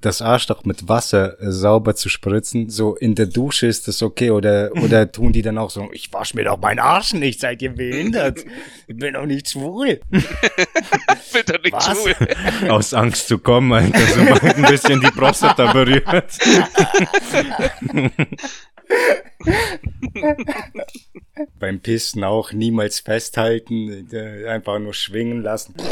[0.00, 2.70] das Arschloch mit Wasser äh, sauber zu spritzen.
[2.70, 6.12] So in der Dusche ist das okay oder oder tun die dann auch so, ich
[6.12, 8.44] wasch mir doch meinen Arsch nicht, seid ihr behindert?
[8.86, 10.00] Ich bin doch nicht schwul.
[11.30, 11.86] Ich bin doch nicht Was?
[11.86, 12.14] schwul.
[12.70, 16.38] Aus Angst zu kommen, Alter, sobald ein bisschen die Prostata berührt.
[21.58, 25.74] Beim Pisten auch niemals festhalten, äh, einfach nur schwingen lassen.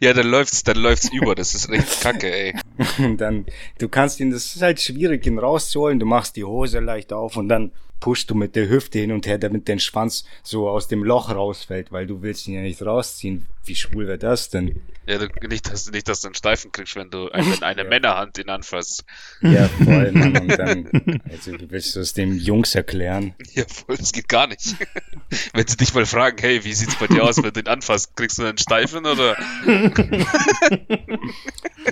[0.00, 1.34] Ja, dann läuft's, dann läuft's über.
[1.34, 2.54] Das ist echt kacke, ey.
[2.98, 3.46] Und dann,
[3.78, 5.98] du kannst ihn, das ist halt schwierig, ihn rauszuholen.
[5.98, 9.26] Du machst die Hose leicht auf und dann pushst du mit der Hüfte hin und
[9.26, 12.84] her, damit dein Schwanz so aus dem Loch rausfällt, weil du willst ihn ja nicht
[12.84, 13.46] rausziehen.
[13.64, 14.82] Wie schwul wäre das denn?
[15.06, 18.38] Ja, du, nicht, dass, nicht, dass du einen Steifen kriegst, wenn du wenn eine Männerhand
[18.38, 19.04] ihn anfasst.
[19.40, 20.36] Ja, voll, Mann.
[20.36, 23.34] Und dann, also willst du es dem Jungs erklären?
[23.54, 24.74] Ja, voll, das geht gar nicht.
[25.54, 28.16] wenn sie dich mal fragen, hey, wie sieht's bei dir aus, wenn du ihn anfasst?
[28.16, 29.36] Kriegst du einen Steifen oder?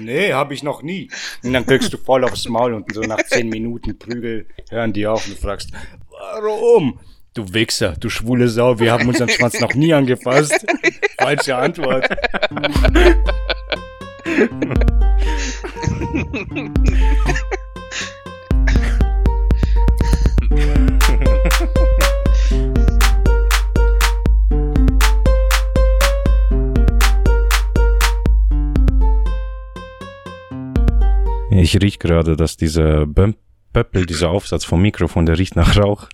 [0.00, 1.08] Nee, habe ich noch nie.
[1.42, 5.06] Und dann kriegst du voll aufs Maul und so nach zehn Minuten Prügel hören die
[5.06, 5.70] auf und du fragst,
[6.10, 6.98] warum?
[7.34, 10.64] Du Wichser, du schwule Sau, wir haben unseren Schwanz noch nie angefasst.
[11.18, 12.08] Falsche Antwort.
[31.50, 33.34] Ich riech gerade, dass dieser Böm
[33.74, 36.08] Pöppel, dieser Aufsatz vom Mikrofon, der riecht nach Rauch.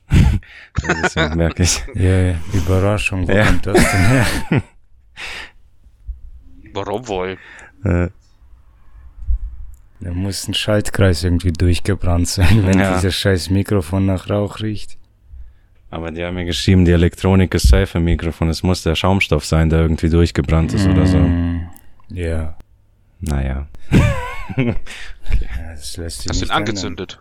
[1.05, 1.81] Deswegen merke ich.
[1.95, 3.45] Ja, Überraschung, wo Ja.
[3.47, 4.27] kommt das denn her?
[6.75, 7.39] Warum wohl?
[7.85, 8.09] Äh,
[10.03, 12.95] Da muss ein Schaltkreis irgendwie durchgebrannt sein, wenn Ja.
[12.95, 14.97] dieses scheiß Mikrofon nach Rauch riecht.
[15.93, 18.49] aber die haben mir geschrieben, die Elektronik ist safe im Mikrofon.
[18.49, 21.19] Es muss der Schaumstoff sein, der irgendwie durchgebrannt ist oder so.
[21.19, 21.69] Mm,
[22.09, 22.57] Ja,
[23.21, 23.67] Naja.
[24.57, 24.75] ja,
[25.73, 27.21] das lässt sich Hast du ihn angezündet?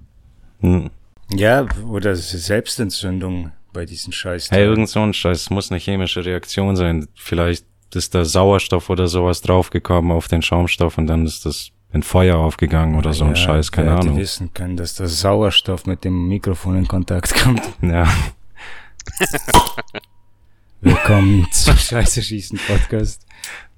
[0.61, 0.89] Hm.
[1.31, 5.41] Ja, oder Selbstentzündung bei diesen scheiß Hey, irgend so ein Scheiß.
[5.41, 7.07] Es muss eine chemische Reaktion sein.
[7.15, 12.03] Vielleicht ist da Sauerstoff oder sowas draufgekommen auf den Schaumstoff und dann ist das in
[12.03, 14.17] Feuer aufgegangen oder so ein Scheiß, keine wer hätte Ahnung.
[14.19, 17.61] wissen können, dass der Sauerstoff mit dem Mikrofon in Kontakt kommt.
[17.81, 18.07] Ja.
[20.81, 23.25] Willkommen zum Scheiße schießen Podcast.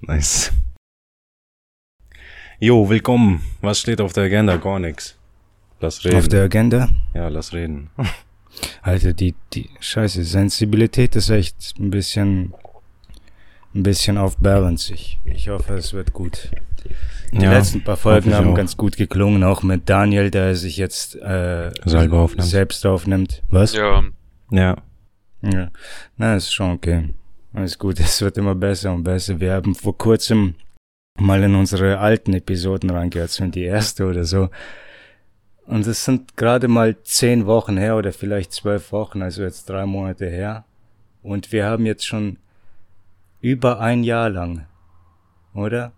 [0.00, 0.52] Nice.
[2.60, 3.42] Jo, willkommen.
[3.60, 4.56] Was steht auf der Agenda?
[4.56, 5.18] Gar nix.
[5.82, 6.16] Lass reden.
[6.16, 6.88] Auf der Agenda.
[7.14, 7.90] ja, lass reden.
[8.82, 12.54] Alter, die, die Scheiße, Sensibilität ist echt ein bisschen,
[13.74, 14.92] ein bisschen auf Balance.
[14.94, 16.50] Ich, ich hoffe, es wird gut.
[17.32, 18.54] Die Ja, letzten paar Folgen haben auch.
[18.54, 22.46] ganz gut geklungen, auch mit Daniel, der sich jetzt äh, Selber aufnimmt.
[22.48, 23.42] selbst aufnimmt.
[23.50, 23.74] Was?
[23.74, 24.02] Ja,
[24.50, 24.76] Ja.
[25.42, 25.70] Ja.
[26.18, 27.14] Na, ist schon okay.
[27.54, 29.40] Alles gut, es wird immer besser und besser.
[29.40, 30.54] Wir haben vor kurzem
[31.18, 34.50] mal in unsere alten Episoden reingehört, so in die erste oder so.
[35.66, 39.86] Und es sind gerade mal zehn Wochen her oder vielleicht zwölf Wochen, also jetzt drei
[39.86, 40.64] Monate her.
[41.22, 42.38] Und wir haben jetzt schon
[43.40, 44.66] über ein Jahr lang,
[45.54, 45.92] oder?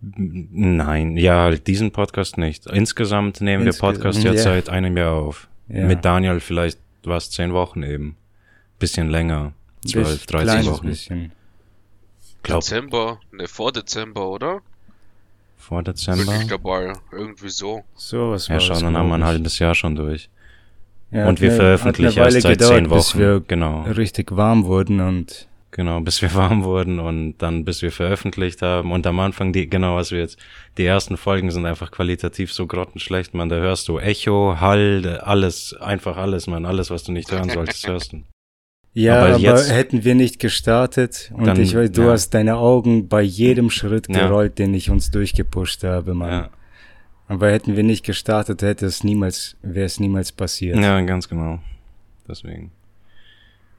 [0.00, 2.66] Nein, ja, diesen Podcast nicht.
[2.66, 4.42] Insgesamt nehmen wir Insge- Podcast jetzt ja.
[4.44, 5.48] seit einem Jahr auf.
[5.68, 5.86] Ja.
[5.86, 8.16] Mit Daniel vielleicht war es zehn Wochen eben.
[8.78, 9.52] Bisschen länger.
[9.86, 10.86] Zwölf, Bis- 13 kleines Wochen.
[10.86, 11.32] Bisschen.
[12.42, 14.62] Glaub, Dezember, ne, vor Dezember, oder?
[15.60, 16.34] Vor Bin Dezember.
[16.40, 16.92] ich dabei.
[17.12, 17.84] Irgendwie so.
[17.94, 20.28] So was Ja, war schon, dann haben wir ein halbes Jahr schon durch.
[21.12, 23.18] Ja, Und wir eine- veröffentlichen erst seit gedauert, zehn Bis Wochen.
[23.18, 23.82] wir Genau.
[23.82, 28.90] richtig warm wurden und Genau, bis wir warm wurden und dann bis wir veröffentlicht haben.
[28.90, 30.36] Und am Anfang, die, genau, was wir jetzt,
[30.78, 33.48] die ersten Folgen sind einfach qualitativ so grottenschlecht, man.
[33.48, 36.66] Da hörst du Echo, Hall, alles, einfach alles, man.
[36.66, 38.24] Alles, was du nicht hören solltest, hörst du.
[38.92, 42.10] Ja, Aber aber, jetzt- hätten wir nicht gestartet und Dann- ich weiß, du ja.
[42.10, 44.26] hast deine Augen bei jedem Schritt Ja.
[44.26, 46.30] gerollt, den ich uns durchgepusht habe, Mann.
[46.30, 46.50] Ja,
[47.28, 50.76] Aber hätten wir nicht gestartet, hätte es niemals, wäre es niemals passiert.
[50.78, 51.60] ja, ganz genau.
[52.28, 52.72] Deswegen.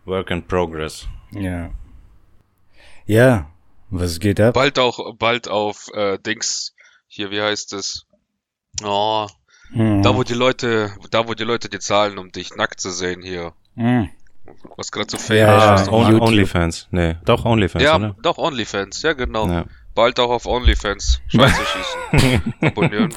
[0.06, 1.08] Work in progress.
[1.32, 1.72] Ja.
[3.06, 3.50] Ja,
[3.90, 4.54] was geht ab?
[4.54, 6.74] Bald auch, bald auf äh, Dings.
[7.08, 8.06] Hier, wie heißt es?
[8.84, 9.28] Oh,
[9.74, 10.02] Hm.
[10.02, 13.22] da wo die Leute, da wo die Leute dir zahlen, um dich nackt zu sehen
[13.22, 13.52] hier.
[13.76, 14.10] Hm.
[14.78, 15.88] Was gerade so famous Ja, ist.
[15.88, 16.20] ja, On.
[16.22, 16.88] OnlyFans.
[16.92, 18.16] Nee, doch OnlyFans, Ja, oder?
[18.22, 19.48] doch, OnlyFans, ja genau.
[19.48, 19.66] Ja.
[19.94, 21.20] Bald auch auf OnlyFans.
[21.28, 22.54] Scheiße schießen.
[22.62, 23.14] Abonnieren.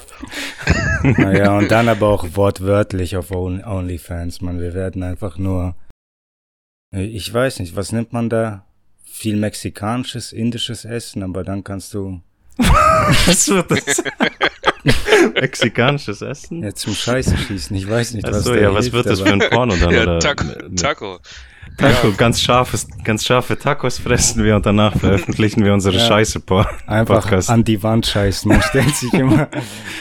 [1.03, 4.61] Naja, und dann aber auch wortwörtlich auf On- OnlyFans, man.
[4.61, 5.77] Wir werden einfach nur,
[6.91, 8.65] ich weiß nicht, was nimmt man da?
[9.05, 12.21] Viel mexikanisches, indisches Essen, aber dann kannst du
[13.27, 14.03] Was wird das?
[15.35, 16.63] Mexikanisches Essen?
[16.63, 17.75] ja zum Scheiße schießen.
[17.77, 19.91] Ich weiß nicht, was Achso, ja, was hilft, wird das für ein Porno dann?
[19.95, 20.21] Ja, oder?
[20.21, 20.45] Taco.
[20.77, 21.19] Taco.
[21.77, 26.07] Taco, ganz scharfes, ganz scharfe Tacos fressen wir und danach veröffentlichen wir unsere Ja.
[26.07, 27.51] Scheiße po- Einfach Podcast.
[27.51, 28.49] an die Wand scheißen.
[28.49, 29.49] Man stellt sich immer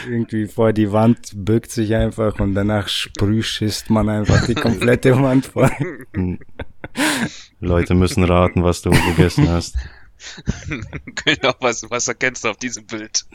[0.08, 5.46] irgendwie vor die Wand, bückt sich einfach und danach sprühschisst man einfach die komplette Wand
[5.46, 5.70] voll.
[7.58, 9.76] Leute müssen raten, was du gegessen hast.
[11.24, 13.24] genau, was, was erkennst du auf diesem Bild?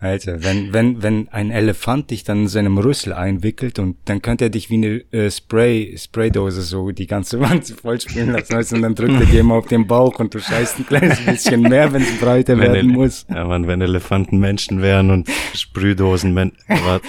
[0.00, 4.46] Alter, wenn, wenn, wenn ein Elefant dich dann in seinem Rüssel einwickelt und dann könnte
[4.46, 8.82] er dich wie eine äh, Spray, Spraydose so die ganze Wand voll spielen lassen, und
[8.82, 11.92] dann drückt er dir immer auf den Bauch und du scheißt ein kleines bisschen mehr,
[11.92, 13.26] wenn es breiter Wenn werden Ele- muss.
[13.28, 17.00] Ja, man, wenn Elefanten Menschen wären und Sprühdosen Men was?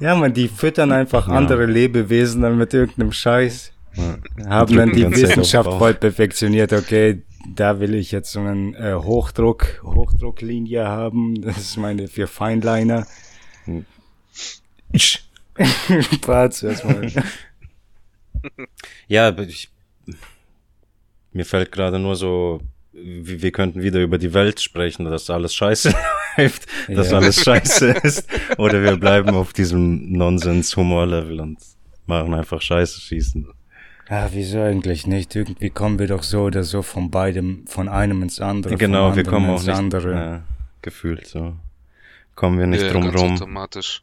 [0.00, 1.34] Ja, man, die füttern einfach Ja.
[1.34, 3.72] andere Lebewesen dann mit irgendeinem Scheiß.
[3.98, 4.46] Ja.
[4.48, 6.72] Haben dann die Wissenschaft voll perfektioniert.
[6.72, 7.22] Okay,
[7.54, 11.40] da will ich jetzt so einen äh, Hochdruck, Hochdrucklinie haben.
[11.42, 13.06] Das ist meine für Feinliner.
[16.20, 17.10] Parts erstmal.
[19.08, 19.70] Ja, ich,
[21.32, 22.60] mir fällt gerade nur so,
[22.92, 25.92] wir, wir könnten wieder über die Welt sprechen, dass alles scheiße
[26.36, 27.18] läuft, dass Ja.
[27.18, 28.28] alles scheiße ist.
[28.58, 31.58] Oder wir bleiben auf diesem Nonsens-Humor-Level und
[32.06, 33.48] machen einfach Scheiße schießen.
[34.10, 35.34] Ja, wieso eigentlich nicht?
[35.36, 38.76] Irgendwie kommen wir doch so oder so von beidem, von einem ins andere.
[38.76, 40.12] genau, wir kommen auch ins nicht, andere.
[40.12, 40.42] ja,
[40.82, 41.56] gefühlt so.
[42.34, 43.34] Kommen wir nicht Ja, drum ganz rum.
[43.34, 44.02] automatisch.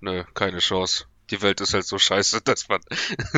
[0.00, 1.04] Nö, keine Chance.
[1.30, 2.80] Die Welt ist halt so scheiße, dass man,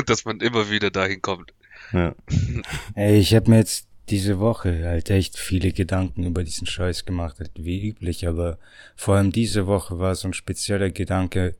[0.05, 1.53] dass man immer wieder dahin kommt.
[1.91, 2.13] Ja.
[2.95, 7.39] Ey, ich habe mir jetzt diese Woche halt echt viele Gedanken über diesen Scheiß gemacht,
[7.39, 8.59] halt wie üblich, aber
[8.95, 11.55] vor allem diese Woche war so ein spezieller Gedanke,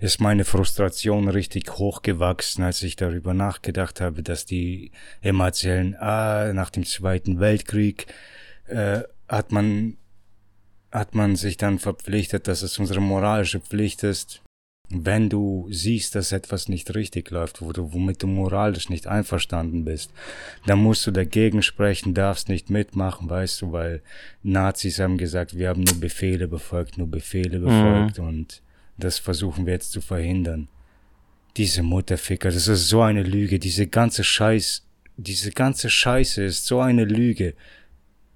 [0.00, 6.52] ist meine Frustration richtig hochgewachsen, als ich darüber nachgedacht habe, dass die immer erzählen, ah,
[6.52, 8.06] nach dem Zweiten Weltkrieg
[8.66, 9.96] äh, hat man
[10.92, 14.42] hat man sich dann verpflichtet, dass es unsere moralische Pflicht ist,
[14.88, 19.84] wenn du siehst, dass etwas nicht richtig läuft, wo du, womit du moralisch nicht einverstanden
[19.84, 20.10] bist,
[20.66, 24.02] dann musst du dagegen sprechen, darfst nicht mitmachen, weißt du, weil
[24.42, 28.62] Nazis haben gesagt, wir haben nur Befehle befolgt, nur Befehle befolgt und
[29.00, 30.68] das versuchen wir jetzt zu verhindern.
[31.56, 34.84] Diese Mutterficker, das ist so eine Lüge, diese ganze Scheiß,
[35.16, 37.54] diese ganze Scheiße ist so eine Lüge.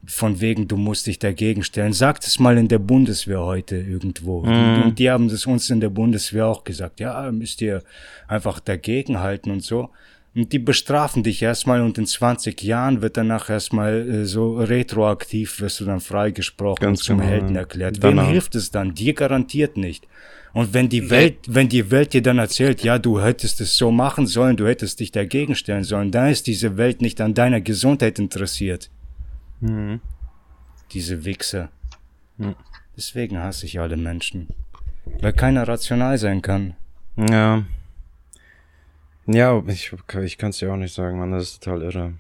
[0.07, 1.95] Von wegen, du musst dich dagegen stellen.
[1.95, 4.41] Sagt es mal in der Bundeswehr heute irgendwo.
[4.41, 7.01] Und die haben das uns in der Bundeswehr auch gesagt.
[7.01, 7.83] Ja, müsst ihr
[8.29, 9.89] einfach dagegen halten und so.
[10.35, 15.61] Und die bestrafen dich erstmal und in 20 Jahren wird danach erstmal äh, so retroaktiv
[15.61, 18.03] wirst du dann freigesprochen Ganz und zum genau, Helden erklärt.
[18.03, 18.25] Danach.
[18.25, 18.95] Wem hilft es dann?
[18.95, 20.09] Dir garantiert nicht.
[20.55, 23.91] Und wenn die Welt, wenn die Welt dir dann erzählt, ja, du hättest es so
[23.91, 27.61] machen sollen, du hättest dich dagegen stellen sollen, dann ist diese Welt nicht an deiner
[27.61, 28.89] Gesundheit interessiert.
[30.93, 31.71] Diese Wichser.
[32.37, 32.55] Mhm.
[32.97, 34.49] Deswegen hasse ich alle Menschen.
[35.21, 36.77] Weil keiner rational sein kann.
[37.17, 37.65] Ja.
[39.27, 39.93] Ja, ich,
[40.23, 42.15] ich kann es dir auch nicht sagen, Mann, das ist total irre.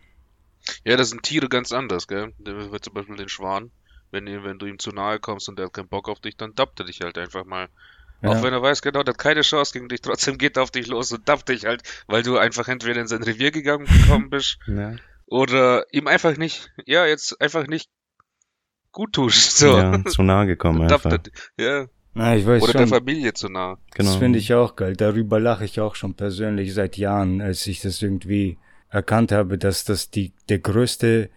[0.85, 2.33] Ja, das sind Tiere ganz anders, gell?
[2.39, 3.71] Der wird zum Beispiel den Schwan,
[4.11, 6.55] wenn, wenn du ihm zu nahe kommst und der hat keinen Bock auf dich, dann
[6.55, 7.69] dappt er dich halt einfach mal.
[8.25, 8.31] Ja.
[8.31, 10.71] Auch wenn er weiß, genau, der hat keine Chance gegen dich, trotzdem geht er auf
[10.71, 14.31] dich los und dappt dich halt, weil du einfach entweder in sein Revier gegangen gekommen
[14.31, 14.95] bist Ja.
[15.27, 17.91] oder ihm einfach nicht, ja, jetzt einfach nicht
[18.93, 19.59] gut tust.
[19.59, 19.77] So.
[19.77, 21.19] Ja, zu nahe gekommen einfach.
[21.59, 21.87] ja.
[22.17, 22.89] Na, ich weiß Oder der schon.
[22.91, 23.77] Familie zu nah.
[23.93, 24.09] Genau.
[24.11, 24.95] Das finde ich auch geil.
[24.97, 28.57] Darüber lache ich auch schon persönlich seit Jahren, als ich das irgendwie
[28.89, 31.29] erkannt habe, dass das die, der größte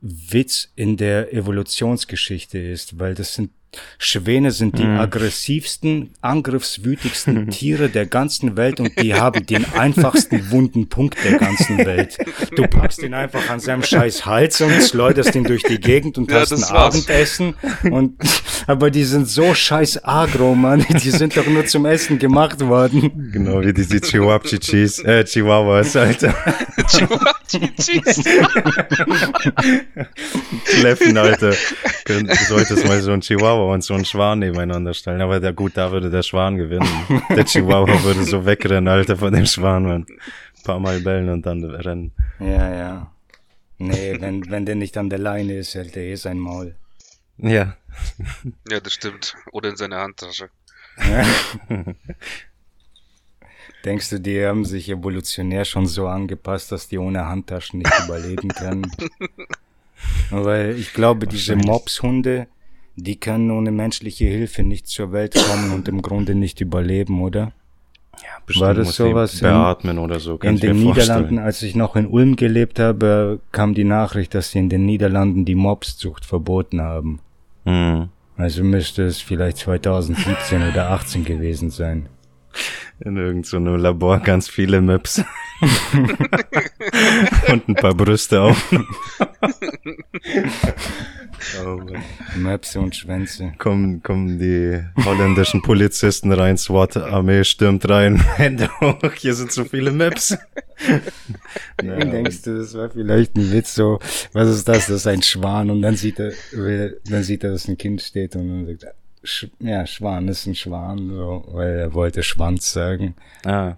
[0.00, 3.50] Witz in der Evolutionsgeschichte ist, weil das sind
[3.98, 10.88] Schwäne sind die aggressivsten, angriffswütigsten Tiere der ganzen Welt und die haben den einfachsten wunden
[10.88, 12.18] Punkt der ganzen Welt.
[12.56, 16.30] Du packst ihn einfach an seinem scheiß Hals und schleuderst ihn durch die Gegend und
[16.30, 16.94] Ja, hast ein war's.
[16.94, 17.54] Abendessen
[17.90, 18.16] und
[18.66, 20.84] aber die sind so scheiß agro, Mann.
[21.02, 23.30] Die sind doch nur zum Essen gemacht worden.
[23.32, 26.34] Genau wie diese Chihuahua-Chichis, äh, Chihuahuas, Alter.
[30.64, 31.52] Kläffen, Alter.
[32.06, 35.20] Du solltest mal so ein Chihuahua und so einen Schwan nebeneinander stellen.
[35.20, 36.88] Aber der, gut, da würde der Schwan gewinnen.
[37.30, 40.02] Der Chihuahua würde so wegrennen, Alter, von dem Schwan, man.
[40.02, 42.12] Ein paar Mal bellen und dann rennen.
[42.40, 43.10] Ja, ja.
[43.78, 46.74] Nee, wenn, wenn der nicht an der Leine ist, hält er eh sein Maul.
[47.38, 47.76] Ja.
[48.70, 49.34] ja, das stimmt.
[49.52, 50.48] Oder in seiner Handtasche.
[53.84, 58.48] Denkst du, die haben sich evolutionär schon so angepasst, dass die ohne Handtaschen nicht überleben
[58.48, 58.90] können?
[60.30, 62.46] Weil ich glaube, diese Mopshunde,
[62.96, 67.52] die können ohne menschliche Hilfe nicht zur Welt kommen und im Grunde nicht überleben, oder?
[68.22, 70.82] ja bestimmt War das sowas in- beatmen oder so, kann In den.
[70.84, 74.86] Niederlanden, als ich noch in Ulm gelebt habe, kam die Nachricht, dass sie in den
[74.86, 77.18] Niederlanden die Mopszucht verboten haben.
[77.64, 78.08] Mhm.
[78.36, 82.08] Also müsste es vielleicht 2017 oder 18 gewesen sein.
[83.00, 85.22] In irgendeinem so Labor ganz viele Maps.
[87.48, 88.72] Und ein paar Brüste auf.
[91.64, 91.80] oh,
[92.36, 93.52] Möpse und Schwänze.
[93.58, 99.92] Kommen, kommen die holländischen Polizisten rein, SWAT-Armee stürmt rein, Hände hoch, hier sind so viele
[99.92, 100.36] Maps.
[101.82, 104.00] Ja, denkst du, das war vielleicht ein Witz so,
[104.32, 104.86] was ist das?
[104.86, 106.32] Das ist ein Schwan und dann sieht er,
[107.04, 108.94] dann sieht er, dass ein Kind steht und dann sagt er,
[109.26, 113.14] Sch ja, Schwan ist ein Schwan, so, weil er wollte Schwanz sagen.
[113.44, 113.76] Ah.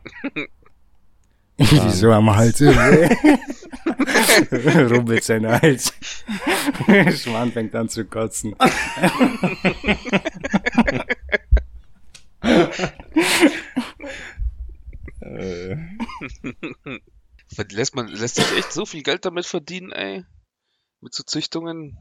[1.59, 2.61] Wieso am Hals?
[4.91, 5.93] Rubbelt sein Hals.
[7.23, 8.55] Schwan fängt an zu kotzen.
[17.73, 20.25] lässt man lässt sich echt so viel Geld damit verdienen, ey?
[21.01, 21.97] Mit so Züchtungen,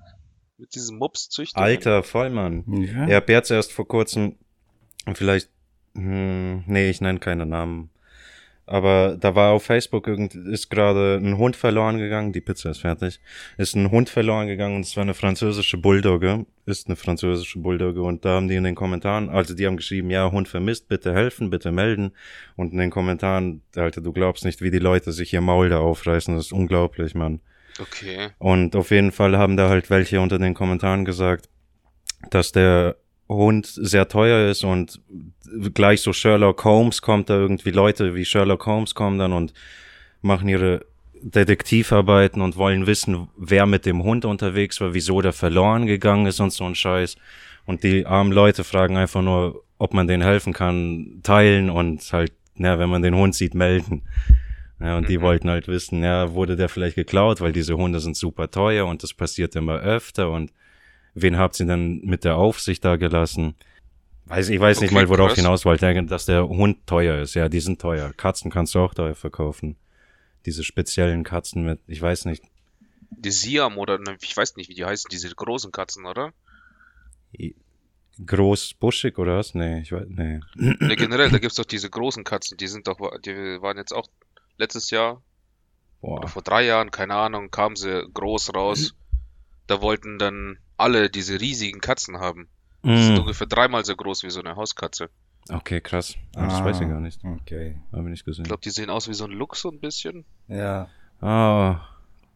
[0.58, 1.66] mit diesen Mops-Züchtungen.
[1.66, 2.64] Alter Vollmann.
[2.68, 3.08] Ja.
[3.08, 4.38] Ich hab jetzt erst vor kurzem,
[5.14, 5.50] vielleicht,
[5.94, 7.90] hm, nee, ich nenne keine Namen.
[8.68, 12.80] Aber da war auf Facebook irgend, ist gerade ein Hund verloren gegangen, die Pizza ist
[12.80, 13.20] fertig,
[13.58, 18.02] ist ein Hund verloren gegangen und es war eine französische Bulldogge, ist eine französische Bulldogge
[18.02, 21.14] und da haben die in den Kommentaren, also die haben geschrieben, ja, Hund vermisst, bitte
[21.14, 22.12] helfen, bitte melden
[22.56, 25.80] und in den Kommentaren, Alter, du glaubst nicht, wie die Leute sich ihr Maul da
[25.80, 27.42] aufreißen, das ist unglaublich, Mann.
[27.80, 28.30] Okay.
[28.40, 31.50] Und auf jeden Fall haben da halt welche unter den Kommentaren gesagt,
[32.32, 32.96] dass der
[33.28, 35.02] Hund sehr teuer ist und
[35.74, 39.54] gleich so Sherlock Holmes kommt da irgendwie Leute wie Sherlock Holmes kommen dann und
[40.22, 40.86] machen ihre
[41.22, 46.40] Detektivarbeiten und wollen wissen, wer mit dem Hund unterwegs war, wieso der verloren gegangen ist
[46.40, 47.16] und so ein Scheiß.
[47.66, 52.32] Und die armen Leute fragen einfach nur, ob man denen helfen kann, teilen und halt,
[52.58, 54.04] ja, wenn man den Hund sieht, melden.
[54.80, 55.22] Ja, und die mhm.
[55.24, 59.04] wollten halt wissen, ja, wurde der vielleicht geklaut, weil diese Hunde sind super teuer und
[59.04, 60.52] das passiert immer öfter und
[61.16, 63.56] wen habt ihr denn mit der Aufsicht da gelassen?
[64.26, 65.38] Weiß, ich weiß okay, nicht mal, worauf krass.
[65.38, 67.36] hinaus wollte, dass der Hund teuer ist.
[67.36, 68.12] Ja, die sind teuer.
[68.14, 69.76] Katzen kannst du auch teuer verkaufen.
[70.46, 72.44] Diese speziellen Katzen mit, ich weiß nicht.
[73.12, 76.34] Die Siam oder, ne, ich weiß nicht, wie die heißen, diese großen Katzen, oder?
[78.26, 79.54] Groß, buschig oder was?
[79.54, 80.40] Nee, ich weiß, nee.
[80.56, 84.08] nee generell, da gibt's doch diese großen Katzen, die sind doch, die waren jetzt auch
[84.58, 85.22] letztes Jahr
[86.02, 86.20] Boah.
[86.20, 88.94] oder vor drei Jahren, keine Ahnung, kamen sie groß raus.
[89.68, 92.48] Da wollten dann alle diese riesigen Katzen haben.
[92.84, 92.98] Die mm.
[92.98, 95.10] sind ungefähr dreimal so groß wie so eine Hauskatze.
[95.50, 96.16] Okay, krass.
[96.36, 97.24] Ah, das weiß ich gar nicht.
[97.24, 97.76] Okay.
[97.92, 98.44] Habe ich nicht gesehen.
[98.44, 100.26] Ich glaube, die sehen aus wie so ein Luchs so ein bisschen.
[100.48, 100.90] Ja.
[101.22, 101.82] Ah,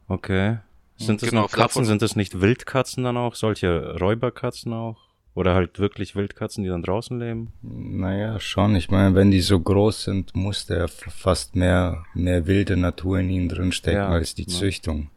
[0.07, 0.59] okay.
[0.97, 1.85] Sind das genau, noch Katzen?
[1.85, 3.35] Sind das nicht Wildkatzen dann auch?
[3.35, 4.97] Solche Räuberkatzen auch?
[5.33, 7.53] Oder halt wirklich Wildkatzen, die dann draußen leben?
[7.61, 8.75] Naja, schon.
[8.75, 13.29] Ich meine, wenn die so groß sind, muss der fast mehr, mehr wilde Natur in
[13.29, 14.49] ihnen drinstecken ja, als die ja.
[14.49, 15.09] Züchtung.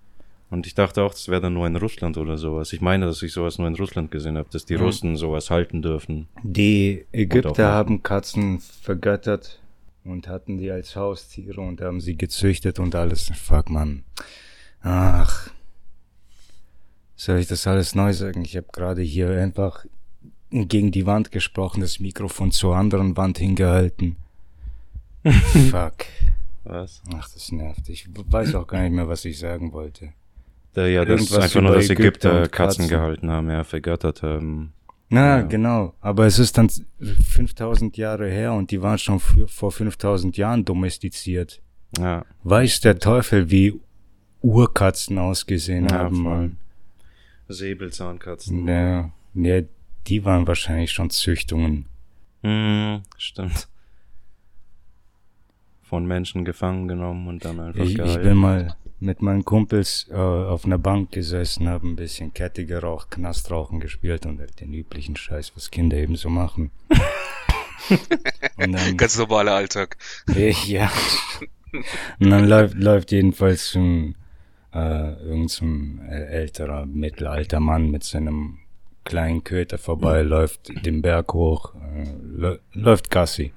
[0.53, 2.75] Und ich dachte auch, das wäre dann nur in Russland oder sowas.
[2.75, 4.83] Ich meine, dass ich sowas nur in Russland gesehen habe, dass die mhm.
[4.83, 6.29] Russen sowas halten dürfen.
[6.43, 9.63] Die Ägypter haben Katzen vergöttert
[10.05, 13.33] und hatten die als Haustiere und haben sie gezüchtet und alles.
[13.35, 14.05] Fuck, man.
[14.83, 15.49] Ach.
[17.17, 18.45] Soll ich das alles neu sagen?
[18.45, 19.87] Ich habe gerade hier einfach
[20.51, 24.17] gegen die Wand gesprochen, das Mikrofon zur anderen Wand hingehalten.
[25.71, 26.05] Fuck.
[26.65, 27.01] Was?
[27.15, 27.89] Ach, das nervt.
[27.89, 30.13] Ich weiß auch gar nicht mehr, was ich sagen wollte.
[30.75, 34.23] Da, ja, das ist einfach nur, dass Ägypter, Ägypter Katzen, Katzen, gehalten haben, ja, vergöttert
[34.23, 34.73] haben.
[35.11, 35.43] Na, ja.
[35.43, 35.95] genau.
[36.01, 41.61] Aber es ist dann 5000 Jahre her und die waren schon vor 5000 Jahren domestiziert.
[41.99, 42.25] Ja.
[42.45, 43.79] Weiß der Teufel, wie
[44.41, 46.23] Urkatzen ausgesehen ja, haben.
[46.23, 46.51] Voll.
[47.49, 48.67] Säbelzahnkatzen.
[48.67, 49.61] Ja, ja,
[50.07, 51.87] die waren wahrscheinlich schon Züchtungen.
[52.43, 53.69] Hm, stimmt.
[55.83, 58.19] Von Menschen gefangen genommen und dann einfach ich, gehalten.
[58.19, 62.65] Ich bin mal mit meinen Kumpels äh, auf einer Bank gesessen, habe ein bisschen Kette
[62.65, 66.71] geraucht, Knastrauchen gespielt und halt den üblichen Scheiß, was Kinder eben so machen.
[68.57, 69.97] und dann, Ganz normaler Alltag.
[70.35, 70.91] Ich, ja.
[72.21, 74.15] Und dann läuft, läuft jedenfalls ein,
[74.73, 78.59] äh, irgend so ein älterer, mittelalter Mann mit seinem
[79.05, 83.53] kleinen Köter vorbei, läuft den Berg hoch, äh, läuft Gassi.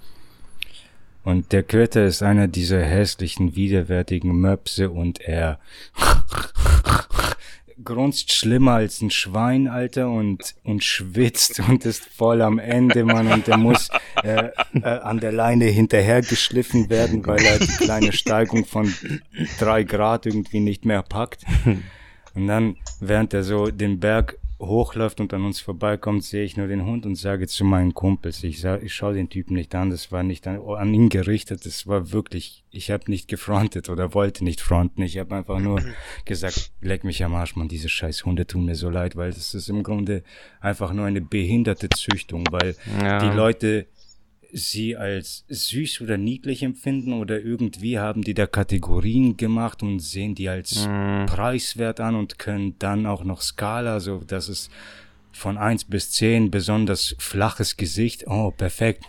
[1.25, 5.59] Und der Köter ist einer dieser hässlichen, widerwärtigen Möpse und er
[7.83, 13.27] grunzt schlimmer als ein Schwein, Alter, und, und schwitzt und ist voll am Ende, Mann,
[13.27, 13.89] und der muss
[14.23, 18.93] äh, äh, an der Leine hinterhergeschliffen werden, weil er die kleine Steigung von
[19.59, 21.43] drei Grad irgendwie nicht mehr packt.
[22.35, 26.67] Und dann, während er so den Berg hochläuft und an uns vorbeikommt, sehe ich nur
[26.67, 29.89] den Hund und sage zu meinen Kumpels, ich, sag, ich schaue den Typen nicht an,
[29.89, 34.13] das war nicht an, an ihn gerichtet, das war wirklich, ich habe nicht gefrontet oder
[34.13, 35.81] wollte nicht fronten, ich habe einfach nur
[36.25, 39.53] gesagt, leck mich am Arsch, man, diese scheiß Hunde tun mir so leid, weil das
[39.53, 40.23] ist im Grunde
[40.61, 43.19] einfach nur eine behinderte Züchtung, weil ja.
[43.19, 43.87] die Leute
[44.55, 50.33] sie als süß oder niedlich empfinden oder irgendwie haben die da Kategorien gemacht und sehen
[50.33, 51.25] die als mm.
[51.25, 54.69] preiswert an und können dann auch noch Skala, so dass es
[55.33, 58.25] von eins bis zehn besonders flaches Gesicht.
[58.27, 59.03] Oh, perfekt.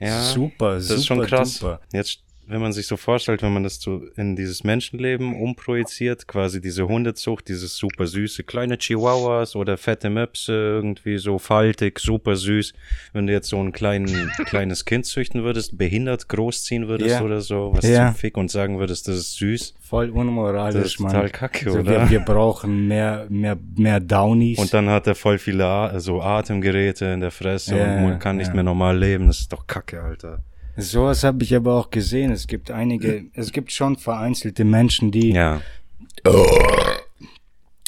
[0.00, 1.54] Ja, super, das super, ist schon krass.
[1.54, 1.80] Super.
[1.92, 2.18] Jetzt
[2.50, 6.88] wenn man sich so vorstellt, wenn man das so in dieses Menschenleben umprojiziert, quasi diese
[6.88, 12.72] Hundezucht, dieses super süße kleine Chihuahuas oder fette Möpse, irgendwie so faltig, super süß.
[13.12, 17.22] Wenn du jetzt so ein kleinen, kleines Kind züchten würdest, behindert großziehen würdest ja.
[17.22, 18.08] oder so, was ja.
[18.08, 19.74] zum Fick und sagen würdest, das ist süß.
[19.78, 21.32] Voll unmoralisch, das ist total Mann.
[21.32, 22.02] kacke, also oder?
[22.02, 24.58] Wir, wir, brauchen mehr, mehr, mehr Downies.
[24.58, 28.38] Und dann hat er voll viele so Atemgeräte in der Fresse ja, und man kann
[28.38, 29.28] nicht mehr normal leben.
[29.28, 30.42] Das ist doch kacke, Alter.
[30.76, 32.30] Sowas habe ich aber auch gesehen.
[32.32, 35.60] Es gibt einige, es gibt schon vereinzelte Menschen, die, ja.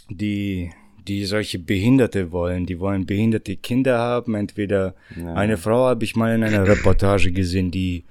[0.08, 0.70] die,
[1.06, 2.66] die solche Behinderte wollen.
[2.66, 4.34] Die wollen behinderte Kinder haben.
[4.34, 5.34] Entweder ja.
[5.34, 8.04] eine Frau habe ich mal in einer Reportage gesehen, die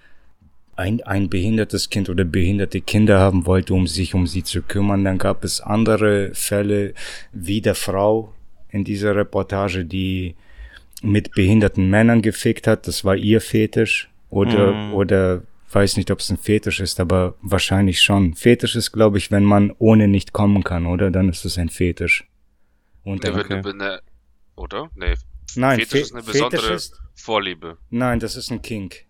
[0.76, 5.04] ein, ein behindertes Kind oder behinderte Kinder haben wollte, um sich um sie zu kümmern.
[5.04, 6.94] Dann gab es andere Fälle
[7.32, 8.34] wie der Frau
[8.70, 10.36] in dieser Reportage, die
[11.04, 12.88] mit behinderten Männern gefickt hat.
[12.88, 14.11] Das war ihr Fetisch.
[14.32, 14.94] Oder, mm.
[14.94, 18.34] oder weiß nicht, ob es ein Fetisch ist, aber wahrscheinlich schon.
[18.34, 21.12] Fetisch ist, glaube ich, wenn man ohne nicht kommen kann, oder?
[21.12, 22.28] Dann ist es ein Fetisch.
[23.04, 23.62] Und dann, okay.
[23.64, 24.02] eine,
[24.56, 24.90] oder?
[24.96, 25.16] Nee.
[25.56, 27.78] Nein, Fetisch Fe ist eine besondere ist, Vorliebe.
[27.90, 29.06] Nein, das ist ein Kink.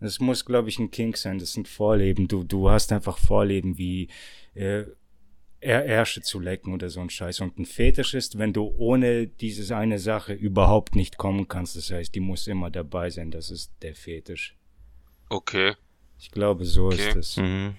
[0.00, 1.38] Das muss, glaube ich, ein Kink sein.
[1.38, 2.28] Das sind Vorleben.
[2.28, 4.08] Du, du hast einfach Vorleben wie
[4.54, 4.84] äh,
[5.60, 7.40] Ärsche zu lecken oder so ein Scheiß.
[7.40, 11.76] Und ein Fetisch ist, wenn du ohne dieses eine Sache überhaupt nicht kommen kannst.
[11.76, 13.30] Das heißt, die muss immer dabei sein.
[13.30, 14.56] Das ist der Fetisch.
[15.28, 15.74] Okay.
[16.18, 17.08] Ich glaube, so okay.
[17.08, 17.36] ist es.
[17.36, 17.74] Mhm.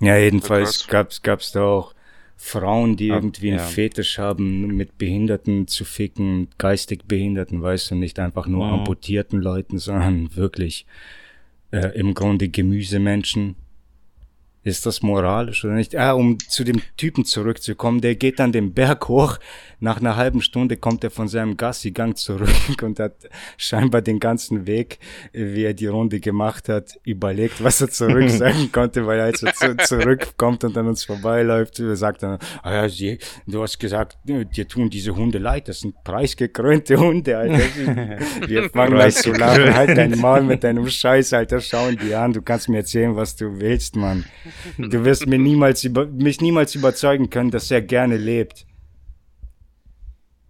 [0.00, 1.94] Ja, jedenfalls gab's, gab's da auch
[2.36, 3.64] Frauen, die irgendwie einen ja.
[3.64, 8.74] Fetisch haben, mit Behinderten zu ficken, geistig Behinderten, weißt du, nicht einfach nur mhm.
[8.74, 10.86] amputierten Leuten, sondern wirklich
[11.72, 13.56] äh, im Grunde Gemüsemenschen
[14.68, 15.96] ist das moralisch oder nicht?
[15.96, 19.38] Ah, um zu dem Typen zurückzukommen, der geht dann den Berg hoch.
[19.80, 22.48] Nach einer halben Stunde kommt er von seinem Gassi-Gang zurück
[22.82, 23.14] und hat
[23.56, 24.98] scheinbar den ganzen Weg,
[25.32, 29.76] wie er die Runde gemacht hat, überlegt, was er zurück sagen konnte, weil er zu,
[29.76, 34.90] zurückkommt und an uns vorbeiläuft, sagt er, ah ja, sie, du hast gesagt, dir tun
[34.90, 37.58] diese Hunde leid, das sind preisgekrönte Hunde, Alter.
[38.46, 42.32] Wir fangen an zu lachen, halt dein Maul mit deinem Scheiß, Alter, schauen die an,
[42.32, 44.24] du kannst mir erzählen, was du willst, Mann.
[44.78, 48.66] Du wirst mir niemals über, mich niemals überzeugen können, dass er gerne lebt.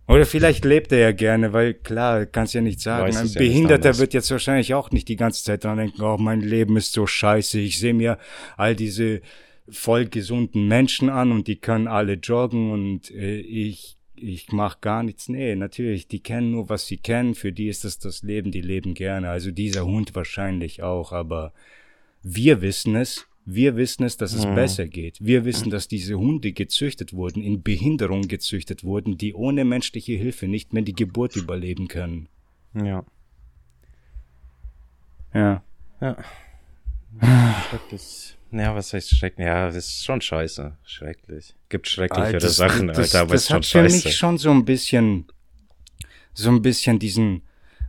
[0.08, 3.14] Oder vielleicht lebt er ja gerne, weil klar, kannst ja nicht sagen.
[3.14, 6.40] Ein Behinderter ja wird jetzt wahrscheinlich auch nicht die ganze Zeit dran denken, oh, mein
[6.40, 7.58] Leben ist so scheiße.
[7.58, 8.18] Ich sehe mir
[8.56, 9.20] all diese
[9.68, 15.02] voll gesunden Menschen an und die können alle joggen und äh, ich ich mach gar
[15.02, 15.28] nichts.
[15.28, 17.34] Nee, natürlich, die kennen nur, was sie kennen.
[17.34, 19.30] Für die ist das das Leben, die leben gerne.
[19.30, 21.52] Also dieser Hund wahrscheinlich auch, aber
[22.22, 24.54] wir wissen es wir wissen es, dass es mhm.
[24.54, 25.16] besser geht.
[25.24, 30.46] Wir wissen, dass diese Hunde gezüchtet wurden, in Behinderung gezüchtet wurden, die ohne menschliche Hilfe
[30.48, 32.28] nicht mehr die Geburt überleben können.
[32.74, 33.04] Ja.
[35.32, 35.62] Ja.
[36.02, 36.16] Ja.
[37.68, 38.36] Schrecklich.
[38.52, 39.46] Ja, was heißt schrecklich?
[39.46, 40.76] Ja, das ist schon scheiße.
[40.84, 41.54] Schrecklich.
[41.70, 44.00] Gibt schrecklichere das, Sachen, das, Alter, aber das ist schon hat scheiße.
[44.00, 45.26] für mich schon so ein bisschen,
[46.34, 47.42] so ein bisschen diesen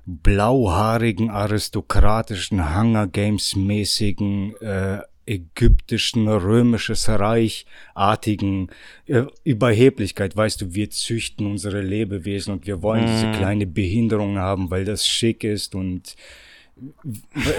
[0.05, 8.69] blauhaarigen, aristokratischen, Hunger Games mäßigen, äh, ägyptischen, römisches Reich artigen
[9.05, 10.35] äh, Überheblichkeit.
[10.35, 13.07] Weißt du, wir züchten unsere Lebewesen und wir wollen mm.
[13.07, 16.15] diese kleine Behinderung haben, weil das schick ist und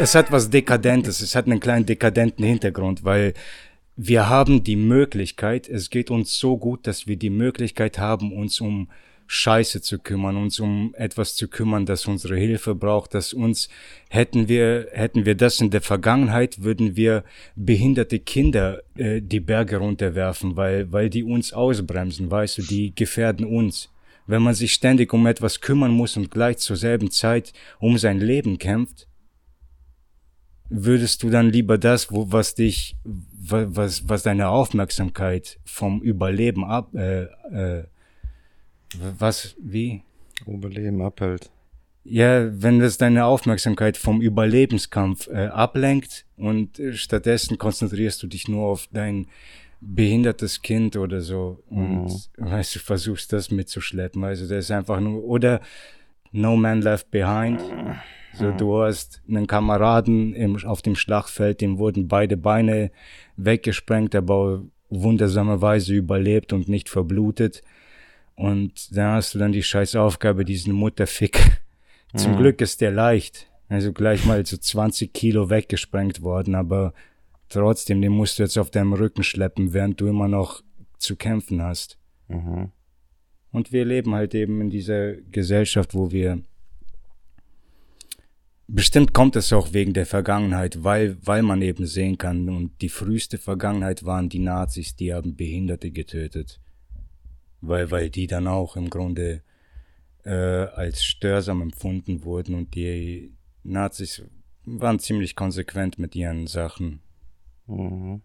[0.00, 3.34] es hat was Dekadentes, es hat einen kleinen dekadenten Hintergrund, weil
[3.96, 8.60] wir haben die Möglichkeit, es geht uns so gut, dass wir die Möglichkeit haben, uns
[8.60, 8.88] um
[9.32, 13.68] Scheiße zu kümmern, uns um etwas zu kümmern, das unsere Hilfe braucht, dass uns,
[14.08, 17.22] hätten wir, hätten wir das in der Vergangenheit, würden wir
[17.54, 23.46] behinderte Kinder äh, die Berge runterwerfen, weil, weil die uns ausbremsen, weißt du, die gefährden
[23.46, 23.92] uns.
[24.26, 28.18] Wenn man sich ständig um etwas kümmern muss und gleich zur selben Zeit um sein
[28.18, 29.06] Leben kämpft,
[30.68, 36.92] würdest du dann lieber das, wo, was dich, was, was deine Aufmerksamkeit vom Überleben ab,
[36.96, 37.84] äh, äh,
[39.18, 40.02] was, wie?
[40.46, 41.50] Überleben abhält.
[42.02, 48.48] Ja, wenn das deine Aufmerksamkeit vom Überlebenskampf äh, ablenkt und äh, stattdessen konzentrierst du dich
[48.48, 49.26] nur auf dein
[49.82, 52.50] behindertes Kind oder so und mhm.
[52.50, 54.24] weißt du, versuchst das mitzuschleppen.
[54.24, 55.60] Also das ist einfach nur, oder
[56.32, 57.60] No Man Left Behind.
[58.34, 58.56] So, mhm.
[58.56, 62.90] du hast einen Kameraden im, auf dem Schlachtfeld, dem wurden beide Beine
[63.36, 67.62] weggesprengt, aber wundersamerweise überlebt und nicht verblutet.
[68.40, 71.60] Und da hast du dann die scheiß Aufgabe, diesen Mutterfick.
[72.16, 72.36] Zum mhm.
[72.38, 73.50] Glück ist der leicht.
[73.68, 76.94] Also gleich mal so 20 Kilo weggesprengt worden, aber
[77.50, 80.62] trotzdem, den musst du jetzt auf deinem Rücken schleppen, während du immer noch
[80.96, 81.98] zu kämpfen hast.
[82.28, 82.70] Mhm.
[83.52, 86.40] Und wir leben halt eben in dieser Gesellschaft, wo wir
[88.68, 92.88] Bestimmt kommt es auch wegen der Vergangenheit, weil, weil man eben sehen kann, und die
[92.88, 96.60] früheste Vergangenheit waren die Nazis, die haben Behinderte getötet.
[97.60, 99.42] Weil, weil die dann auch im Grunde
[100.24, 104.22] äh, als störsam empfunden wurden und die Nazis
[104.64, 107.00] waren ziemlich konsequent mit ihren Sachen.
[107.66, 108.22] Mhm.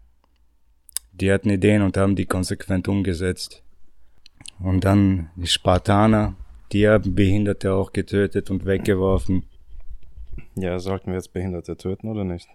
[1.12, 3.62] Die hatten Ideen und haben die konsequent umgesetzt.
[4.58, 6.34] Und dann die Spartaner,
[6.72, 9.44] die haben Behinderte auch getötet und weggeworfen.
[10.54, 12.48] Ja, sollten wir jetzt Behinderte töten oder nicht?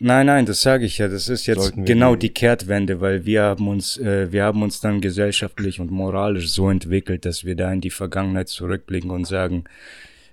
[0.00, 1.08] Nein, nein, das sage ich ja.
[1.08, 5.00] Das ist jetzt genau die Kehrtwende, weil wir haben uns, äh, wir haben uns dann
[5.00, 9.64] gesellschaftlich und moralisch so entwickelt, dass wir da in die Vergangenheit zurückblicken und sagen,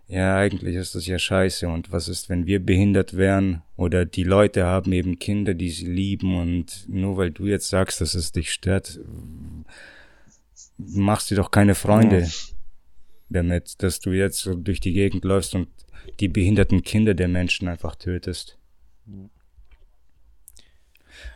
[0.07, 1.69] ja, eigentlich ist das ja scheiße.
[1.69, 3.61] Und was ist, wenn wir behindert wären?
[3.77, 8.01] Oder die Leute haben eben Kinder, die sie lieben und nur weil du jetzt sagst,
[8.01, 8.99] dass es dich stört,
[10.77, 12.27] machst du doch keine Freunde ja.
[13.29, 15.69] damit, dass du jetzt so durch die Gegend läufst und
[16.19, 18.57] die behinderten Kinder der Menschen einfach tötest.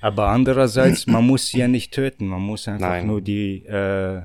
[0.01, 3.07] Aber andererseits, man muss sie ja nicht töten, man muss einfach Nein.
[3.07, 4.21] nur die äh,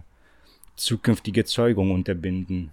[0.76, 2.70] zukünftige Zeugung unterbinden.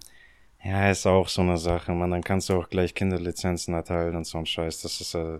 [0.64, 2.10] Ja, ist auch so eine Sache, man.
[2.10, 4.82] Dann kannst du auch gleich Kinderlizenzen erteilen und so ein Scheiß.
[4.82, 5.38] Das ist äh,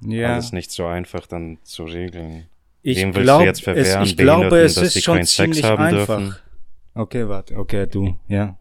[0.00, 0.34] ja.
[0.34, 2.46] alles nicht so einfach dann zu regeln.
[2.82, 5.90] Ich verwehren, es, ich glaube, es ist schon ziemlich einfach.
[5.90, 6.36] Dürfen?
[6.94, 8.56] Okay, warte, okay, du, ja.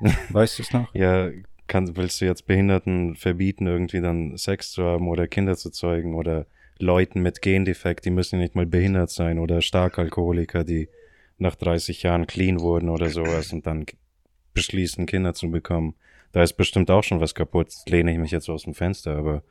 [0.30, 0.94] Weißt du es noch?
[0.94, 1.30] ja,
[1.66, 6.14] kann, willst du jetzt Behinderten verbieten, irgendwie dann Sex zu haben oder Kinder zu zeugen
[6.14, 6.46] oder
[6.78, 10.88] Leuten mit Gendefekt, die müssen nicht mal behindert sein oder Starkalkoholiker, die
[11.38, 13.86] nach 30 Jahren clean wurden oder sowas und dann
[14.54, 15.94] beschließen, Kinder zu bekommen.
[16.32, 17.72] Da ist bestimmt auch schon was kaputt.
[17.86, 19.42] Lehne ich mich jetzt aus dem Fenster, aber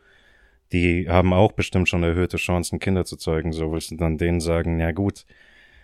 [0.71, 3.53] die haben auch bestimmt schon erhöhte Chancen, Kinder zu zeugen.
[3.53, 5.25] So willst du dann denen sagen, ja gut,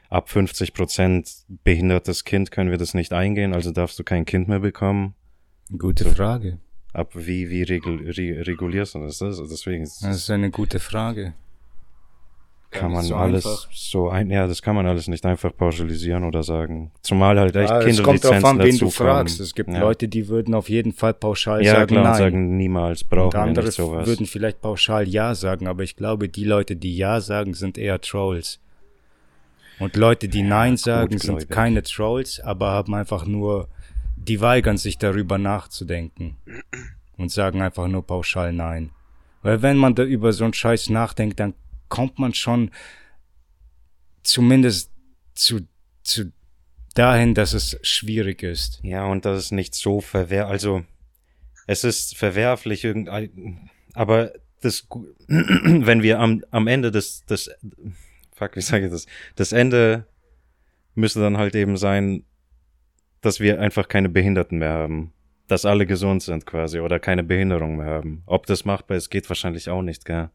[0.09, 1.29] ab 50 Prozent
[1.63, 5.15] behindertes Kind können wir das nicht eingehen, also darfst du kein Kind mehr bekommen.
[5.77, 6.59] Gute Frage.
[6.93, 9.17] Ab wie, wie regul re regulierst du das?
[9.17, 11.33] Deswegen ist das ist eine gute Frage.
[12.73, 13.67] Kann man so alles einfach.
[13.71, 16.91] so ein, ja, das kann man alles nicht einfach pauschalisieren oder sagen.
[17.01, 19.39] Zumal halt echt ja, Kinderlizenzen Es kommt darauf an, wen du fragst.
[19.39, 19.79] Es gibt ja.
[19.79, 22.15] Leute, die würden auf jeden Fall pauschal ja, sagen klar, nein.
[22.15, 24.07] sagen niemals, brauchen Und andere wir nicht sowas.
[24.07, 28.01] würden vielleicht pauschal ja sagen, aber ich glaube, die Leute, die ja sagen, sind eher
[28.01, 28.59] Trolls.
[29.79, 33.67] Und Leute, die nein sagen, sind keine Trolls, aber haben einfach nur
[34.27, 36.37] die weigern sich darüber nachzudenken
[37.17, 38.91] und sagen einfach nur pauschal nein.
[39.41, 41.53] Weil wenn man da über so einen Scheiß nachdenkt, dann
[41.89, 42.71] kommt man schon
[44.23, 44.91] zumindest
[45.35, 45.67] zu,
[46.03, 46.31] zu
[46.95, 48.79] dahin, dass es schwierig ist.
[48.83, 50.83] Ja, und das ist nicht so verwehr, also
[51.67, 52.87] es ist verwerflich
[53.93, 54.87] aber das,
[55.27, 57.51] wenn wir am, am Ende des, des,
[58.33, 59.05] fuck, wie sage ich das,
[59.35, 60.07] das Ende
[60.95, 62.23] müsste dann halt eben sein,
[63.23, 65.13] dass wir einfach keine Behinderten mehr haben.
[65.47, 68.23] Dass alle gesund sind quasi oder keine Behinderung mehr haben.
[68.25, 70.29] Ob das machbar ist, geht wahrscheinlich auch nicht, gell?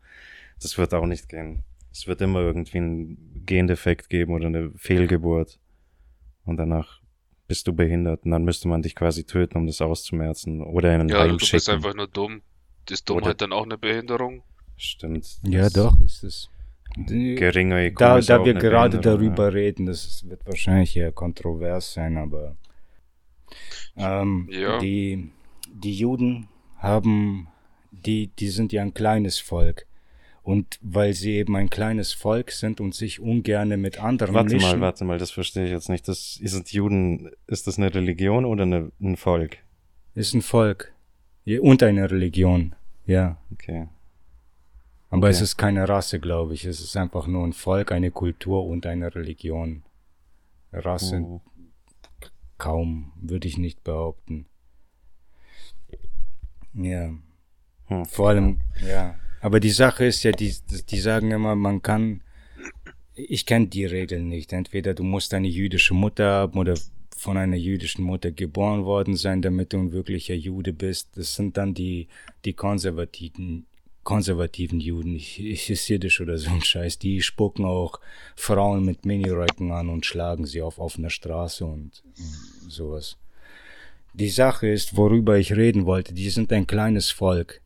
[0.61, 1.63] Das wird auch nicht gehen.
[1.93, 5.59] Es wird immer irgendwie einen Gendefekt geben oder eine Fehlgeburt.
[6.45, 7.01] Und danach
[7.47, 11.01] bist du behindert und dann müsste man dich quasi töten, um das auszumerzen oder in
[11.01, 12.43] einen Ja, Heim du bist einfach nur dumm.
[12.91, 14.43] Ist Dummheit oder dann auch eine Behinderung?
[14.77, 15.41] Stimmt.
[15.43, 16.49] Ja, doch, ist es.
[16.97, 19.51] Geringer IQ Da, da wir gerade darüber ja.
[19.51, 22.57] reden, das wird wahrscheinlich eher kontrovers sein, aber
[23.97, 24.79] ähm, ja.
[24.79, 25.31] die,
[25.73, 27.49] die Juden haben,
[27.91, 29.87] die, die sind ja ein kleines Volk.
[30.43, 34.65] Und weil sie eben ein kleines Volk sind und sich ungerne mit anderen warte mischen.
[34.65, 36.09] Warte mal, warte mal, das verstehe ich jetzt nicht.
[36.09, 39.59] Das, sind Juden, ist das eine Religion oder eine, ein Volk?
[40.15, 40.95] Ist ein Volk.
[41.61, 42.75] Und eine Religion,
[43.07, 43.37] ja.
[43.53, 43.89] Okay.
[45.11, 45.31] Aber okay.
[45.31, 46.65] es ist keine Rasse, glaube ich.
[46.65, 49.83] Es ist einfach nur ein Volk, eine Kultur und eine Religion.
[50.73, 51.41] Rasse oh.
[52.59, 54.47] Kaum, würde ich nicht behaupten.
[56.75, 57.15] Ja.
[57.87, 58.05] Hm.
[58.05, 59.19] Vor allem, ja.
[59.41, 60.55] Aber die Sache ist ja, die,
[60.89, 62.23] die sagen immer, man kann,
[63.15, 64.53] ich kenne die Regeln nicht.
[64.53, 66.75] Entweder du musst eine jüdische Mutter haben oder
[67.17, 71.17] von einer jüdischen Mutter geboren worden sein, damit du ein wirklicher Jude bist.
[71.17, 72.09] Das sind dann die,
[72.45, 73.67] die konservativen,
[74.09, 78.01] konservativen Juden, jesidisch oder so ein Scheiß, die spucken auch
[78.37, 82.03] Frauen mit Miniröcken an und schlagen sie auf offener Straße und,
[82.63, 83.19] und sowas.
[84.15, 87.61] Die Sache ist, worüber ich reden wollte, die sind ein kleines Volk.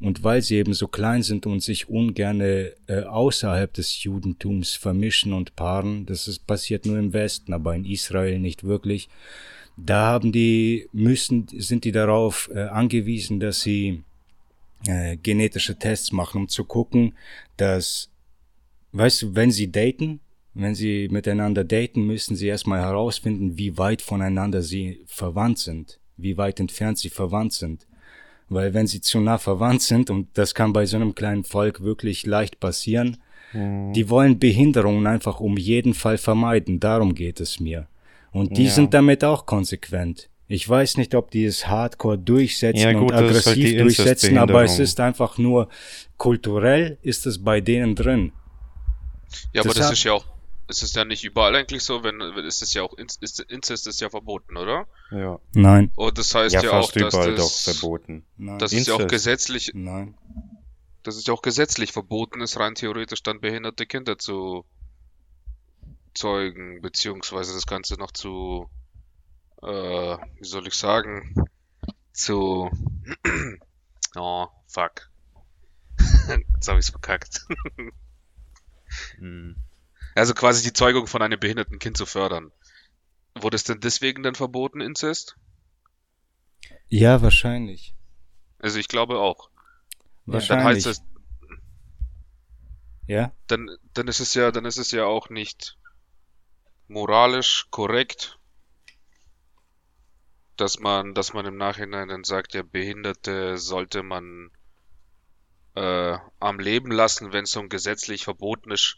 [0.00, 5.32] Und weil sie eben so klein sind und sich ungerne äh, außerhalb des Judentums vermischen
[5.32, 9.08] und paaren, das ist, passiert nur im Westen, aber in Israel nicht wirklich,
[9.76, 14.04] da haben die, müssen, sind die darauf äh, angewiesen, dass sie
[14.86, 17.14] äh, genetische Tests machen, um zu gucken,
[17.56, 18.10] dass,
[18.92, 20.20] weißt du, wenn sie daten,
[20.54, 26.36] wenn sie miteinander daten, müssen sie erstmal herausfinden, wie weit voneinander sie verwandt sind, wie
[26.36, 27.86] weit entfernt sie verwandt sind.
[28.48, 31.82] Weil wenn sie zu nah verwandt sind, und das kann bei so einem kleinen Volk
[31.82, 33.18] wirklich leicht passieren,
[33.52, 33.92] mhm.
[33.92, 37.86] die wollen Behinderungen einfach um jeden Fall vermeiden, darum geht es mir.
[38.32, 38.70] Und die ja.
[38.70, 40.29] sind damit auch konsequent.
[40.52, 44.36] Ich weiß nicht, ob die es hardcore durchsetzen ja, gut, und halt aggressiv halt durchsetzen,
[44.36, 45.68] aber es ist einfach nur
[46.16, 48.32] kulturell ist es bei denen drin.
[49.52, 50.24] Ja, aber das ist ja auch
[50.66, 54.00] ist es ja nicht überall eigentlich so, wenn ist es ja auch ist, Inzest ist
[54.00, 54.88] ja verboten, oder?
[55.12, 55.38] Ja.
[55.54, 55.92] Nein.
[55.94, 58.24] Und das heißt ja, ja auch, dass überall das doch verboten.
[58.36, 58.58] Nein.
[58.58, 60.16] Das ist ja auch gesetzlich Nein.
[61.04, 64.64] Das ist ja auch gesetzlich verboten ist, rein theoretisch dann behinderte Kinder zu
[66.12, 68.68] zeugen, beziehungsweise das Ganze noch zu
[69.62, 71.48] äh, wie soll ich sagen,
[72.12, 72.70] zu
[74.16, 75.10] oh, fuck.
[76.54, 77.46] Jetzt habe ich's verkackt.
[79.18, 79.56] hm.
[80.14, 82.50] Also quasi die Zeugung von einem behinderten Kind zu fördern.
[83.34, 85.36] Wurde es denn deswegen dann verboten, Inzest?
[86.88, 87.94] Ja, wahrscheinlich.
[88.58, 89.50] Also ich glaube auch.
[90.26, 90.84] Wahrscheinlich.
[90.84, 91.02] Dann heißt es.
[93.06, 93.32] Ja?
[93.46, 95.78] Dann, dann ist es ja, dann ist es ja auch nicht
[96.88, 98.39] moralisch korrekt,
[100.60, 104.50] dass man, dass man im Nachhinein dann sagt, ja, Behinderte sollte man
[105.74, 108.96] äh, am Leben lassen, wenn es so ein gesetzlich verboten ist,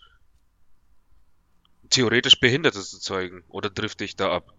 [1.90, 3.44] theoretisch Behinderte zu zeugen?
[3.48, 4.53] Oder drifte ich da ab?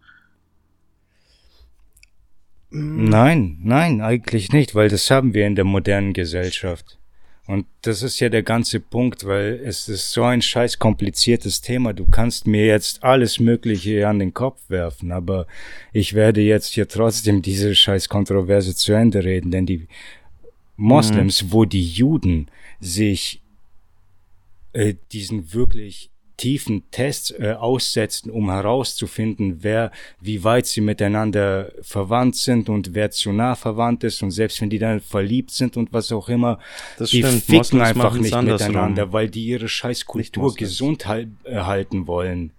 [2.70, 6.98] Nein, nein, eigentlich nicht, weil das haben wir in der modernen Gesellschaft.
[7.46, 11.92] Und das ist ja der ganze Punkt, weil es ist so ein scheiß kompliziertes Thema.
[11.92, 15.46] Du kannst mir jetzt alles Mögliche an den Kopf werfen, aber
[15.92, 19.86] ich werde jetzt hier trotzdem diese scheiß Kontroverse zu Ende reden, denn die
[20.76, 21.52] Moslems, mhm.
[21.52, 22.48] wo die Juden
[22.80, 23.42] sich
[24.72, 32.36] äh, diesen wirklich tiefen Tests äh, aussetzen, um herauszufinden, wer, wie weit sie miteinander verwandt
[32.36, 35.92] sind und wer zu nah verwandt ist und selbst wenn die dann verliebt sind und
[35.92, 36.58] was auch immer,
[36.98, 37.44] das die stimmt.
[37.44, 41.06] ficken Moslems einfach nicht miteinander, weil die ihre Scheißkultur gesund
[41.44, 42.52] erhalten äh, wollen.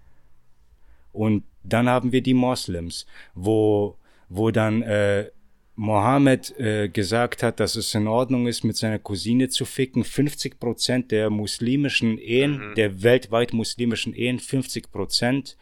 [1.12, 3.96] Und dann haben wir die Moslems, wo,
[4.28, 5.30] wo dann äh,
[5.76, 10.04] Mohammed äh, gesagt hat, dass es in Ordnung ist, mit seiner Cousine zu ficken.
[10.04, 12.74] 50 Prozent der muslimischen Ehen, mhm.
[12.74, 15.56] der weltweit muslimischen Ehen, 50 Prozent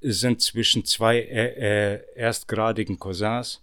[0.00, 3.62] sind zwischen zwei äh, äh, erstgradigen Cousins.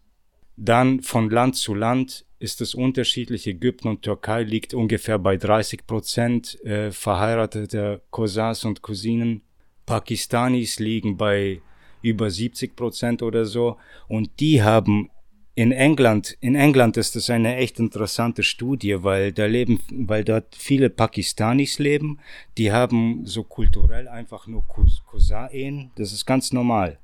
[0.55, 3.45] Dann von Land zu Land ist es unterschiedlich.
[3.45, 9.41] Ägypten und Türkei liegt ungefähr bei 30 Prozent äh, verheirateter Cousins und Cousinen.
[9.85, 11.61] Pakistanis liegen bei
[12.01, 13.77] über 70 Prozent oder so.
[14.07, 15.09] Und die haben
[15.55, 20.53] in England, in England ist das eine echt interessante Studie, weil da leben, weil dort
[20.53, 22.19] viele Pakistanis leben,
[22.57, 26.99] die haben so kulturell einfach nur Cousin-Ehen, das ist ganz normal.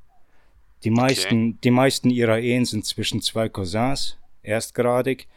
[0.84, 1.58] Die meisten, okay.
[1.64, 5.28] die meisten ihrer Ehen sind zwischen zwei Cousins, erstgradig,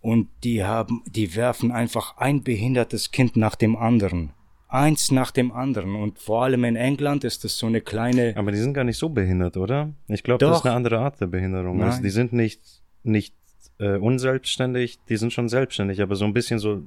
[0.00, 4.32] und die haben, die werfen einfach ein behindertes Kind nach dem anderen
[4.72, 5.94] eins nach dem anderen.
[5.94, 8.34] Und vor allem in England ist das so eine kleine.
[8.36, 9.92] Aber die sind gar nicht so behindert, oder?
[10.08, 11.74] Ich glaube, das ist eine andere Art der Behinderung.
[11.74, 11.90] Also Nein.
[11.90, 12.60] Also die sind nicht,
[13.02, 13.34] nicht
[13.78, 16.82] äh, unselbstständig, die sind schon selbstständig, aber so ein bisschen so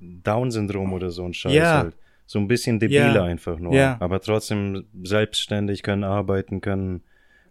[0.00, 1.78] Down-Syndrom oder so ein Scheiß ja.
[1.78, 1.96] halt.
[2.24, 3.24] So ein bisschen debile ja.
[3.24, 3.74] einfach nur.
[3.74, 3.96] Ja.
[4.00, 7.02] Aber trotzdem selbstständig können arbeiten, können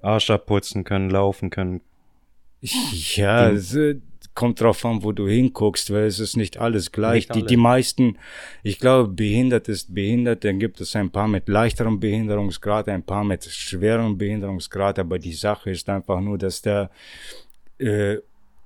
[0.02, 1.82] Arsch abputzen, können laufen, können.
[2.62, 3.52] Ja,
[4.34, 7.28] kommt drauf an, wo du hinguckst, weil es ist nicht alles gleich.
[7.30, 8.18] Nicht die, die meisten,
[8.64, 13.24] ich glaube, behindert ist behindert, dann gibt es ein paar mit leichterem Behinderungsgrad, ein paar
[13.24, 16.90] mit schwerem Behinderungsgrad, aber die Sache ist einfach nur, dass der
[17.78, 18.18] äh,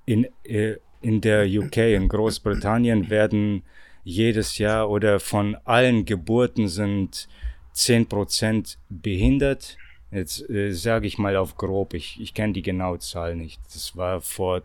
[0.05, 3.63] in, äh, in der UK, in Großbritannien werden
[4.03, 7.27] jedes Jahr oder von allen Geburten sind
[7.73, 9.77] zehn Prozent behindert.
[10.11, 13.59] Jetzt äh, sage ich mal auf grob, ich, ich kenne die genaue Zahl nicht.
[13.73, 14.61] Das war vor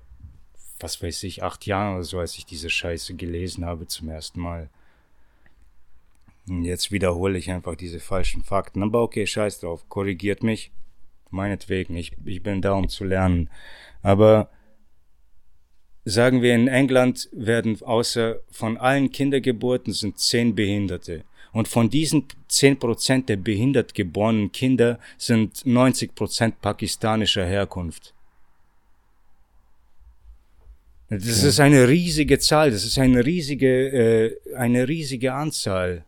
[0.82, 4.40] was weiß ich, acht Jahren oder so, als ich diese Scheiße gelesen habe zum ersten
[4.40, 4.68] Mal.
[6.48, 8.82] Und jetzt wiederhole ich einfach diese falschen Fakten.
[8.82, 10.72] Aber okay, scheiß drauf, korrigiert mich.
[11.30, 13.48] Meinetwegen, ich, ich bin da, um zu lernen.
[14.02, 14.50] Aber
[16.04, 21.24] sagen wir, in England werden außer von allen Kindergeburten sind zehn Behinderte.
[21.52, 28.14] Und von diesen zehn Prozent der behindert geborenen Kinder sind 90 Prozent pakistanischer Herkunft.
[31.10, 31.48] Das ja.
[31.48, 36.04] ist eine riesige Zahl, das ist eine riesige, äh, eine riesige Anzahl.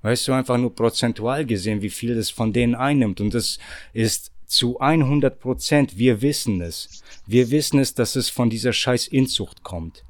[0.00, 3.20] Weißt du, einfach nur prozentual gesehen, wie viel das von denen einnimmt.
[3.20, 3.58] Und das
[3.92, 7.02] ist zu 100 Prozent, wir wissen es.
[7.26, 10.04] Wir wissen es, dass es von dieser scheiß Inzucht kommt.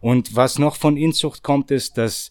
[0.00, 2.30] Und was noch von Inzucht kommt, ist, dass,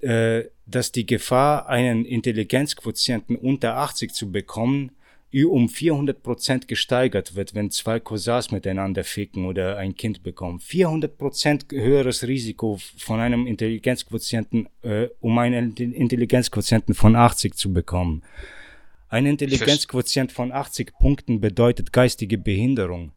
[0.00, 4.92] äh, dass die Gefahr, einen Intelligenzquotienten unter 80 zu bekommen,
[5.34, 10.60] um 400 Prozent gesteigert wird, wenn zwei Cousins miteinander ficken oder ein Kind bekommen.
[10.60, 18.22] 400 Prozent höheres Risiko von einem Intelligenzquotienten, äh, um einen Intelligenzquotienten von 80 zu bekommen.
[19.08, 23.12] Ein Intelligenzquotient von 80 Punkten bedeutet geistige Behinderung.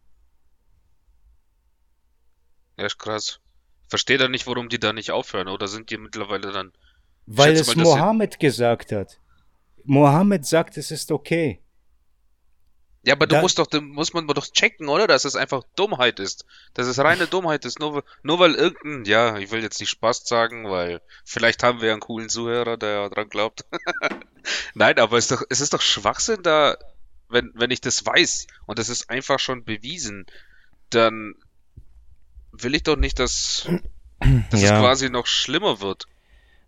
[2.78, 3.40] Ja, ist krass.
[3.88, 6.72] Verstehe da nicht, warum die da nicht aufhören, oder sind die mittlerweile dann.
[7.26, 9.20] Weil es mal, Mohammed gesagt hat.
[9.84, 11.62] Mohammed sagt, es ist okay.
[13.06, 15.06] Ja, aber du da, musst doch, muss man doch checken, oder?
[15.06, 16.46] Dass es einfach Dummheit ist.
[16.74, 17.80] Dass es reine Dummheit ist.
[17.80, 21.92] Nur, nur weil irgendein, ja, ich will jetzt nicht Spaß sagen, weil vielleicht haben wir
[21.92, 23.64] einen coolen Zuhörer, der dran glaubt.
[24.74, 26.78] Nein, aber es ist, doch, es ist doch Schwachsinn da,
[27.30, 30.26] wenn, wenn ich das weiß und das ist einfach schon bewiesen,
[30.90, 31.36] dann
[32.52, 33.70] will ich doch nicht, dass,
[34.50, 34.74] dass ja.
[34.74, 36.08] es quasi noch schlimmer wird.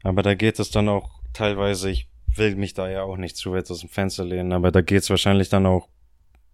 [0.04, 3.54] Aber da geht es dann auch teilweise, ich will mich da ja auch nicht zu
[3.54, 5.88] weit aus dem Fenster lehnen, aber da geht es wahrscheinlich dann auch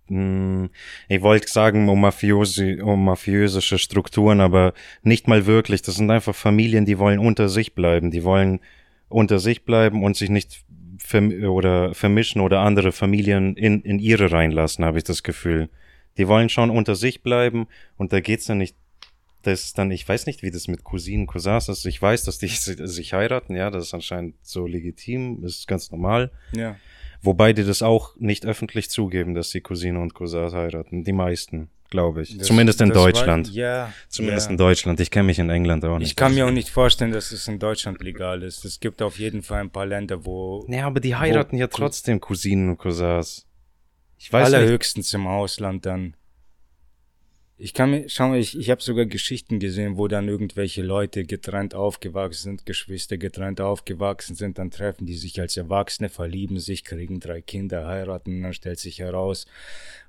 [0.09, 5.81] ich wollte sagen, um, Mafiosi, um mafiösische Strukturen, aber nicht mal wirklich.
[5.81, 8.11] Das sind einfach Familien, die wollen unter sich bleiben.
[8.11, 8.59] Die wollen
[9.07, 10.65] unter sich bleiben und sich nicht
[10.97, 15.69] verm oder vermischen oder andere Familien in, in ihre reinlassen, habe ich das Gefühl.
[16.17, 18.75] Die wollen schon unter sich bleiben und da geht's dann nicht,
[19.41, 21.85] das dann, ich weiß nicht, wie das mit Cousinen, Cousins ist.
[21.85, 26.31] Ich weiß, dass die sich heiraten, ja, das ist anscheinend so legitim, ist ganz normal.
[26.55, 26.77] Ja.
[27.23, 31.05] Wobei die das auch nicht öffentlich zugeben, dass sie Cousine und Cousin heiraten.
[31.05, 32.37] Die meisten, glaube ich.
[32.37, 33.47] Das, Zumindest in Deutschland.
[33.47, 33.93] War, ja.
[34.09, 34.51] Zumindest ja.
[34.51, 34.99] in Deutschland.
[34.99, 36.09] Ich kenne mich in England auch nicht.
[36.09, 38.65] Ich kann mir auch nicht vorstellen, dass es in Deutschland legal ist.
[38.65, 40.65] Es gibt auf jeden Fall ein paar Länder, wo.
[40.67, 43.47] Ja, aber die heiraten ja trotzdem Cousinen und Cousins.
[44.17, 45.21] Ich weiß Allerhöchstens nicht.
[45.21, 46.15] im Ausland dann.
[47.55, 51.23] Ich kann mir, schau mal, ich, ich habe sogar Geschichten gesehen, wo dann irgendwelche Leute
[51.23, 56.83] getrennt aufgewachsen sind, Geschwister getrennt aufgewachsen sind, dann treffen die sich als Erwachsene, verlieben sich,
[56.83, 59.45] kriegen drei Kinder, heiraten, dann stellt sich heraus,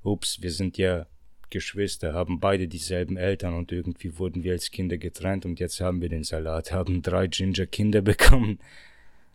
[0.03, 1.07] ups, wir sind ja
[1.51, 6.01] Geschwister, haben beide dieselben Eltern und irgendwie wurden wir als Kinder getrennt und jetzt haben
[6.01, 8.59] wir den Salat, haben drei Ginger-Kinder bekommen.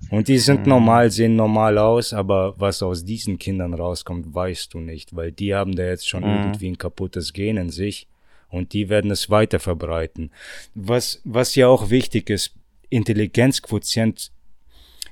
[0.10, 0.70] Und die sind mhm.
[0.70, 5.54] normal, sehen normal aus, aber was aus diesen Kindern rauskommt, weißt du nicht, weil die
[5.54, 6.30] haben da jetzt schon mhm.
[6.30, 8.08] irgendwie ein kaputtes Gen in sich
[8.50, 10.32] und die werden es weiter verbreiten.
[10.74, 12.56] Was, was ja auch wichtig ist,
[12.90, 14.32] Intelligenzquotient,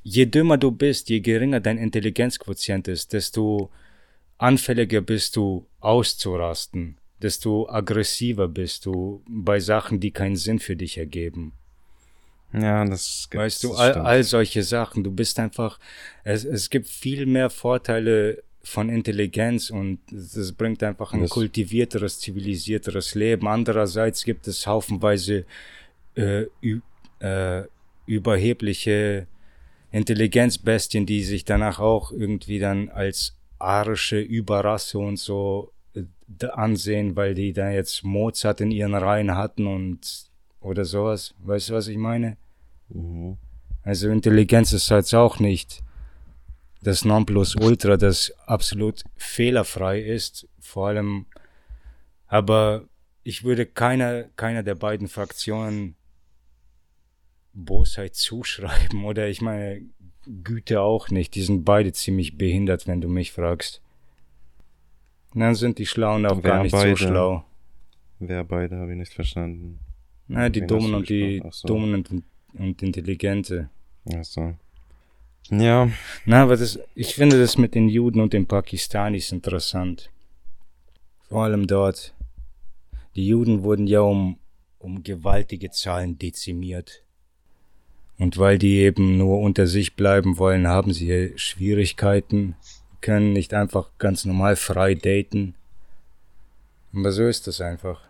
[0.04, 3.70] je dümmer du bist, je geringer dein Intelligenzquotient ist, desto
[4.38, 10.98] anfälliger bist du auszurasten, desto aggressiver bist du bei Sachen, die keinen Sinn für dich
[10.98, 11.54] ergeben.
[12.62, 15.04] Ja, das Weißt du, all, all solche Sachen.
[15.04, 15.80] Du bist einfach,
[16.24, 22.20] es, es gibt viel mehr Vorteile von Intelligenz und das bringt einfach ein das kultivierteres,
[22.20, 23.48] zivilisierteres Leben.
[23.48, 25.46] Andererseits gibt es haufenweise
[26.16, 26.46] äh,
[27.20, 27.64] äh,
[28.06, 29.28] überhebliche
[29.92, 37.36] Intelligenzbestien, die sich danach auch irgendwie dann als arische Überrasse und so äh, ansehen, weil
[37.36, 40.28] die da jetzt Mozart in ihren Reihen hatten und
[40.62, 41.34] oder sowas.
[41.40, 42.38] Weißt du, was ich meine?
[42.90, 43.38] Mhm.
[43.84, 45.82] Also Intelligenz ist halt auch nicht
[46.82, 50.48] das Nonplusultra, das absolut fehlerfrei ist.
[50.60, 51.26] Vor allem,
[52.28, 52.84] aber
[53.24, 55.96] ich würde keiner, keiner der beiden Fraktionen
[57.54, 59.06] Bosheit zuschreiben.
[59.06, 59.82] Oder ich meine,
[60.44, 61.36] Güte auch nicht.
[61.36, 63.82] Die sind beide ziemlich behindert, wenn du mich fragst.
[65.34, 66.92] dann sind die Schlauen auch Wer gar nicht beide?
[66.92, 67.46] so schlau.
[68.20, 69.80] Wer beide, habe ich nicht verstanden.
[70.28, 71.68] Na, die Dummen und die so.
[71.68, 72.24] Dummen und,
[72.60, 73.70] und Intelligente.
[74.14, 74.54] Ach so.
[75.50, 75.90] Ja.
[76.26, 80.10] Na, aber das, ich finde das mit den Juden und den Pakistanis interessant.
[81.30, 82.14] Vor allem dort.
[83.16, 84.38] Die Juden wurden ja um,
[84.80, 87.04] um gewaltige Zahlen dezimiert.
[88.20, 92.56] Und weil die eben nur unter sich bleiben wollen, haben sie Schwierigkeiten,
[93.02, 95.56] können nicht einfach ganz normal frei daten.
[96.94, 98.02] Aber so ist das einfach.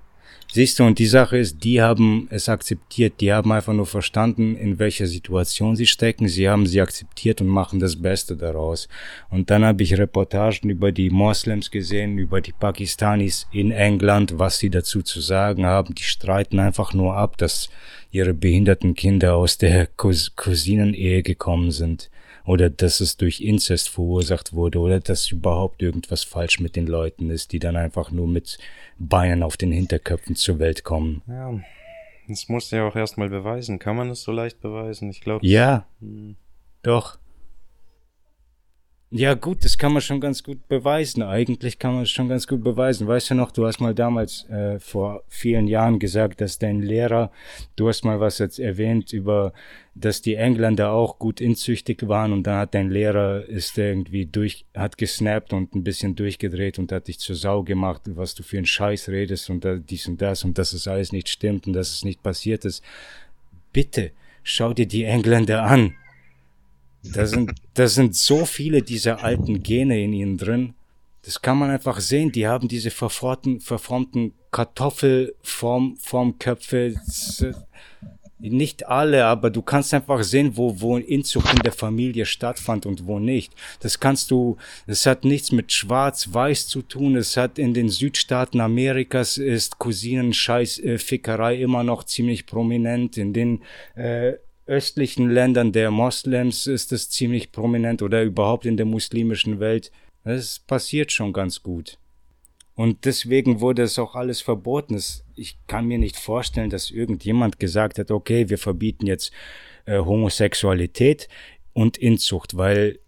[0.50, 4.56] Siehst du, und die Sache ist, die haben es akzeptiert, die haben einfach nur verstanden,
[4.56, 8.88] in welcher Situation sie stecken, sie haben sie akzeptiert und machen das Beste daraus.
[9.30, 14.58] Und dann habe ich Reportagen über die Moslems gesehen, über die Pakistanis in England, was
[14.58, 15.96] sie dazu zu sagen haben.
[15.96, 17.70] Die streiten einfach nur ab, dass
[18.12, 22.10] ihre behinderten Kinder aus der Cous Cousinenehe gekommen sind
[22.48, 27.30] oder dass es durch Inzest verursacht wurde oder dass überhaupt irgendwas falsch mit den Leuten
[27.30, 28.58] ist, die dann einfach nur mit
[29.00, 31.22] Beinen auf den Hinterköpfen zur Welt kommen.
[31.28, 31.60] Ja,
[32.28, 33.80] das musst du ja auch erstmal beweisen.
[33.80, 35.10] Kann man es so leicht beweisen?
[35.10, 35.46] Ich glaube.
[35.46, 36.36] Ja, hm.
[36.82, 37.18] doch.
[39.10, 41.24] Ja, gut, das kann man schon ganz gut beweisen.
[41.24, 43.08] Eigentlich kann man es schon ganz gut beweisen.
[43.08, 47.32] Weißt du noch, du hast mal damals äh, vor vielen Jahren gesagt, dass dein Lehrer,
[47.78, 49.54] du hast mal was jetzt erwähnt über,
[49.96, 54.66] dass die Engländer auch gut inzüchtig waren und dann hat dein Lehrer ist irgendwie durch,
[54.76, 58.58] hat gesnappt und ein bisschen durchgedreht und hat dich zur Sau gemacht, was du für
[58.58, 61.94] einen Scheiß redest und dies und das und dass es alles nicht stimmt und dass
[61.94, 62.84] es nicht passiert ist.
[63.72, 64.12] Bitte,
[64.44, 65.96] schau dir die Engländer an.
[67.14, 70.74] Da sind, da sind so viele dieser alten Gene in ihnen drin.
[71.24, 72.32] Das kann man einfach sehen.
[72.32, 76.96] Die haben diese verformten, verformten Kartoffelformköpfe.
[78.40, 83.06] Nicht alle, aber du kannst einfach sehen, wo, wo Inzucht in der Familie stattfand und
[83.08, 83.52] wo nicht.
[83.82, 84.56] Das kannst du,
[84.86, 87.18] das hat nichts mit Schwarz-Weiß zu tun.
[87.18, 93.18] Es hat in den Südstaaten Amerikas ist Cousinen-Scheiß-Fickerei äh, immer noch ziemlich prominent.
[93.18, 93.64] In den
[93.96, 94.36] äh,
[94.68, 99.92] östlichen Ländern der Moslems ist es ziemlich prominent oder überhaupt in der muslimischen Welt.
[100.24, 101.98] Das passiert schon ganz gut.
[102.76, 105.02] Und deswegen wurde es auch alles verboten.
[105.36, 109.32] Ich kann mir nicht vorstellen, dass irgendjemand gesagt hat, okay, wir verbieten jetzt
[109.86, 111.28] äh, Homosexualität
[111.74, 113.00] und Inzucht, weil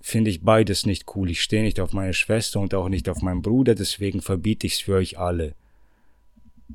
[0.00, 1.30] finde ich beides nicht cool.
[1.30, 4.74] Ich stehe nicht auf meine Schwester und auch nicht auf meinen Bruder, deswegen verbiete ich
[4.74, 5.54] es für euch alle.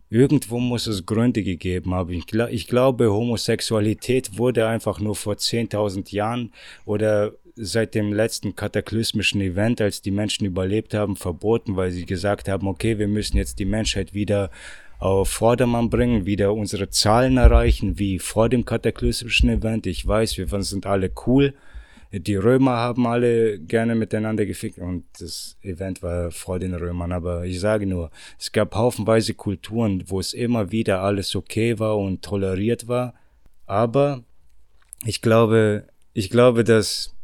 [0.09, 2.11] Irgendwo muss es Gründe gegeben haben.
[2.11, 6.51] Ich, ich glaube, Homosexualität wurde einfach nur vor 10.000 Jahren
[6.85, 12.49] oder seit dem letzten kataklysmischen Event, als die Menschen überlebt haben, verboten, weil sie gesagt
[12.49, 14.51] haben, okay, wir müssen jetzt die Menschheit wieder
[14.99, 19.87] auf Vordermann bringen, wieder unsere Zahlen erreichen, wie vor dem kataklysmischen Event.
[19.87, 21.53] Ich weiß, wir sind alle cool,
[22.11, 27.45] die Römer haben alle gerne miteinander gefickt und das Event war vor den Römern, aber
[27.45, 32.23] ich sage nur, es gab haufenweise Kulturen, wo es immer wieder alles okay war und
[32.23, 33.13] toleriert war,
[33.65, 34.23] aber
[35.05, 37.15] ich glaube, ich glaube, dass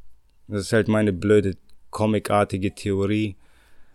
[0.47, 1.55] das ist halt meine blöde
[1.91, 3.37] comicartige Theorie,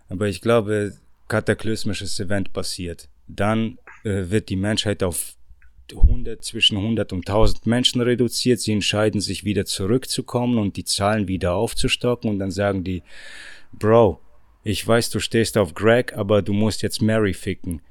[0.09, 0.95] aber ich glaube,
[1.29, 3.09] kataklysmisches Event passiert.
[3.27, 5.35] Dann äh, wird die Menschheit auf
[5.95, 8.61] 100, zwischen 100 und 1000 Menschen reduziert.
[8.61, 13.03] Sie entscheiden sich wieder zurückzukommen und die Zahlen wieder aufzustocken und dann sagen die,
[13.73, 14.21] Bro,
[14.63, 17.83] ich weiß, du stehst auf Greg, aber du musst jetzt Mary ficken.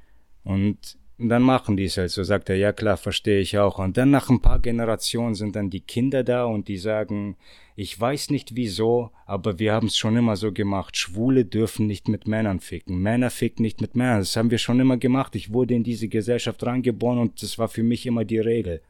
[0.44, 3.78] Und und dann machen die es halt so, sagt er, ja klar, verstehe ich auch.
[3.78, 7.36] Und dann nach ein paar Generationen sind dann die Kinder da und die sagen,
[7.74, 10.94] ich weiß nicht wieso, aber wir haben es schon immer so gemacht.
[10.96, 13.00] Schwule dürfen nicht mit Männern ficken.
[13.00, 14.18] Männer ficken nicht mit Männern.
[14.18, 15.34] Das haben wir schon immer gemacht.
[15.36, 18.82] Ich wurde in diese Gesellschaft reingeboren und das war für mich immer die Regel.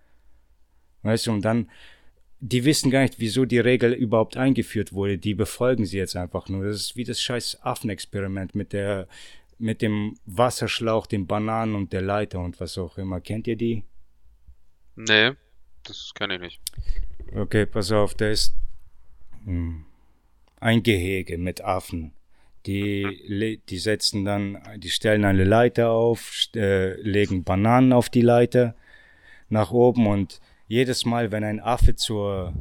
[1.03, 1.71] Weißt du, und dann,
[2.41, 5.17] die wissen gar nicht, wieso die Regel überhaupt eingeführt wurde.
[5.17, 6.65] Die befolgen sie jetzt einfach nur.
[6.65, 9.07] Das ist wie das scheiß Affenexperiment mit der
[9.59, 13.21] mit dem Wasserschlauch, den Bananen und der Leiter und was auch immer.
[13.21, 13.85] Kennt ihr die?
[14.97, 15.33] Nee,
[15.85, 16.61] das kenne ich nicht.
[17.35, 18.55] Okay, pass auf, da ist
[19.45, 19.85] hm,
[20.61, 22.13] ein Gehege mit Affen.
[22.67, 28.75] Die, die setzen dann, die stellen eine Leiter auf, äh, legen Bananen auf die Leiter
[29.49, 32.53] nach oben und jedes Mal, wenn ein Affe zur,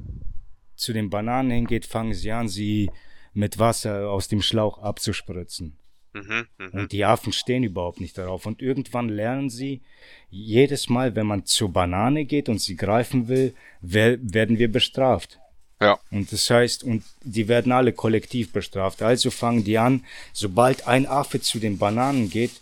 [0.75, 2.91] zu den Bananen hingeht, fangen sie an, sie
[3.33, 5.75] mit Wasser aus dem Schlauch abzuspritzen.
[6.15, 6.69] Mhm, mh.
[6.71, 8.45] Und die Affen stehen überhaupt nicht darauf.
[8.45, 9.81] Und irgendwann lernen sie,
[10.29, 15.39] jedes Mal, wenn man zur Banane geht und sie greifen will, werden wir bestraft.
[15.81, 15.99] Ja.
[16.11, 19.01] Und das heißt, und die werden alle kollektiv bestraft.
[19.01, 22.61] Also fangen die an, sobald ein Affe zu den Bananen geht,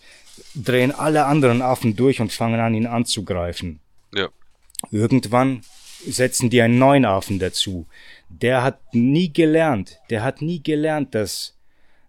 [0.55, 3.79] drehen alle anderen Affen durch und fangen an, ihn anzugreifen.
[4.15, 4.29] Ja.
[4.89, 5.61] Irgendwann
[6.07, 7.85] setzen die einen neuen Affen dazu.
[8.29, 11.53] Der hat nie gelernt, der hat nie gelernt, dass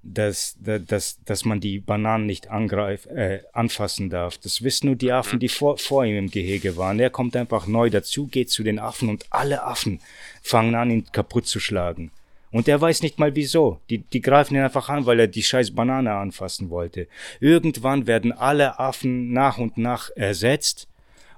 [0.05, 4.39] dass, dass, dass man die Bananen nicht angreif, äh, anfassen darf.
[4.39, 7.01] Das wissen nur die Affen, die vor, vor ihm im Gehege waren.
[7.01, 10.01] Er kommt einfach neu dazu, geht zu den Affen und alle Affen
[10.43, 12.11] fangen an, ihn kaputt zu schlagen.
[12.51, 13.81] Und er weiß nicht mal wieso.
[13.91, 17.09] Die, die greifen ihn einfach an, weil er die scheiß Banane anfassen wollte.
[17.41, 20.87] Irgendwann werden alle Affen nach und nach ersetzt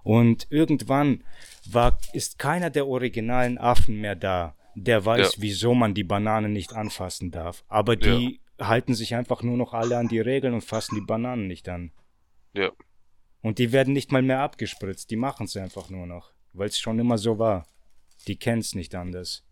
[0.03, 1.23] und irgendwann
[1.64, 5.43] war, ist keiner der originalen Affen mehr da, der weiß, ja.
[5.43, 7.64] wieso man die Banane nicht anfassen darf.
[7.69, 11.47] Aber die halten sich einfach nur noch alle an die Regeln und fassen die Bananen
[11.47, 11.93] nicht an.
[12.53, 12.73] Ja.
[13.43, 16.79] Und die werden nicht mal mehr abgespritzt, die machen es einfach nur noch, weil es
[16.79, 17.67] schon immer so war.
[18.27, 19.45] Die kennen es nicht anders.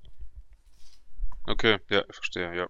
[1.47, 2.67] Okay, ja, verstehe, ja.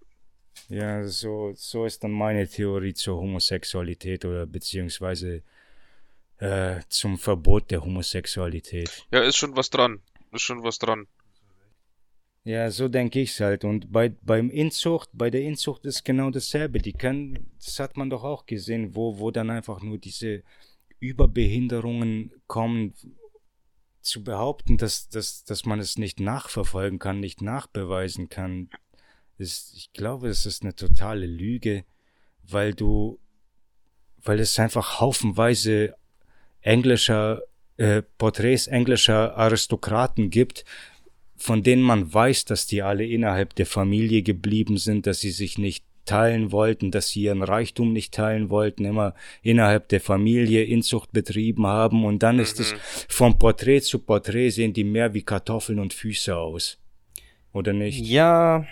[0.69, 5.43] Ja, so, so ist dann meine Theorie zur Homosexualität oder beziehungsweise
[6.39, 9.07] äh, zum Verbot der Homosexualität.
[9.13, 10.01] Ja, ist schon was dran.
[10.33, 11.07] Ist schon was dran.
[12.45, 13.65] Ja, so denke ich's halt.
[13.65, 16.79] Und bei, beim Inzucht, bei der Inzucht ist genau dasselbe.
[16.79, 20.43] Die können, das hat man doch auch gesehen, wo, wo dann einfach nur diese
[21.01, 22.95] Überbehinderungen kommen,
[24.05, 28.69] zu behaupten, dass, dass, dass man es nicht nachverfolgen kann, nicht nachbeweisen kann.
[29.39, 31.85] ist, ich glaube, es ist eine totale Lüge,
[32.43, 33.19] weil du,
[34.23, 35.95] weil es einfach haufenweise
[36.61, 37.43] englischer
[37.77, 40.65] äh, Porträts englischer Aristokraten gibt,
[41.37, 45.59] von denen man weiß, dass die alle innerhalb der Familie geblieben sind, dass sie sich
[45.59, 51.13] nicht teilen wollten, dass sie ihren Reichtum nicht teilen wollten, immer innerhalb der Familie Inzucht
[51.13, 52.79] betrieben haben und dann ist es mhm.
[53.09, 56.79] vom Porträt zu Porträt sehen die mehr wie Kartoffeln und Füße aus.
[57.53, 58.05] Oder nicht?
[58.05, 58.67] Ja,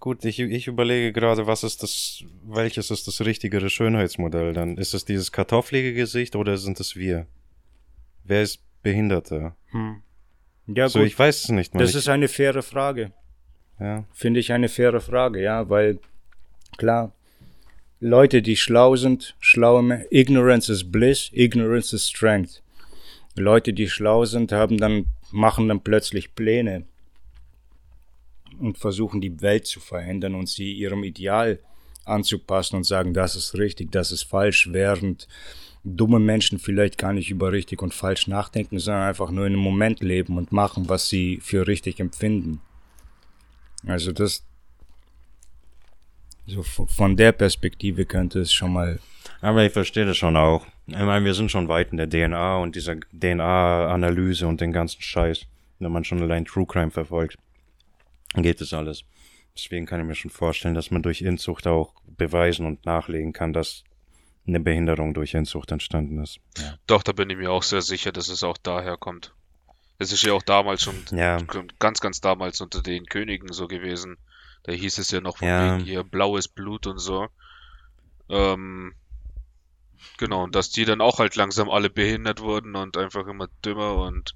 [0.00, 4.76] gut, ich, ich überlege gerade, was ist das, welches ist das richtigere Schönheitsmodell dann?
[4.76, 7.26] Ist es dieses kartofflige Gesicht oder sind es wir?
[8.24, 9.56] Wer ist Behinderter?
[9.70, 10.02] Hm.
[10.68, 11.08] Ja, so, gut.
[11.08, 11.74] ich weiß es nicht.
[11.74, 11.80] Mal.
[11.80, 13.12] Das ist eine faire Frage.
[13.80, 14.04] Ja.
[14.12, 15.98] Finde ich eine faire Frage, ja, weil
[16.76, 17.12] klar,
[18.00, 22.62] Leute, die schlau sind, schlaue Ignorance is bliss, ignorance is strength.
[23.36, 26.84] Leute, die schlau sind, haben dann, machen dann plötzlich Pläne
[28.58, 31.60] und versuchen die Welt zu verändern und sie ihrem Ideal
[32.04, 35.28] anzupassen und sagen, das ist richtig, das ist falsch, während
[35.88, 39.62] dumme Menschen vielleicht gar nicht über richtig und falsch nachdenken, sondern einfach nur in einem
[39.62, 42.60] Moment leben und machen, was sie für richtig empfinden.
[43.86, 44.44] Also das,
[46.46, 48.98] so von der Perspektive könnte es schon mal.
[49.40, 50.66] Aber ich verstehe das schon auch.
[50.86, 55.02] Ich meine, wir sind schon weit in der DNA und dieser DNA-Analyse und den ganzen
[55.02, 55.46] Scheiß.
[55.78, 57.36] Wenn man schon allein True Crime verfolgt,
[58.34, 59.04] geht das alles.
[59.54, 63.52] Deswegen kann ich mir schon vorstellen, dass man durch Inzucht auch beweisen und nachlegen kann,
[63.52, 63.84] dass
[64.48, 66.40] eine Behinderung durch Inzucht entstanden ist.
[66.56, 66.78] Ja.
[66.86, 69.32] Doch, da bin ich mir auch sehr sicher, dass es auch daher kommt.
[69.98, 71.38] Es ist ja auch damals schon, ja.
[71.78, 74.16] ganz, ganz damals unter den Königen so gewesen.
[74.62, 75.76] Da hieß es ja noch von ja.
[75.76, 77.28] wegen hier blaues Blut und so.
[78.28, 78.94] Ähm,
[80.16, 83.96] genau, und dass die dann auch halt langsam alle behindert wurden und einfach immer dümmer
[83.96, 84.34] und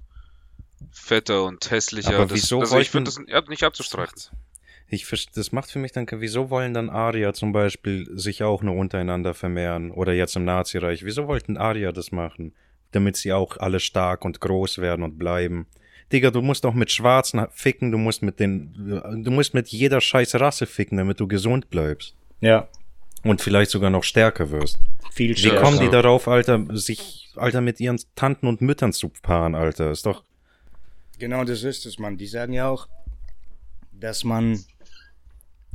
[0.91, 2.17] fetter und hässlicher.
[2.17, 4.21] Aber wieso das, also ich finde das nicht abzustreiten.
[4.93, 8.77] Ich, das macht für mich dann, wieso wollen dann Arier zum Beispiel sich auch nur
[8.77, 9.91] untereinander vermehren?
[9.91, 11.03] Oder jetzt im Nazireich.
[11.03, 12.53] Wieso wollten Arier das machen?
[12.91, 15.67] Damit sie auch alle stark und groß werden und bleiben.
[16.13, 20.03] Digga, du musst auch mit Schwarzen ficken, du musst mit den, du musst mit jeder
[20.03, 22.15] scheiß Rasse ficken, damit du gesund bleibst.
[22.43, 22.69] Ja.
[23.23, 24.79] Und vielleicht sogar noch stärker wirst.
[25.11, 25.57] Viel stärker.
[25.57, 29.91] Wie kommen die darauf, Alter, sich, Alter, mit ihren Tanten und Müttern zu paaren, Alter?
[29.91, 30.23] Ist doch.
[31.19, 32.19] Genau das ist es, Mann.
[32.19, 32.89] Die sagen ja auch,
[33.93, 34.63] dass man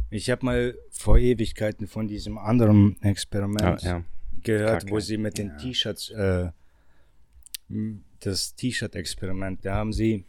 [0.09, 4.03] ich habe mal vor Ewigkeiten von diesem anderen Experiment ja, ja.
[4.43, 4.91] gehört, Kacke.
[4.91, 5.57] wo sie mit den ja.
[5.57, 6.49] T-Shirts, äh,
[8.19, 10.25] das T-Shirt-Experiment, da haben sie,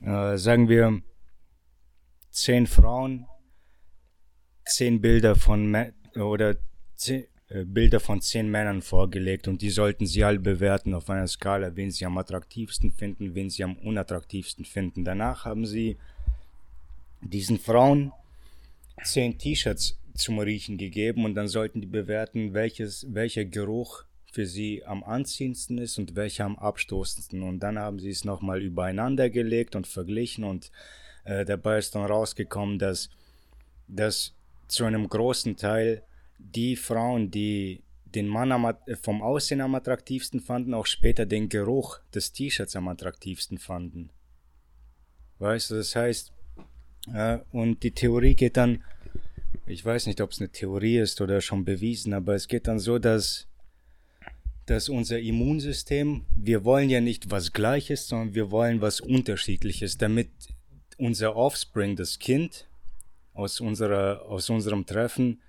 [0.00, 1.02] äh, sagen wir,
[2.30, 3.26] zehn Frauen,
[4.64, 5.76] zehn Bilder von,
[6.16, 6.56] oder
[6.94, 11.26] zehn, äh, Bilder von zehn Männern vorgelegt und die sollten sie alle bewerten auf einer
[11.26, 15.04] Skala, wen sie am attraktivsten finden, wen sie am unattraktivsten finden.
[15.04, 15.98] Danach haben sie
[17.24, 18.12] diesen Frauen
[19.02, 24.84] zehn T-Shirts zum Riechen gegeben und dann sollten die bewerten, welches, welcher Geruch für sie
[24.84, 27.42] am anziehendsten ist und welcher am abstoßendsten.
[27.42, 30.70] Und dann haben sie es nochmal übereinander gelegt und verglichen und
[31.24, 33.10] äh, dabei ist dann rausgekommen, dass,
[33.88, 34.34] dass
[34.68, 36.02] zu einem großen Teil
[36.38, 41.98] die Frauen, die den Mann am, vom Aussehen am attraktivsten fanden, auch später den Geruch
[42.14, 44.10] des T-Shirts am attraktivsten fanden.
[45.38, 46.32] Weißt du, das heißt,
[47.52, 48.82] und die Theorie geht dann,
[49.66, 52.78] ich weiß nicht, ob es eine Theorie ist oder schon bewiesen, aber es geht dann
[52.78, 53.46] so, dass,
[54.66, 60.30] dass unser Immunsystem, wir wollen ja nicht was Gleiches, sondern wir wollen was Unterschiedliches, damit
[60.96, 62.68] unser Offspring, das Kind
[63.34, 65.40] aus, unserer, aus unserem Treffen,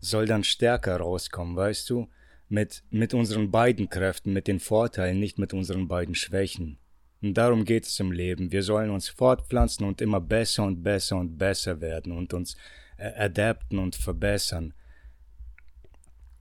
[0.00, 2.08] soll dann stärker rauskommen, weißt du?
[2.48, 6.78] Mit, mit unseren beiden Kräften, mit den Vorteilen, nicht mit unseren beiden Schwächen.
[7.24, 8.52] Und darum geht es im Leben.
[8.52, 12.54] Wir sollen uns fortpflanzen und immer besser und besser und besser werden und uns
[12.98, 14.74] äh, adapten und verbessern.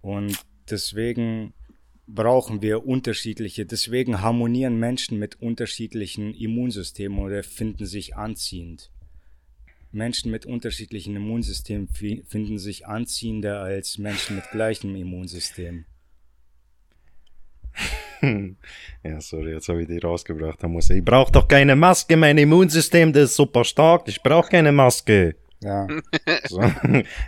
[0.02, 0.38] Und
[0.70, 1.54] deswegen
[2.06, 8.92] brauchen wir unterschiedliche, deswegen harmonieren Menschen mit unterschiedlichen Immunsystemen oder finden sich anziehend.
[9.94, 15.86] Menschen mit unterschiedlichen Immunsystemen finden sich anziehender als Menschen mit gleichem Immunsystem.
[19.04, 20.64] ja, sorry, jetzt habe ich die rausgebracht.
[20.64, 24.24] Da muss ich, ich brauche doch keine Maske, mein Immunsystem, das ist super stark, ich
[24.24, 25.36] brauche keine Maske.
[25.62, 25.88] Ja.
[26.48, 26.62] So.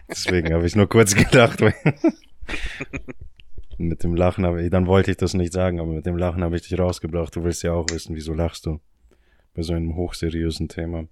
[0.09, 1.59] Deswegen habe ich nur kurz gedacht.
[3.77, 6.43] mit dem Lachen habe ich, dann wollte ich das nicht sagen, aber mit dem Lachen
[6.43, 7.35] habe ich dich rausgebracht.
[7.35, 8.79] Du willst ja auch wissen, wieso lachst du
[9.53, 11.07] bei so einem hochseriösen Thema.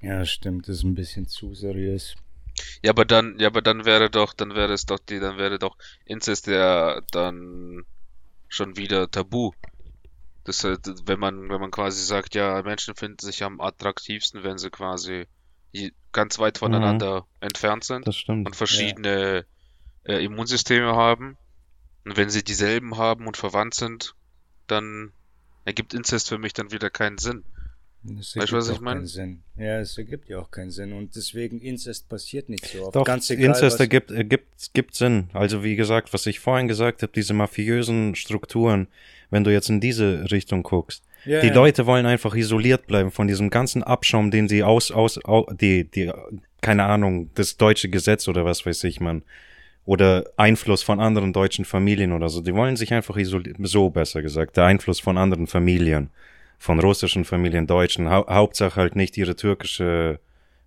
[0.00, 2.14] Ja, stimmt, das ist ein bisschen zu seriös.
[2.82, 5.58] Ja, aber dann, ja, aber dann wäre doch, dann wäre es doch die, dann wäre
[5.58, 7.84] doch Inzest ja dann
[8.50, 9.52] schon wieder tabu.
[10.44, 14.70] Das, wenn man, wenn man quasi sagt, ja, Menschen finden sich am attraktivsten, wenn sie
[14.70, 15.26] quasi
[16.12, 17.26] ganz weit voneinander mhm.
[17.40, 19.46] entfernt sind und verschiedene
[20.04, 20.14] ja.
[20.14, 21.38] äh, Immunsysteme haben.
[22.04, 24.14] Und wenn sie dieselben haben und verwandt sind,
[24.66, 25.12] dann
[25.64, 27.44] ergibt Inzest für mich dann wieder keinen Sinn.
[28.02, 29.04] Das weißt du, was ich meine?
[29.56, 30.92] Ja, es ergibt ja auch keinen Sinn.
[30.92, 32.96] Und deswegen Inzest passiert nicht so oft.
[32.96, 35.28] Doch, Ganz egal, Inzest ergibt, ergibt, gibt Sinn.
[35.34, 38.88] Also wie gesagt, was ich vorhin gesagt habe, diese mafiösen Strukturen,
[39.30, 41.04] wenn du jetzt in diese Richtung guckst.
[41.26, 41.54] Ja, die ja.
[41.54, 45.84] Leute wollen einfach isoliert bleiben von diesem ganzen Abschaum, den sie aus, aus, aus die,
[45.84, 46.10] die,
[46.62, 49.22] keine Ahnung, das deutsche Gesetz oder was weiß ich, man
[49.84, 52.40] oder Einfluss von anderen deutschen Familien oder so.
[52.40, 56.10] Die wollen sich einfach isolieren, so besser gesagt, der Einfluss von anderen Familien,
[56.60, 60.20] von russischen Familien, deutschen, ha Hauptsache halt nicht ihre türkische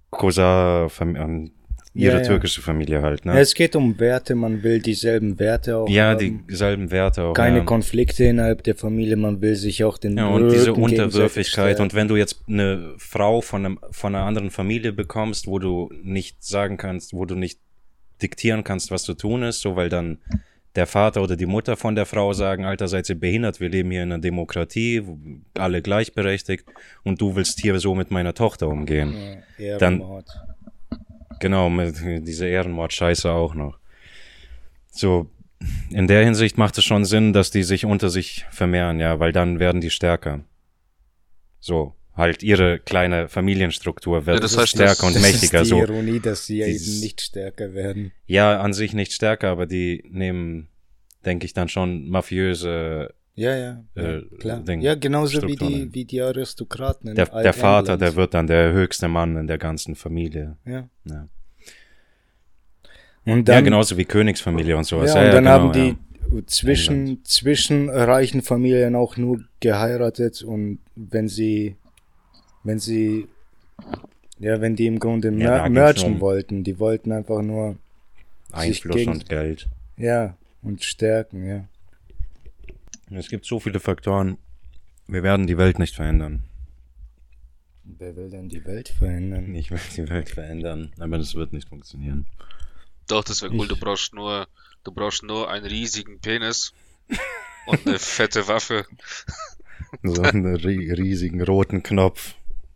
[0.09, 1.51] Cousin, ähm,
[1.93, 3.25] ihre ja, türkische Familie halt.
[3.25, 3.39] Ne?
[3.39, 5.87] Es geht um Werte, man will dieselben Werte auch.
[5.87, 6.47] Ja, haben.
[6.49, 7.33] dieselben Werte auch.
[7.33, 7.63] Keine ja.
[7.63, 11.79] Konflikte innerhalb der Familie, man will sich auch den Ja, und diese Unterwürfigkeit.
[11.79, 15.91] Und wenn du jetzt eine Frau von, einem, von einer anderen Familie bekommst, wo du
[16.01, 17.59] nicht sagen kannst, wo du nicht
[18.23, 20.17] diktieren kannst, was zu tun ist, so weil dann
[20.75, 23.91] der Vater oder die Mutter von der Frau sagen, Alter, seid ihr behindert, wir leben
[23.91, 25.03] hier in einer Demokratie,
[25.55, 26.65] alle gleichberechtigt
[27.03, 29.43] und du willst hier so mit meiner Tochter umgehen.
[29.57, 30.03] Ja, dann
[31.39, 31.95] genau, mit
[32.27, 33.77] dieser Ehrenmord-Scheiße auch noch.
[34.91, 35.29] So,
[35.91, 39.31] in der Hinsicht macht es schon Sinn, dass die sich unter sich vermehren, ja, weil
[39.31, 40.41] dann werden die stärker.
[41.59, 45.59] So, halt ihre kleine Familienstruktur wird ja, das heißt, stärker das, und mächtiger.
[45.59, 45.83] Das ist die so.
[45.83, 48.11] Ironie, dass sie ja eben nicht stärker werden.
[48.25, 50.67] Ja, an sich nicht stärker, aber die nehmen,
[51.25, 54.59] denke ich, dann schon mafiöse ja, ja, äh, klar.
[54.59, 57.15] Ding, ja, genauso wie die, wie die Aristokraten.
[57.15, 60.57] der, der Vater, der wird dann der höchste Mann in der ganzen Familie.
[60.65, 60.87] Ja.
[61.05, 61.27] ja.
[63.25, 65.15] Und dann, ja, genauso wie Königsfamilie und sowas.
[65.15, 70.79] Ja, und ja, dann genau, haben die zwischen, zwischen reichen Familien auch nur geheiratet und
[70.95, 71.77] wenn sie
[72.63, 73.27] wenn sie,
[74.39, 77.77] ja, wenn die im Grunde ja, mer merchen wollten, die wollten einfach nur
[78.51, 79.69] Einfluss gegen, und Geld.
[79.97, 81.67] Ja, und stärken, ja.
[83.11, 84.37] Es gibt so viele Faktoren.
[85.07, 86.43] Wir werden die Welt nicht verändern.
[87.83, 89.53] Wer will denn die Welt verändern?
[89.55, 92.25] Ich will die Welt verändern, aber das wird nicht funktionieren.
[93.07, 93.67] Doch, das wäre cool.
[93.67, 94.47] Du brauchst nur,
[94.83, 96.73] du brauchst nur einen riesigen Penis
[97.65, 98.85] und eine fette Waffe.
[100.01, 102.35] So einen riesigen roten Knopf.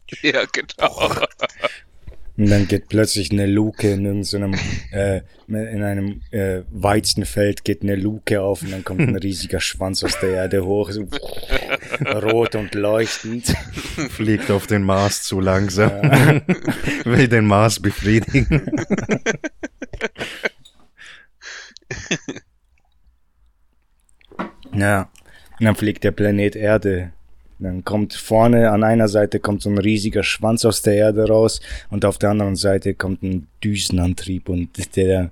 [0.22, 1.12] Ja, genau.
[2.38, 4.54] Und dann geht plötzlich eine Luke in irgendeinem,
[4.92, 10.04] äh, in einem äh, Weizenfeld geht eine Luke auf und dann kommt ein riesiger Schwanz
[10.04, 11.08] aus der Erde hoch, so
[12.06, 13.48] rot und leuchtend.
[14.10, 15.90] Fliegt auf den Mars zu langsam.
[15.90, 16.42] Ja.
[17.06, 18.70] Will den Mars befriedigen.
[24.74, 25.10] ja,
[25.60, 27.14] und dann fliegt der Planet Erde
[27.60, 31.60] dann kommt vorne an einer Seite kommt so ein riesiger Schwanz aus der Erde raus
[31.90, 35.32] und auf der anderen Seite kommt ein Düsenantrieb und der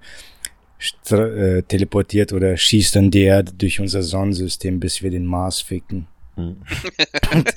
[1.12, 6.08] äh, teleportiert oder schießt dann die Erde durch unser Sonnensystem, bis wir den Mars ficken.
[6.36, 6.58] Hm.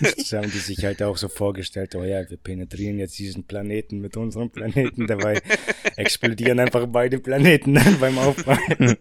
[0.00, 4.00] das haben die sich halt auch so vorgestellt, oh ja, wir penetrieren jetzt diesen Planeten
[4.00, 5.40] mit unserem Planeten, dabei
[5.96, 8.58] explodieren einfach beide Planeten beim Aufprall.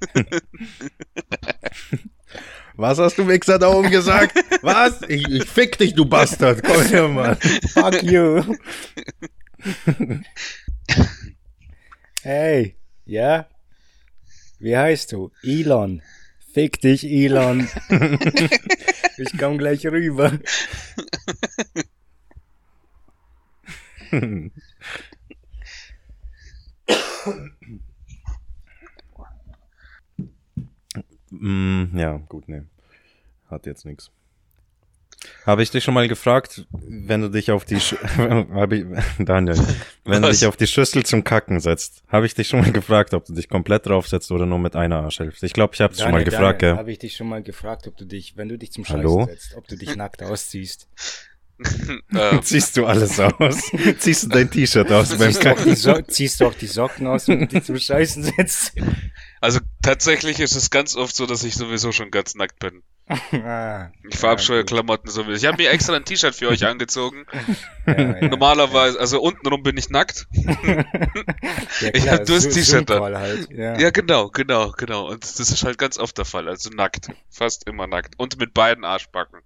[2.75, 4.35] Was hast du Wichser da oben gesagt?
[4.61, 5.01] Was?
[5.07, 6.63] Ich, ich fick dich, du Bastard.
[6.63, 7.37] Komm her, Mann.
[7.73, 8.43] Fuck you.
[12.23, 13.47] hey, ja?
[14.59, 15.31] Wie heißt du?
[15.43, 16.01] Elon.
[16.53, 17.67] Fick dich, Elon.
[19.17, 20.39] ich komm gleich rüber.
[31.41, 32.61] Mm, ja, gut, nee.
[33.49, 34.11] Hat jetzt nichts.
[35.45, 37.93] Habe ich dich schon mal gefragt, wenn du dich auf die Sch
[38.73, 38.85] ich,
[39.19, 39.57] Daniel,
[40.05, 40.29] wenn Was?
[40.29, 43.25] du dich auf die Schüssel zum Kacken setzt, habe ich dich schon mal gefragt, ob
[43.25, 45.45] du dich komplett draufsetzt oder nur mit einer Arschhälfte.
[45.45, 46.77] Ich glaube, ich habe es schon mal gefragt, ja.
[46.77, 49.55] Habe ich dich schon mal gefragt, ob du dich, wenn du dich zum Scheißen setzt,
[49.55, 50.87] ob du dich nackt ausziehst.
[52.13, 52.41] Ähm.
[52.43, 53.71] Ziehst du alles aus?
[53.99, 55.75] Ziehst du dein T-Shirt aus beim Kacken?
[55.75, 58.73] So ziehst du auch die Socken aus, wenn du dich zum Scheißen setzt?
[59.43, 62.83] Also tatsächlich ist es ganz oft so, dass ich sowieso schon ganz nackt bin.
[63.43, 65.31] Ah, ich verabscheue ja, Klamotten sowieso.
[65.31, 67.25] Ich habe mir extra ein T-Shirt für euch angezogen.
[67.87, 70.27] Ja, ja, Normalerweise, also untenrum bin ich nackt.
[70.31, 73.15] ich habe nur das T-Shirt dann.
[73.15, 73.49] Halt.
[73.51, 73.89] Ja.
[73.89, 75.09] genau, genau, genau.
[75.09, 76.47] Und das ist halt ganz oft der Fall.
[76.47, 77.07] Also nackt.
[77.31, 78.13] Fast immer nackt.
[78.19, 79.39] Und mit beiden Arschbacken.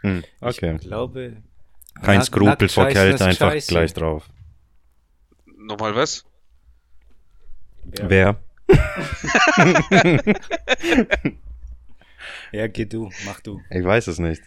[0.00, 0.74] Hm, okay.
[0.74, 1.36] Ich glaube.
[2.02, 3.68] Kein Skrupel vor Kälte, einfach Scheiße.
[3.68, 4.28] gleich drauf.
[5.56, 6.24] Nochmal was?
[7.84, 8.08] Wer?
[8.10, 8.36] Wer?
[12.52, 13.60] ja, geh du, mach du.
[13.70, 14.42] Ich weiß es nicht.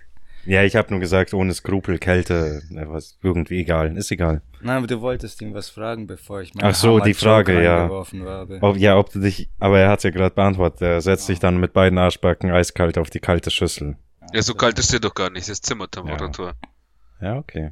[0.45, 4.41] Ja, ich habe nur gesagt, ohne Skrupel, Kälte, was irgendwie egal, ist egal.
[4.62, 7.89] Nein, aber du wolltest ihm was fragen, bevor ich meine Ach so, die Frage, ja.
[8.62, 11.60] Ob, ja, ob du dich, aber er hat ja gerade beantwortet, er setzt sich dann
[11.60, 13.97] mit beiden Arschbacken eiskalt auf die kalte Schüssel.
[14.34, 16.47] Ja, so kalt ist dir doch gar nicht, das ist Zimmertemperatur.
[16.47, 16.68] Ja.
[17.22, 17.72] Ja, okay.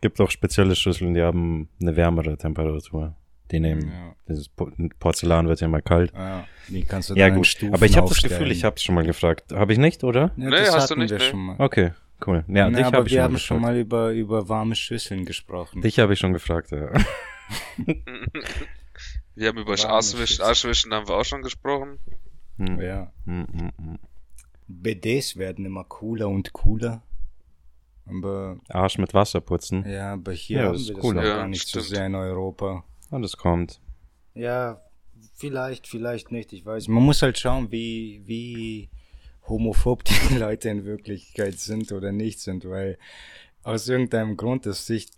[0.00, 3.14] Gibt auch spezielle Schüsseln, die haben eine wärmere Temperatur.
[3.50, 4.14] Die nehmen, ja.
[4.28, 6.12] dieses Porzellan wird ja mal kalt.
[6.14, 8.94] Ja, die kannst du ja gut, aber ich habe das Gefühl, ich habe es schon
[8.94, 9.52] mal gefragt.
[9.52, 10.30] Habe ich nicht, oder?
[10.36, 11.10] Ja, nee, hast du nicht.
[11.10, 11.56] Wir schon mal.
[11.58, 11.90] Okay,
[12.26, 12.44] cool.
[12.46, 13.46] Ja, nee, dich habe ich wir haben gefragt.
[13.46, 15.82] schon mal über, über warme Schüsseln gesprochen.
[15.82, 16.92] Dich habe ich schon gefragt, ja.
[19.34, 21.98] wir haben über Arschwischen, Arschwischen haben wir auch schon gesprochen.
[22.56, 22.80] Hm.
[22.80, 23.12] Ja.
[23.24, 23.98] Hm, hm, hm.
[24.68, 27.02] BDs werden immer cooler und cooler.
[28.10, 29.88] Aber Arsch mit Wasser putzen.
[29.88, 31.14] Ja, aber hier ja, haben wir das cool.
[31.14, 31.84] noch gar nicht stimmt.
[31.84, 32.84] so sehr in Europa.
[33.10, 33.80] Alles kommt.
[34.34, 34.80] Ja,
[35.34, 36.52] vielleicht, vielleicht nicht.
[36.52, 36.88] Ich weiß.
[36.88, 38.90] Man muss halt schauen, wie, wie
[39.48, 42.98] homophob die Leute in Wirklichkeit sind oder nicht sind, weil
[43.62, 45.08] aus irgendeinem Grund ist sich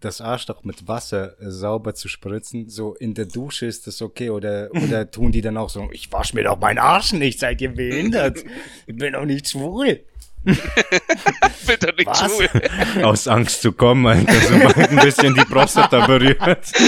[0.00, 4.70] das Arschloch mit Wasser sauber zu spritzen, so in der Dusche ist das okay oder,
[4.84, 7.72] oder tun die dann auch so, ich wasche mir doch meinen Arsch nicht, seid ihr
[7.72, 8.44] behindert?
[8.86, 10.04] Ich bin doch nicht schwul.
[11.66, 12.20] bin doch nicht Was?
[12.20, 12.48] schwul.
[13.04, 16.72] Aus Angst zu kommen, Alter, so ein bisschen die Prostata berührt.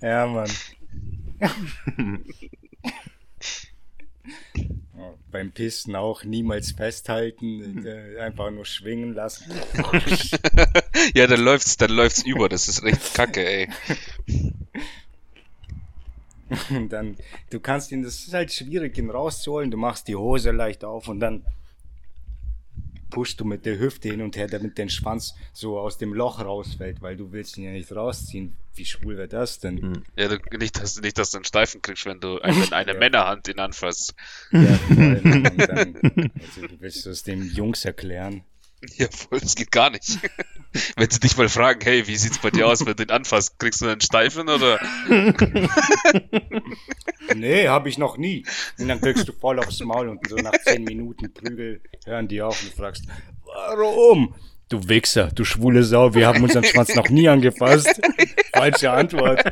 [0.00, 0.50] ja, Mann
[5.34, 9.50] beim Pissen auch niemals festhalten, äh, einfach nur schwingen lassen.
[11.14, 13.68] ja, dann läuft's, dann läuft's über, das ist recht kacke, ey.
[16.70, 17.16] Und dann,
[17.50, 21.08] du kannst ihn, das ist halt schwierig, ihn rauszuholen, du machst die Hose leicht auf
[21.08, 21.44] und dann
[23.14, 26.40] pushst du mit der Hüfte hin und her, damit dein Schwanz so aus dem Loch
[26.40, 28.56] rausfällt, weil du willst ihn ja nicht rausziehen.
[28.74, 29.80] Wie schwul wäre das denn?
[29.80, 30.02] Hm.
[30.16, 32.98] Ja, du, nicht, dass, nicht, dass du einen Steifen kriegst, wenn du wenn eine ja.
[32.98, 34.14] Männerhand ihn anfasst.
[34.50, 35.96] Ja, dann,
[36.40, 38.42] also, du willst es dem Jungs erklären.
[38.96, 40.18] Ja, voll, das geht gar nicht.
[40.96, 43.60] Wenn sie dich mal fragen, hey, wie sieht's bei dir aus, wenn du ihn anfasst,
[43.60, 44.80] kriegst du einen Steifen oder?
[47.36, 48.44] nee, hab ich noch nie.
[48.78, 52.42] Und dann kriegst du voll aufs Maul und so nach zehn Minuten Prügel hören die
[52.42, 53.04] auf und fragst,
[53.44, 54.34] warum?
[54.68, 58.00] Du Wichser, du schwule Sau, wir haben unseren Schwanz noch nie angefasst.
[58.52, 59.44] Falsche Antwort.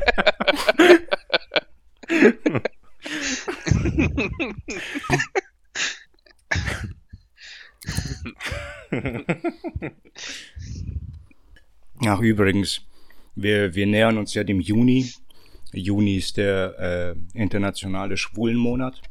[12.13, 12.81] Ach, übrigens,
[13.33, 15.11] wir, wir nähern uns ja dem Juni.
[15.71, 19.01] Juni ist der äh, internationale Schwulenmonat.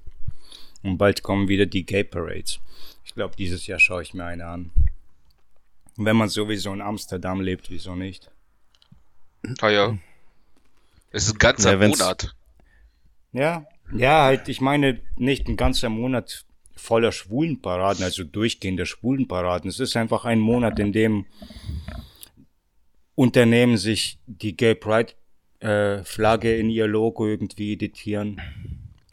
[0.85, 2.61] Und bald kommen wieder die Gay Parades.
[3.05, 4.71] Ich glaube, dieses Jahr schaue ich mir eine an.
[5.97, 8.31] Wenn man sowieso in Amsterdam lebt, wieso nicht?
[9.61, 9.99] Ah ja.
[11.11, 12.37] Es ist ein ganzer ja, Monat.
[13.33, 16.45] Ja, ja, halt, ich meine, nicht ein ganzer Monat
[16.77, 19.69] voller Schwulenparaden, also durchgehende Schwulenparaden.
[19.69, 21.27] Es ist einfach ein Monat, in dem
[23.15, 25.13] Unternehmen sich die Gay Pride
[25.61, 28.41] äh, Flagge in ihr Logo irgendwie editieren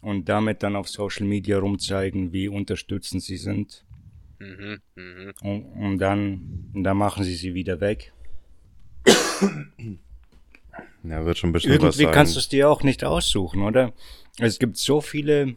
[0.01, 3.83] und damit dann auf Social Media rumzeigen, wie unterstützend sie sind.
[4.39, 5.33] Mhm, mh.
[5.41, 8.13] und, und, dann, und dann machen sie sie wieder weg.
[11.03, 12.11] Ja, wird schon bestimmt Irgendwie was sein.
[12.13, 13.93] kannst du es dir auch nicht aussuchen, oder?
[14.37, 15.55] Es gibt so viele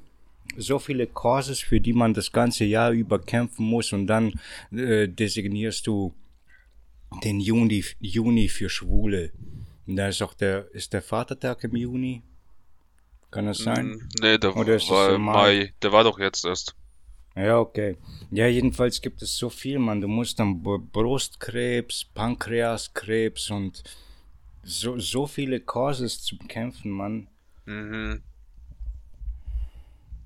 [0.56, 4.34] so viele Causes, für die man das ganze Jahr über kämpfen muss und dann
[4.70, 6.12] äh, designierst du
[7.20, 9.32] den Juni, Juni für Schwule.
[9.86, 12.22] Und da ist auch der, ist der Vatertag im Juni?
[13.30, 13.86] Kann das sein?
[13.86, 15.32] Mm, nee, der Oder ist war im Mai?
[15.32, 15.74] Mai.
[15.82, 16.74] Der war doch jetzt erst.
[17.34, 17.96] Ja, okay.
[18.30, 20.00] Ja, jedenfalls gibt es so viel, man.
[20.00, 23.82] Du musst dann Brustkrebs, Pankreaskrebs und
[24.62, 27.28] so, so viele Causes zu kämpfen, Mann.
[27.64, 28.22] Mhm.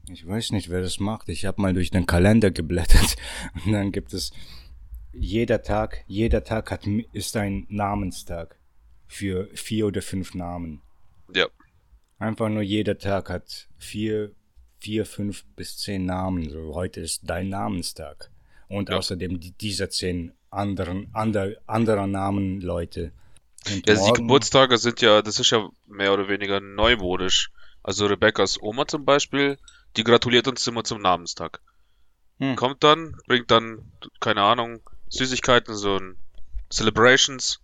[0.09, 1.29] Ich weiß nicht, wer das macht.
[1.29, 3.17] Ich habe mal durch den Kalender geblättert
[3.65, 4.33] und dann gibt es
[5.19, 8.59] jeder Tag, jeder Tag hat, ist ein Namenstag
[9.07, 10.83] für vier oder fünf Namen.
[11.35, 11.47] Ja.
[12.19, 14.33] Einfach nur jeder Tag hat vier,
[14.79, 16.49] vier, fünf bis zehn Namen.
[16.51, 18.31] So, heute ist dein Namenstag.
[18.69, 18.97] Und ja.
[18.97, 23.13] außerdem die, dieser zehn anderen, ander, anderer Namen Leute.
[23.67, 27.51] Und ja, morgen, die Geburtstage sind ja, das ist ja mehr oder weniger neumodisch.
[27.83, 29.59] Also Rebecca's Oma zum Beispiel,
[29.97, 31.61] die gratuliert uns immer zum Namenstag.
[32.39, 32.57] Hm.
[32.57, 36.16] Kommt dann, bringt dann, keine Ahnung, Süßigkeiten, so ein
[36.72, 37.60] Celebrations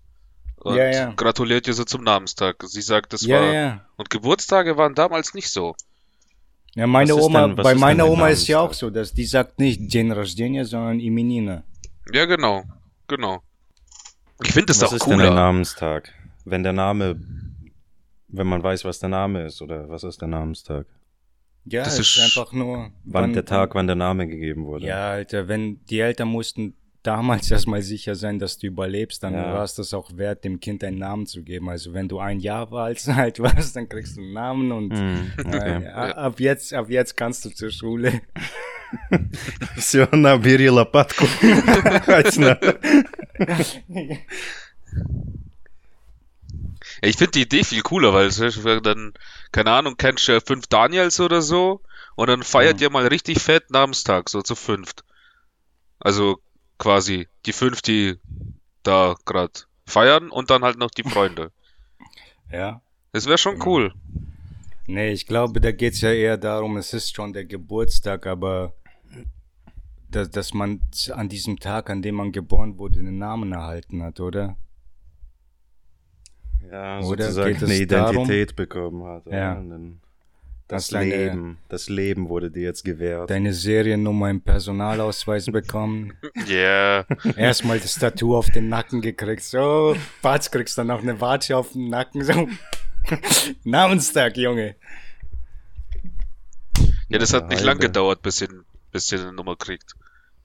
[0.58, 1.14] und ja, ja.
[1.16, 2.62] gratuliert ihr so zum Namenstag.
[2.66, 3.54] Sie sagt, das ja, war.
[3.54, 3.86] Ja.
[3.96, 5.76] Und Geburtstage waren damals nicht so.
[6.76, 9.92] Ja, meine Oma, denn, bei meiner Oma ist ja auch so, dass die sagt nicht
[9.94, 11.64] День рождения, sondern Именина.
[12.14, 12.64] Ja, genau,
[13.08, 13.42] genau.
[14.44, 15.18] Ich finde das was auch ist cooler.
[15.18, 16.14] denn der Namenstag?
[16.46, 17.20] Wenn der Name,
[18.28, 20.86] wenn man weiß, was der Name ist, oder was ist der Namenstag?
[21.66, 22.92] Ja, Das es ist ist- einfach nur.
[23.06, 24.86] Wann der Tag, wann der Name gegeben wurde.
[24.86, 29.54] Ja, Alter, wenn die Eltern mussten damals erstmal sicher sein, dass du überlebst, dann Ja.
[29.54, 31.70] war es das auch wert, dem Kind einen Namen zu geben.
[31.70, 35.32] Also wenn du ein Jahr alt alt warst, dann kriegst du einen Namen und Hm,
[35.40, 35.84] okay.
[35.86, 38.22] äh, ab jetzt, ab jetzt kannst du zur Schule.
[39.78, 41.26] Все, набери лопатку.
[42.06, 42.58] Точно.
[47.02, 49.14] Ja, ich finde die Idee viel cooler, weil es ist dann,
[49.52, 51.82] keine Ahnung, kennst du fünf Daniels oder so
[52.16, 55.04] und dann feiert ihr mal richtig fett Namenstag, so zu fünft.
[56.00, 56.40] Also
[56.83, 58.19] quasi die fünf, die
[58.83, 59.53] da gerade
[59.87, 61.53] feiern und dann halt noch die Freunde.
[62.51, 62.83] Ja.
[63.13, 63.95] Das wäre schon cool.
[64.87, 68.75] Nee, ich glaube, da geht's ja eher darum, es ist schon der Geburtstag, aber
[70.11, 74.21] dass, dass man an diesem Tag, an dem man geboren wurde, einen Namen erhalten hat,
[74.21, 74.59] oder?
[76.71, 79.27] Ja, Oder sozusagen geht es eine Identität bekommen hat.
[79.27, 79.39] oder?
[79.39, 79.65] Ja.
[80.77, 83.31] Das deine- Leben, das Leben wurde dir jetzt gewährt.
[83.31, 86.13] Deine Seriennummer im Personalausweis bekommen.
[86.49, 87.07] Yeah.
[87.37, 89.43] Erstmal das Tattoo auf den Nacken gekriegt.
[89.43, 92.25] So, Batz kriegst dann noch eine Watsche auf den Nacken.
[92.25, 92.49] So.
[93.65, 94.77] Namenstag, Junge.
[97.09, 97.67] Ja, das hat nicht Halbe.
[97.67, 98.49] lang gedauert, bis ihr,
[98.91, 99.95] bis ihr eine Nummer kriegt.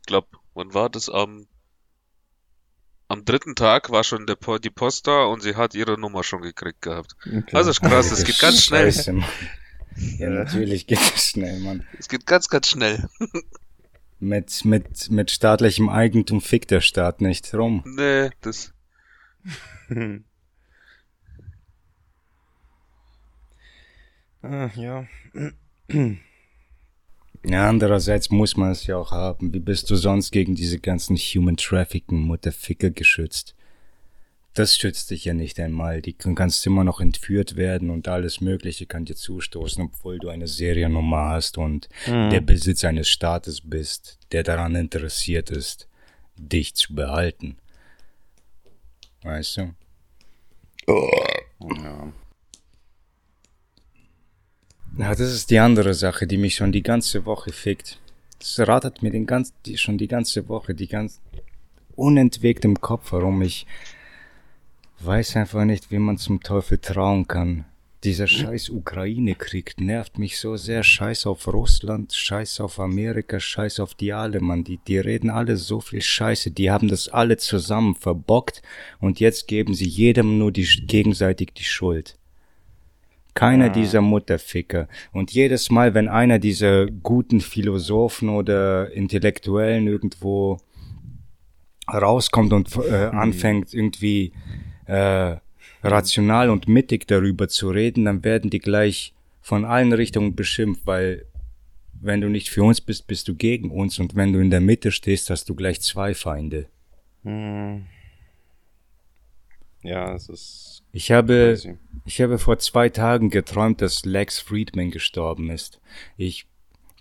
[0.02, 1.10] Ich glaube, wann war das?
[1.10, 1.48] Am,
[3.08, 6.42] am dritten Tag war schon der, die Post da und sie hat ihre Nummer schon
[6.42, 7.16] gekriegt gehabt.
[7.26, 7.44] Okay.
[7.56, 8.92] Also ist krass, es geht ganz schnell.
[8.92, 9.16] Scheiße.
[10.18, 11.84] Ja, natürlich geht es schnell, Mann.
[11.98, 13.10] Es geht ganz, ganz schnell.
[14.20, 17.84] Mit, mit, mit staatlichem Eigentum fickt der Staat nicht rum.
[17.86, 18.74] Nee, das.
[24.42, 25.06] ah, ja.
[27.46, 29.54] Ja, andererseits muss man es ja auch haben.
[29.54, 33.57] Wie bist du sonst gegen diese ganzen Human Trafficking Mutterficker geschützt?
[34.58, 36.02] Das schützt dich ja nicht einmal.
[36.02, 40.30] Die kann- kannst immer noch entführt werden und alles Mögliche kann dir zustoßen, obwohl du
[40.30, 41.90] eine Seriennummer hast und
[42.32, 45.88] der Besitz eines Staates bist, der daran interessiert ist,
[46.38, 47.58] dich zu behalten.
[49.22, 49.74] Weißt du?
[51.84, 52.14] ja.
[54.98, 58.00] Ja, das ist die andere Sache, die mich schon die ganze Woche fickt.
[58.40, 61.22] Das rattert mir den ganz, die, schon die ganze Woche, die ganz
[61.96, 63.42] unentwegt im Kopf herum.
[63.44, 63.68] Ich
[65.00, 67.66] weiß einfach nicht, wie man zum Teufel trauen kann.
[68.04, 70.84] Dieser scheiß Ukraine-Krieg nervt mich so sehr.
[70.84, 74.64] Scheiß auf Russland, scheiß auf Amerika, scheiß auf die alle, Mann.
[74.64, 76.52] Die, die reden alle so viel Scheiße.
[76.52, 78.62] Die haben das alle zusammen verbockt
[79.00, 82.18] und jetzt geben sie jedem nur die, gegenseitig die Schuld.
[83.34, 84.88] Keiner dieser Mutterficker.
[85.12, 90.58] Und jedes Mal, wenn einer dieser guten Philosophen oder Intellektuellen irgendwo
[91.92, 94.34] rauskommt und äh, anfängt irgendwie
[94.88, 95.38] äh,
[95.84, 101.26] rational und mittig darüber zu reden, dann werden die gleich von allen Richtungen beschimpft, weil
[102.00, 104.62] wenn du nicht für uns bist, bist du gegen uns und wenn du in der
[104.62, 106.68] Mitte stehst, hast du gleich zwei Feinde.
[107.24, 107.86] Hm.
[109.84, 111.78] Ja, es ist Ich habe, crazy.
[112.06, 115.80] ich habe vor zwei Tagen geträumt, dass Lex Friedman gestorben ist.
[116.18, 116.48] Ich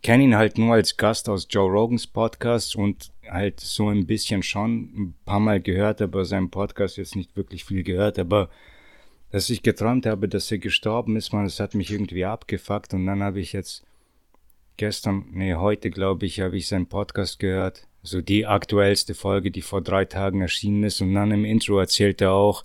[0.03, 4.43] kenne ihn halt nur als Gast aus Joe Rogans Podcast und halt so ein bisschen
[4.43, 8.51] schon ein paar Mal gehört, aber seinen Podcast jetzt nicht wirklich viel gehört, aber
[9.31, 13.07] dass ich geträumt habe, dass er gestorben ist, man, das hat mich irgendwie abgefuckt und
[13.07, 13.85] dann habe ich jetzt
[14.77, 17.87] gestern, nee, heute glaube ich, habe ich seinen Podcast gehört.
[18.03, 21.01] So die aktuellste Folge, die vor drei Tagen erschienen ist.
[21.01, 22.64] Und dann im Intro erzählt er auch,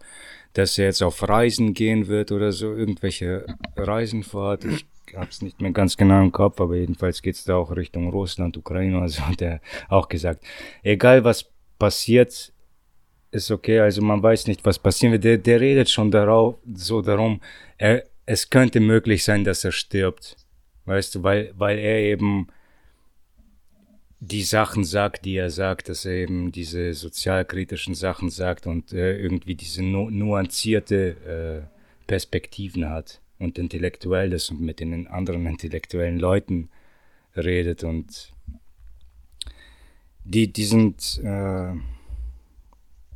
[0.54, 3.46] dass er jetzt auf Reisen gehen wird oder so, irgendwelche
[3.76, 4.66] Reisen vorhat.
[4.66, 4.86] Ich
[5.16, 8.92] hab's nicht mehr ganz genau im Kopf, aber jedenfalls geht's da auch Richtung Russland, Ukraine.
[9.02, 10.44] Also hat er auch gesagt,
[10.84, 11.50] egal was
[11.80, 12.54] passiert,
[13.32, 13.80] ist okay.
[13.80, 15.24] Also man weiß nicht, was passieren wird.
[15.24, 17.42] Der, der redet schon darauf, so darum,
[17.78, 20.36] er, es könnte möglich sein, dass er stirbt.
[20.86, 22.48] Weißt du, weil, weil er eben
[24.20, 29.18] die Sachen sagt, die er sagt, dass er eben diese sozialkritischen Sachen sagt und äh,
[29.18, 36.20] irgendwie diese nu nuancierte äh, Perspektiven hat und intellektuell ist und mit den anderen intellektuellen
[36.20, 36.70] Leuten
[37.36, 38.34] redet und
[40.24, 41.74] die, die sind, äh,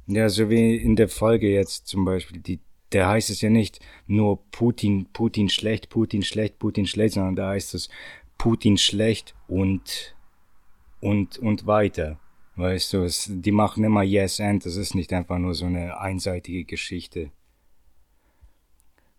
[0.07, 2.59] ja, so wie in der Folge jetzt zum Beispiel, die,
[2.89, 7.49] da heißt es ja nicht nur Putin, Putin schlecht, Putin schlecht, Putin schlecht, sondern da
[7.49, 7.89] heißt es
[8.38, 10.15] Putin schlecht und
[11.05, 12.19] und, und weiter.
[12.55, 15.99] Weißt du, es, die machen immer Yes and, das ist nicht einfach nur so eine
[15.99, 17.32] einseitige Geschichte.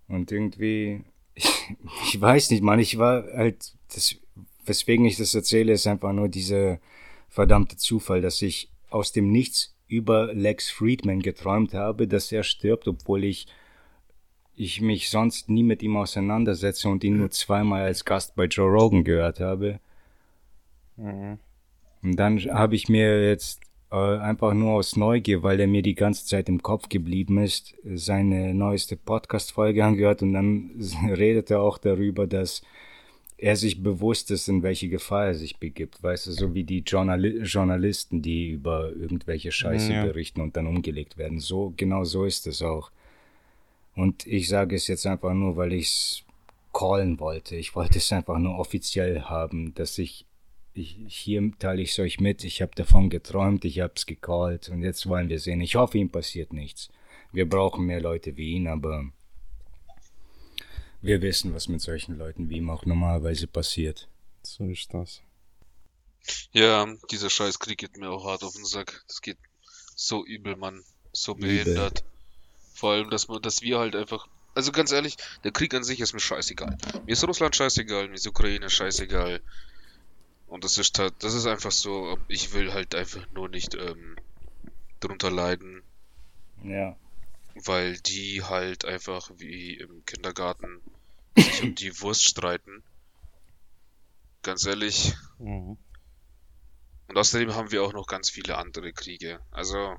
[0.08, 1.02] Und irgendwie,
[1.34, 4.16] ich, ich weiß nicht, man, ich war halt, das,
[4.64, 6.78] weswegen ich das erzähle, ist einfach nur dieser
[7.28, 12.88] verdammte Zufall, dass ich aus dem Nichts über Lex Friedman geträumt habe, dass er stirbt,
[12.88, 13.46] obwohl ich
[14.56, 18.70] ich mich sonst nie mit ihm auseinandersetze und ihn nur zweimal als Gast bei Joe
[18.70, 19.80] Rogan gehört habe.
[20.96, 21.38] Mhm.
[22.02, 23.60] Und dann habe ich mir jetzt
[23.90, 27.74] äh, einfach nur aus Neugier, weil er mir die ganze Zeit im Kopf geblieben ist,
[27.94, 30.70] seine neueste Podcast-Folge angehört und dann
[31.08, 32.62] redet er auch darüber, dass
[33.38, 36.02] er sich bewusst ist, in welche Gefahr er sich begibt.
[36.02, 40.04] Weißt du, so wie die Journali Journalisten, die über irgendwelche Scheiße ja.
[40.04, 41.38] berichten und dann umgelegt werden.
[41.38, 42.90] So, genau so ist es auch.
[43.94, 46.24] Und ich sage es jetzt einfach nur, weil ich es
[46.72, 47.56] callen wollte.
[47.56, 50.26] Ich wollte es einfach nur offiziell haben, dass ich,
[50.76, 52.44] ich hier teile ich es euch mit.
[52.44, 55.60] Ich habe davon geträumt, ich habe es gecallt und jetzt wollen wir sehen.
[55.60, 56.90] Ich hoffe, ihm passiert nichts.
[57.32, 59.04] Wir brauchen mehr Leute wie ihn, aber
[61.02, 64.08] wir wissen, was mit solchen Leuten wie ihm auch normalerweise passiert.
[64.42, 65.22] So ist das.
[66.52, 69.04] Ja, dieser Scheißkrieg geht mir auch hart auf den Sack.
[69.08, 69.38] Das geht
[69.94, 70.82] so übel, Mann.
[71.12, 72.00] So behindert.
[72.00, 72.10] Übel.
[72.74, 74.26] Vor allem, dass, man, dass wir halt einfach.
[74.54, 76.78] Also ganz ehrlich, der Krieg an sich ist mir scheißegal.
[77.04, 79.40] Mir ist Russland scheißegal, mir ist Ukraine scheißegal.
[80.46, 84.16] Und das ist halt, das ist einfach so, ich will halt einfach nur nicht ähm,
[85.00, 85.82] drunter leiden.
[86.62, 86.96] Ja.
[87.54, 90.80] Weil die halt einfach wie im Kindergarten
[91.36, 92.82] sich um die Wurst streiten.
[94.42, 95.14] Ganz ehrlich.
[95.38, 95.76] Mhm.
[97.08, 99.40] Und außerdem haben wir auch noch ganz viele andere Kriege.
[99.50, 99.96] Also,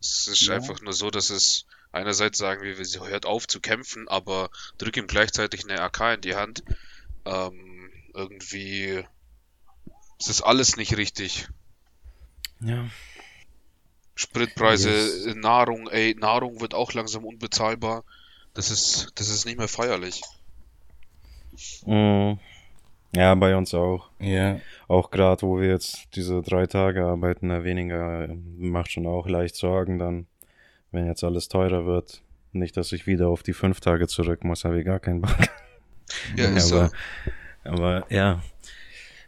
[0.00, 0.54] es ist ja.
[0.54, 4.96] einfach nur so, dass es einerseits sagen wir, sie hört auf zu kämpfen, aber drück
[4.96, 6.64] ihm gleichzeitig eine AK in die Hand.
[7.24, 9.04] Ähm, irgendwie
[10.18, 11.48] es ist alles nicht richtig.
[12.60, 12.86] Ja.
[14.14, 15.34] Spritpreise, yes.
[15.34, 18.04] Nahrung, ey, Nahrung wird auch langsam unbezahlbar.
[18.54, 20.22] Das ist, das ist nicht mehr feierlich.
[21.84, 22.34] Mm.
[23.16, 24.10] Ja, bei uns auch.
[24.20, 24.60] Ja.
[24.88, 29.98] Auch gerade, wo wir jetzt diese drei Tage arbeiten, weniger, macht schon auch leicht Sorgen
[29.98, 30.26] dann
[30.94, 34.64] wenn jetzt alles teurer wird, nicht, dass ich wieder auf die fünf Tage zurück muss,
[34.64, 35.36] habe ich gar keinen Bock.
[36.36, 36.90] Ja, ist aber,
[37.64, 37.70] so.
[37.70, 38.42] aber ja,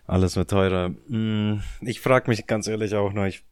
[0.06, 0.94] alles wird teurer.
[1.08, 3.42] Hm, ich frage mich ganz ehrlich auch noch, ich,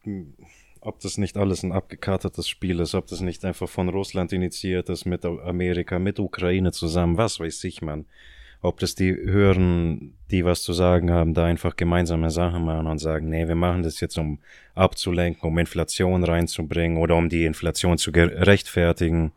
[0.81, 4.89] ob das nicht alles ein abgekartetes Spiel ist, ob das nicht einfach von Russland initiiert
[4.89, 8.05] ist mit Amerika, mit Ukraine zusammen, was weiß ich, man
[8.65, 12.97] ob das die hören, die was zu sagen haben, da einfach gemeinsame Sachen machen und
[12.97, 14.39] sagen, nee, wir machen das jetzt, um
[14.73, 19.31] abzulenken, um Inflation reinzubringen oder um die Inflation zu rechtfertigen.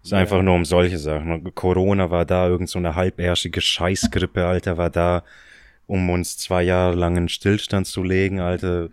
[0.00, 0.18] Es ist ja.
[0.18, 1.54] einfach nur um solche Sachen.
[1.54, 5.22] Corona war da, irgend so eine halbärschige Scheißgrippe, Alter, war da,
[5.88, 8.90] um uns zwei Jahre lang in Stillstand zu legen, Alter.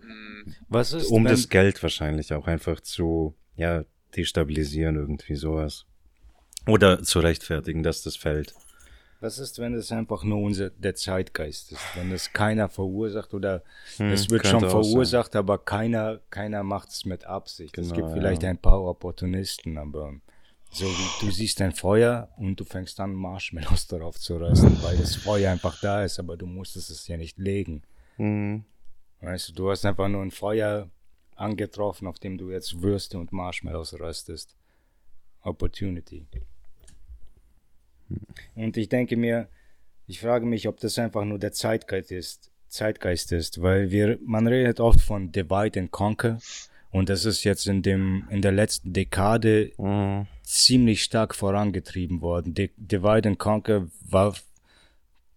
[0.68, 3.84] Was ist, um das Geld wahrscheinlich auch einfach zu, ja,
[4.16, 5.84] destabilisieren, irgendwie sowas.
[6.66, 8.54] Oder zu rechtfertigen, dass das fällt.
[9.20, 11.82] Was ist, wenn es einfach nur unser, der Zeitgeist ist?
[11.94, 13.62] Wenn es keiner verursacht oder
[13.96, 17.74] hm, es wird schon verursacht, aber keiner, keiner macht es mit Absicht.
[17.74, 18.50] Genau, es gibt vielleicht ja.
[18.50, 20.14] ein paar Opportunisten, aber
[20.76, 24.98] so wie du siehst ein Feuer und du fängst an, Marshmallows darauf zu rösten, weil
[24.98, 27.82] das Feuer einfach da ist, aber du musstest es ja nicht legen.
[28.18, 28.64] Mhm.
[29.22, 30.90] Weißt du, du hast einfach nur ein Feuer
[31.34, 34.54] angetroffen, auf dem du jetzt Würste und Marshmallows röstest.
[35.40, 36.26] Opportunity.
[38.54, 39.48] Und ich denke mir,
[40.06, 44.46] ich frage mich, ob das einfach nur der Zeitgeist ist, Zeitgeist ist, weil wir, man
[44.46, 46.38] redet oft von Divide and Conquer
[46.96, 50.26] und das ist jetzt in dem, in der letzten Dekade mhm.
[50.42, 52.54] ziemlich stark vorangetrieben worden.
[52.54, 54.34] De Divide and Conquer war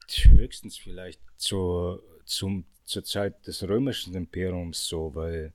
[0.08, 5.52] höchstens vielleicht zur, zum, zur Zeit des römischen Imperiums so, weil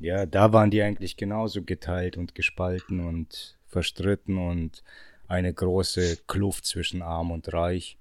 [0.00, 4.82] ja, da waren die eigentlich genauso geteilt und gespalten und verstritten und
[5.28, 7.96] eine große Kluft zwischen Arm und Reich,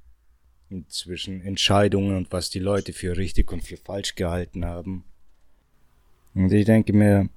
[0.87, 5.05] zwischen Entscheidungen und was die Leute für richtig und für falsch gehalten haben.
[6.33, 7.29] Und ich denke mir,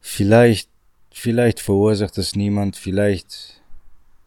[0.00, 0.68] vielleicht,
[1.12, 3.62] vielleicht verursacht das niemand, vielleicht,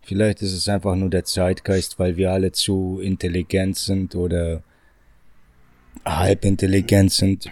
[0.02, 4.64] vielleicht ist es einfach nur der Zeitgeist, weil wir alle zu intelligent sind oder
[6.06, 7.50] halb intelligent sind,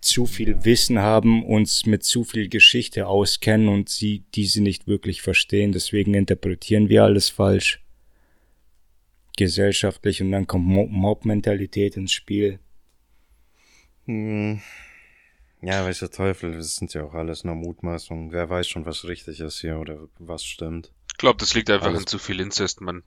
[0.00, 5.22] zu viel Wissen haben, uns mit zu viel Geschichte auskennen und sie diese nicht wirklich
[5.22, 5.72] verstehen.
[5.72, 7.82] Deswegen interpretieren wir alles falsch.
[9.36, 12.58] Gesellschaftlich und dann kommt Mob-Mentalität ins Spiel.
[14.06, 14.60] Hm.
[15.62, 18.32] Ja, weiß der Teufel, das sind ja auch alles nur Mutmaßungen.
[18.32, 20.92] Wer weiß schon, was richtig ist hier oder was stimmt.
[21.10, 22.00] Ich glaube, das liegt einfach alles.
[22.00, 23.02] an zu viel Inzest, Mann.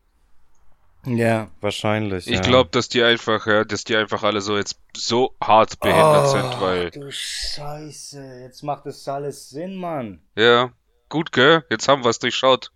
[1.05, 2.27] Ja, wahrscheinlich.
[2.27, 2.41] Ich ja.
[2.41, 6.31] glaube, dass die einfach, ja, dass die einfach alle so jetzt so hart behindert oh,
[6.31, 6.91] sind, weil.
[6.91, 10.21] Du Scheiße, jetzt macht das alles Sinn, Mann.
[10.35, 10.71] Ja,
[11.09, 11.65] gut, gell?
[11.69, 12.71] Jetzt haben wir es durchschaut.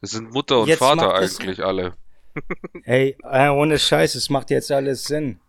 [0.00, 1.94] Das sind Mutter und jetzt Vater eigentlich alle.
[2.84, 5.40] Ey, äh, ohne Scheiß, es macht jetzt alles Sinn.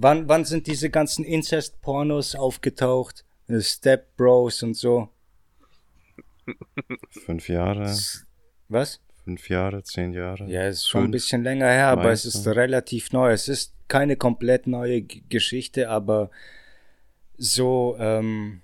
[0.00, 3.24] Wann, wann sind diese ganzen Incest-Pornos aufgetaucht?
[3.58, 5.08] Step Bros und so.
[7.10, 7.96] Fünf Jahre.
[8.68, 9.00] Was?
[9.24, 10.48] Fünf Jahre, zehn Jahre.
[10.48, 13.32] Ja, es ist schon ein bisschen länger her, aber es ist relativ neu.
[13.32, 16.30] Es ist keine komplett neue G Geschichte, aber
[17.36, 18.60] so, ähm,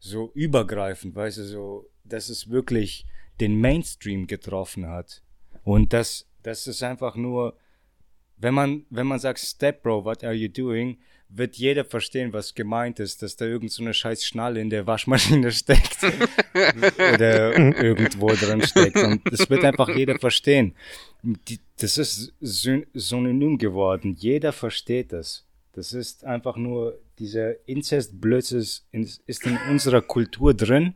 [0.00, 3.06] so übergreifend, weißt du, so, dass es wirklich
[3.40, 5.22] den Mainstream getroffen hat.
[5.62, 7.56] Und das, das ist einfach nur,
[8.38, 10.98] wenn man, wenn man sagt, Step Bro, what are you doing?
[11.28, 14.86] wird jeder verstehen, was gemeint ist, dass da irgend so eine scheiß Schnalle in der
[14.86, 15.98] Waschmaschine steckt
[17.14, 18.96] oder irgendwo drin steckt.
[18.96, 20.74] Und das wird einfach jeder verstehen.
[21.22, 24.16] Die, das ist synonym geworden.
[24.18, 25.44] Jeder versteht das.
[25.72, 28.60] Das ist einfach nur, dieser Inzestblödsinn
[29.26, 30.94] ist in unserer Kultur drin.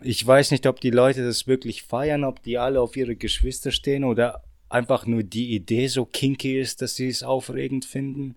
[0.00, 3.70] Ich weiß nicht, ob die Leute das wirklich feiern, ob die alle auf ihre Geschwister
[3.70, 4.42] stehen oder
[4.74, 8.34] einfach nur die Idee so kinky ist, dass sie es aufregend finden.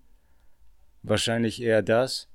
[1.02, 2.28] Wahrscheinlich eher das,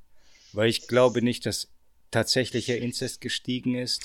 [0.51, 1.71] weil ich glaube nicht, dass
[2.11, 4.03] tatsächlicher Inzest gestiegen ist.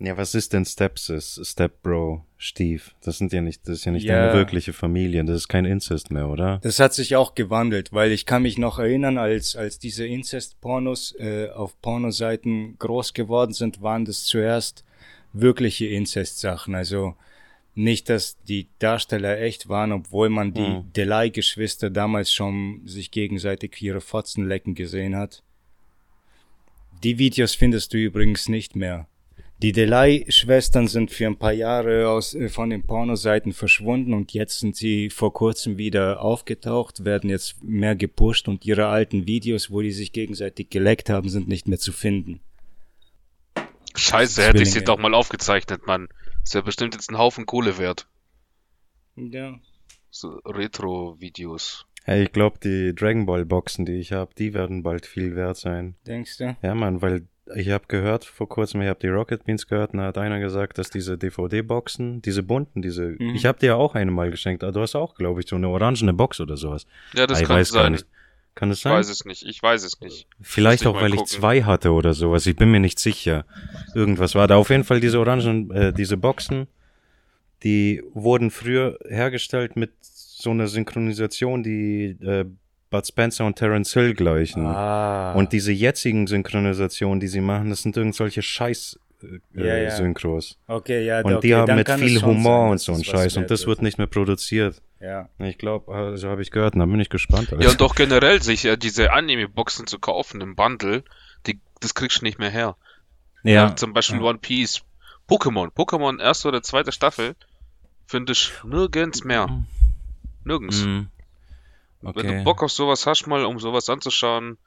[0.00, 2.82] Ja, was ist denn Stepsis, Stepbro, Steve?
[3.04, 4.16] Das sind ja nicht, das ist ja nicht ja.
[4.16, 5.24] deine wirkliche Familie.
[5.24, 6.58] Das ist kein Inzest mehr, oder?
[6.64, 11.14] Das hat sich auch gewandelt, weil ich kann mich noch erinnern, als, als diese Inzest-Pornos
[11.20, 14.84] äh, auf Pornoseiten groß geworden sind, waren das zuerst
[15.32, 16.74] wirkliche Inzest-Sachen.
[16.74, 17.14] Also
[17.74, 20.92] nicht, dass die Darsteller echt waren, obwohl man die mhm.
[20.92, 25.42] Delay-Geschwister damals schon sich gegenseitig ihre Fotzen lecken gesehen hat.
[27.02, 29.08] Die Videos findest du übrigens nicht mehr.
[29.62, 34.58] Die Delay-Schwestern sind für ein paar Jahre aus, äh, von den Pornoseiten verschwunden und jetzt
[34.58, 39.80] sind sie vor kurzem wieder aufgetaucht, werden jetzt mehr gepusht und ihre alten Videos, wo
[39.80, 42.40] die sich gegenseitig geleckt haben, sind nicht mehr zu finden.
[43.94, 46.08] Scheiße, hätte ich sie doch mal aufgezeichnet, Mann.
[46.42, 48.08] Ist ja bestimmt jetzt ein Haufen Kohle wert.
[49.16, 49.54] Ja.
[50.10, 51.86] So Retro-Videos.
[52.04, 55.56] Hey, ich glaube, die Dragon Ball Boxen, die ich habe, die werden bald viel wert
[55.56, 55.94] sein.
[56.06, 56.56] Denkst du?
[56.62, 59.98] Ja, Mann, weil ich habe gehört vor kurzem, ich habe die Rocket Beans gehört, und
[59.98, 63.34] da hat einer gesagt, dass diese DVD-Boxen, diese bunten, diese, mhm.
[63.34, 65.56] ich habe dir ja auch eine mal geschenkt, aber du hast auch, glaube ich, so
[65.56, 66.86] eine orangene Box oder sowas.
[67.14, 67.82] Ja, das ich kann weiß sein.
[67.82, 68.06] Gar nicht.
[68.54, 68.92] Kann es sein?
[68.92, 70.26] Ich weiß es nicht, ich weiß es nicht.
[70.40, 71.24] Vielleicht auch, weil gucken.
[71.24, 72.46] ich zwei hatte oder sowas.
[72.46, 73.46] Ich bin mir nicht sicher.
[73.94, 74.56] Irgendwas war da.
[74.56, 76.66] Auf jeden Fall diese orangen, äh, diese Boxen,
[77.62, 82.44] die wurden früher hergestellt mit so einer Synchronisation, die äh,
[82.90, 84.66] Bud Spencer und Terence Hill gleichen.
[84.66, 85.32] Ah.
[85.32, 89.90] Und diese jetzigen Synchronisationen, die sie machen, das sind irgendwelche Scheiß äh, ja, ja.
[89.90, 90.58] Synchros.
[90.66, 93.36] Okay, ja, Und okay, die haben mit viel Humor sein, und so ein Scheiß.
[93.36, 94.82] Und das wird nicht mehr produziert.
[95.00, 95.28] Ja.
[95.38, 97.52] Ich glaube, also habe ich gehört, und da bin ich gespannt.
[97.52, 97.64] Alter.
[97.64, 101.02] Ja, und doch generell sich äh, diese Anime-Boxen zu kaufen im Bundle,
[101.46, 102.76] die, das kriegst du nicht mehr her.
[103.42, 103.52] Ja.
[103.52, 104.24] ja zum Beispiel ja.
[104.24, 104.82] One Piece,
[105.28, 105.70] Pokémon.
[105.70, 107.34] Pokémon erste oder zweite Staffel
[108.06, 109.64] finde ich nirgends mehr.
[110.44, 110.84] Nirgends.
[110.84, 111.08] Mhm.
[112.04, 112.22] Okay.
[112.22, 114.58] Wenn du Bock auf sowas hast, mal um sowas anzuschauen,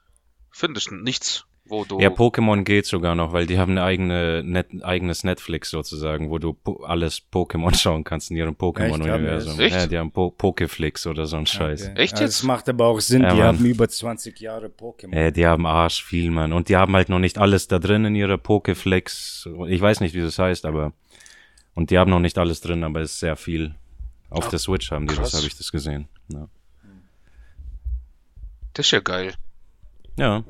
[0.50, 2.00] finde ich nichts wo du.
[2.00, 6.38] Ja, Pokémon geht sogar noch, weil die haben eine eigene, net, eigenes Netflix sozusagen, wo
[6.38, 9.60] du po alles Pokémon schauen kannst in ihrem Pokémon-Universum.
[9.60, 11.90] Ja, die haben po Pokéflix oder so ein Scheiß.
[11.90, 12.00] Okay.
[12.00, 12.40] Echt jetzt?
[12.40, 15.14] das macht aber auch Sinn, ja, die haben über 20 Jahre Pokémon.
[15.14, 16.52] Ja, die haben Arsch viel, Mann.
[16.52, 19.46] Und die haben halt noch nicht alles da drin in ihrer Pokéflix.
[19.68, 20.92] Ich weiß nicht, wie das heißt, aber.
[21.74, 23.74] Und die haben noch nicht alles drin, aber es ist sehr viel.
[24.30, 25.30] Auf Ach, der Switch haben die krass.
[25.30, 26.08] das, habe ich das gesehen.
[26.28, 26.48] Ja.
[28.72, 29.34] Das ist ja geil.
[30.18, 30.44] Ja.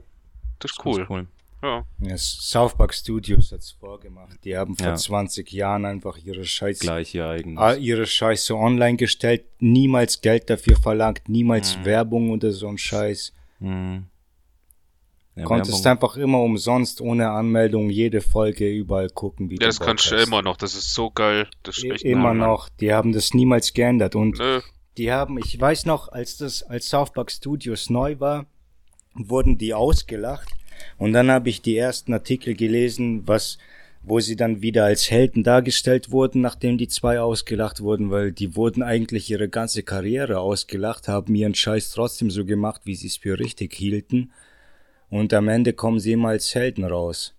[0.58, 1.06] Das ist cool.
[1.08, 1.26] cool.
[1.62, 1.84] Ja.
[2.00, 2.16] ja.
[2.16, 4.38] South Park Studios hat's vorgemacht.
[4.44, 4.94] Die haben vor ja.
[4.94, 7.78] 20 Jahren einfach ihre Scheiße, Gleich ihr eigenes.
[7.78, 11.84] ihre Scheiße online gestellt, niemals Geld dafür verlangt, niemals mhm.
[11.84, 13.32] Werbung oder so ein Scheiß.
[13.60, 14.06] Mhm.
[15.34, 16.02] Ja, Konntest Werbung.
[16.02, 20.42] einfach immer umsonst, ohne Anmeldung, jede Folge überall gucken, wie Ja, das kannst du immer
[20.42, 21.48] noch, das ist so geil.
[21.62, 24.60] Das ist echt immer noch, die haben das niemals geändert und Nö.
[24.96, 28.46] die haben, ich weiß noch, als das, als South Park Studios neu war,
[29.18, 30.48] wurden die ausgelacht.
[30.98, 33.58] Und dann habe ich die ersten Artikel gelesen, was,
[34.02, 38.56] wo sie dann wieder als Helden dargestellt wurden, nachdem die zwei ausgelacht wurden, weil die
[38.56, 43.16] wurden eigentlich ihre ganze Karriere ausgelacht, haben ihren Scheiß trotzdem so gemacht, wie sie es
[43.16, 44.30] für richtig hielten.
[45.10, 47.34] Und am Ende kommen sie immer als Helden raus.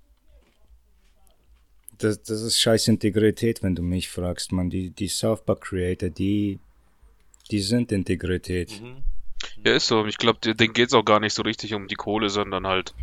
[1.98, 4.70] Das, das ist scheiß Integrität, wenn du mich fragst, man.
[4.70, 6.60] Die, die South Park Creator, die,
[7.49, 8.82] die sind Integrität.
[8.82, 9.04] Mhm.
[9.65, 10.06] Ja, ist so.
[10.06, 12.94] Ich glaube, denen geht es auch gar nicht so richtig um die Kohle, sondern halt.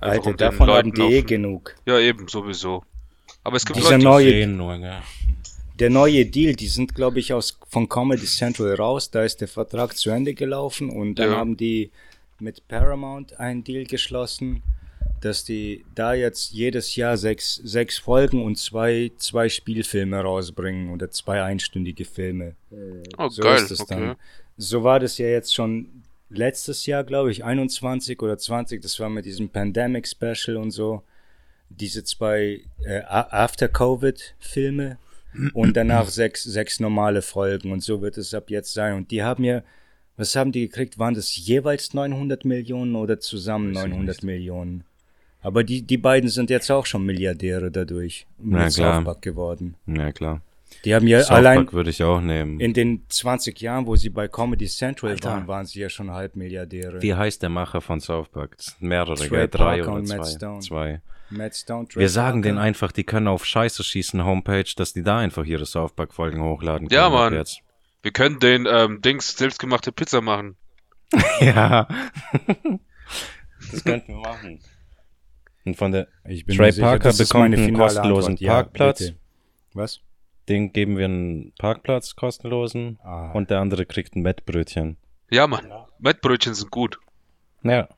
[0.00, 1.74] Alter, um davon haben die eh genug.
[1.86, 2.84] Ja, eben, sowieso.
[3.44, 5.02] Aber es gibt Dieser Leute, neue, die nur, ja.
[5.78, 9.10] Der neue Deal, die sind, glaube ich, aus, von Comedy Central raus.
[9.10, 11.36] Da ist der Vertrag zu Ende gelaufen und dann ja.
[11.36, 11.90] haben die
[12.40, 14.62] mit Paramount einen Deal geschlossen,
[15.20, 21.10] dass die da jetzt jedes Jahr sechs, sechs Folgen und zwei, zwei Spielfilme rausbringen oder
[21.10, 22.54] zwei einstündige Filme.
[23.16, 23.64] Oh, so geil.
[23.64, 23.84] Okay.
[23.88, 24.16] dann
[24.58, 29.08] so war das ja jetzt schon letztes Jahr, glaube ich, 21 oder 20, das war
[29.08, 31.02] mit diesem Pandemic Special und so.
[31.70, 34.98] diese zwei äh, After-Covid-Filme
[35.54, 38.94] und danach sechs, sechs normale Folgen und so wird es ab jetzt sein.
[38.94, 39.62] Und die haben ja,
[40.16, 40.98] was haben die gekriegt?
[40.98, 44.84] Waren das jeweils 900 Millionen oder zusammen 900 Millionen?
[45.40, 49.76] Aber die, die beiden sind jetzt auch schon Milliardäre dadurch mit ja, Park geworden.
[49.86, 50.42] Ja, klar.
[50.84, 52.60] Die haben ja South allein Park würde ich auch nehmen.
[52.60, 55.30] in den 20 Jahren, wo sie bei Comedy Central Alter.
[55.30, 57.02] waren, waren sie ja schon Halbmilliardäre.
[57.02, 58.56] Wie heißt der Macher von South Park?
[58.78, 59.48] Mehrere, Trey gell?
[59.48, 60.36] Drei Parker oder und Matt zwei.
[60.36, 60.60] Stone.
[60.60, 61.02] Zwei.
[61.30, 62.48] Matt Stone, Trey Wir sagen Parker.
[62.48, 66.14] denen einfach, die können auf Scheiße schießen Homepage, dass die da einfach ihre South Park
[66.14, 67.00] Folgen hochladen können.
[67.00, 67.34] Ja, Mann.
[67.34, 67.60] Jetzt.
[68.02, 70.56] Wir können den ähm, Dings selbstgemachte Pizza machen.
[71.40, 71.88] ja.
[73.72, 74.60] das könnten wir machen.
[75.64, 78.40] Und von der Ich bin Trey sicher, Parker ist bekommt einen kostenlosen Antwort.
[78.40, 78.98] Ja, Parkplatz.
[79.00, 79.16] bitte.
[79.74, 80.00] Was?
[80.48, 83.32] Den geben wir einen Parkplatz kostenlosen Ah.
[83.32, 84.96] und der andere kriegt ein Mettbrötchen.
[85.30, 85.70] Ja, Mann.
[85.98, 86.98] Mettbrötchen sind gut.
[87.62, 87.88] Ja.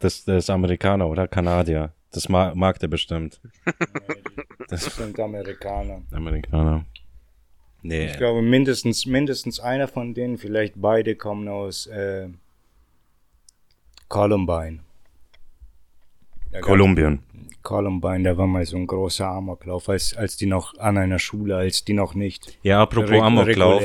[0.00, 1.92] Das, das ist Amerikaner oder Kanadier.
[2.12, 3.40] Das ma mag der bestimmt.
[4.68, 6.02] Das sind Amerikaner.
[6.10, 6.84] Amerikaner.
[7.82, 8.06] Nee.
[8.06, 12.28] Ich glaube, mindestens, mindestens einer von denen, vielleicht beide, kommen aus äh,
[14.08, 14.80] Columbine.
[16.62, 17.20] Kolumbien.
[17.66, 21.56] Columbine, da war mal so ein großer Amoklauf, als, als die noch an einer Schule,
[21.56, 23.82] als die noch nicht Ja, apropos reg- Amoklauf.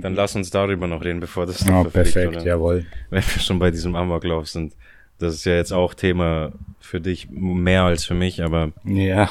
[0.00, 2.44] Dann lass uns darüber noch reden, bevor das verfliegt, perfekt, oder?
[2.46, 2.86] jawohl.
[3.10, 4.74] Wenn wir schon bei diesem Amoklauf sind.
[5.18, 9.28] Das ist ja jetzt auch Thema für dich mehr als für mich, aber Ja,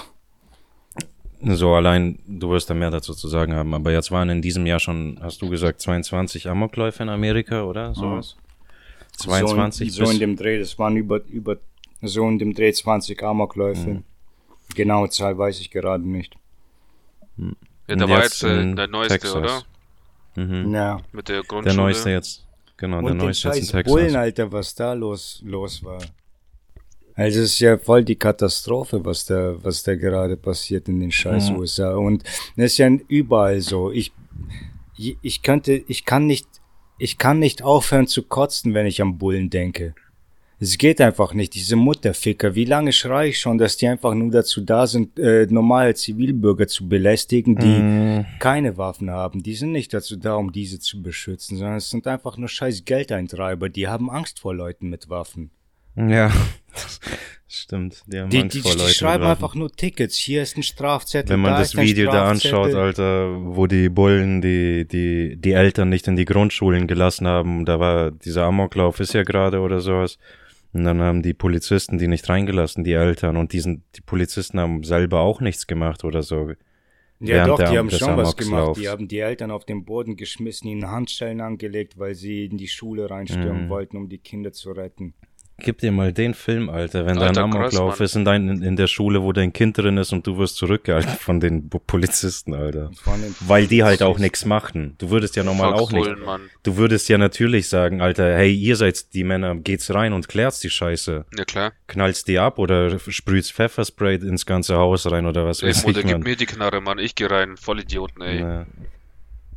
[1.44, 3.74] so allein, du wirst da mehr dazu zu sagen haben.
[3.74, 7.96] Aber jetzt waren in diesem Jahr schon, hast du gesagt, 22 Amokläufe in Amerika, oder?
[7.96, 8.36] Sowas?
[9.18, 11.58] 22 so in, so in dem Dreh, das waren über, über
[12.02, 13.90] so in dem Dreh 20 Amokläufe.
[13.90, 14.04] Mhm.
[14.76, 16.36] Genaue Zahl weiß ich gerade nicht.
[17.38, 17.46] Ja,
[17.90, 19.36] Und da war jetzt äh, in der neueste, Texas.
[19.36, 19.64] oder?
[20.36, 20.74] Mhm.
[20.74, 21.02] Ja.
[21.12, 21.64] Mit der Grundschule.
[21.76, 22.48] Der neueste jetzt.
[22.78, 23.92] Genau, der Und den neueste jetzt in Texas.
[23.94, 26.02] Bullen, Alter, was da los, los war.
[27.16, 31.12] Also es ist ja voll die Katastrophe, was da, was da gerade passiert in den
[31.12, 31.58] scheiß Mhm.
[31.58, 31.94] USA.
[31.96, 32.24] Und
[32.56, 33.92] das ist ja überall so.
[33.92, 34.14] Ich,
[34.98, 36.48] ich ich könnte, ich kann nicht,
[36.98, 39.94] ich kann nicht aufhören zu kotzen, wenn ich an Bullen denke.
[40.64, 42.54] Es geht einfach nicht, diese Mutterficker.
[42.54, 46.68] Wie lange schreie ich schon, dass die einfach nur dazu da sind, äh, normale Zivilbürger
[46.68, 48.26] zu belästigen, die Mhm.
[48.40, 49.42] keine Waffen haben.
[49.42, 52.86] Die sind nicht dazu da, um diese zu beschützen, sondern es sind einfach nur scheiß
[52.86, 53.70] Geldeintreiber.
[53.70, 55.50] Die haben Angst vor Leuten mit Waffen.
[55.96, 56.32] Ja,
[57.48, 58.04] stimmt.
[58.08, 59.44] Die haben Die, Angst die, vor die Leuten schreiben mit Waffen.
[59.44, 60.16] einfach nur Tickets.
[60.16, 61.32] Hier ist ein Strafzettel.
[61.32, 62.74] Wenn man da das Video da anschaut.
[62.76, 67.80] Alter, wo die Bullen die, die, die Eltern nicht in die Grundschulen gelassen haben, da
[67.80, 70.18] war dieser Amoklauf ist ja gerade oder sowas.
[70.74, 74.84] Und dann haben die Polizisten die nicht reingelassen, die Eltern, und diesen, die Polizisten haben
[74.84, 76.52] selber auch nichts gemacht oder so.
[77.20, 78.78] Ja, doch, die haben schon was gemacht.
[78.78, 82.68] Die haben die Eltern auf den Boden geschmissen, ihnen Handschellen angelegt, weil sie in die
[82.68, 83.70] Schule reinstürmen Mhm.
[83.70, 85.14] wollten, um die Kinder zu retten.
[85.64, 88.50] Gib dir mal den Film, Alter, wenn Alter, da ein krass, Amoklauf ist in, dein,
[88.50, 91.70] in, in der Schule, wo dein Kind drin ist und du wirst zurückgehalten von den
[91.70, 92.92] Polizisten, Alter.
[93.42, 94.96] Weil die halt auch nichts machten.
[94.98, 96.10] Du würdest ja normal auch nicht.
[96.64, 100.60] Du würdest ja natürlich sagen, Alter, hey, ihr seid die Männer, geht's rein und klärt's
[100.60, 101.26] die Scheiße.
[101.38, 101.74] Ja, klar.
[101.88, 106.00] Knallst die ab oder sprühst Pfefferspray ins ganze Haus rein oder was Ey, weiß Mutter,
[106.00, 106.24] ich, gib man.
[106.24, 107.00] mir die Knarre, Mann.
[107.00, 107.58] Ich geh rein.
[107.58, 108.40] Vollidioten, ey.
[108.40, 108.66] Ja.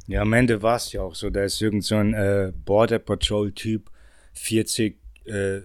[0.07, 1.31] Ja, am Ende war es ja auch so.
[1.31, 3.91] Da ist irgend so ein äh, Border Patrol-Typ,
[4.35, 5.61] 40, äh,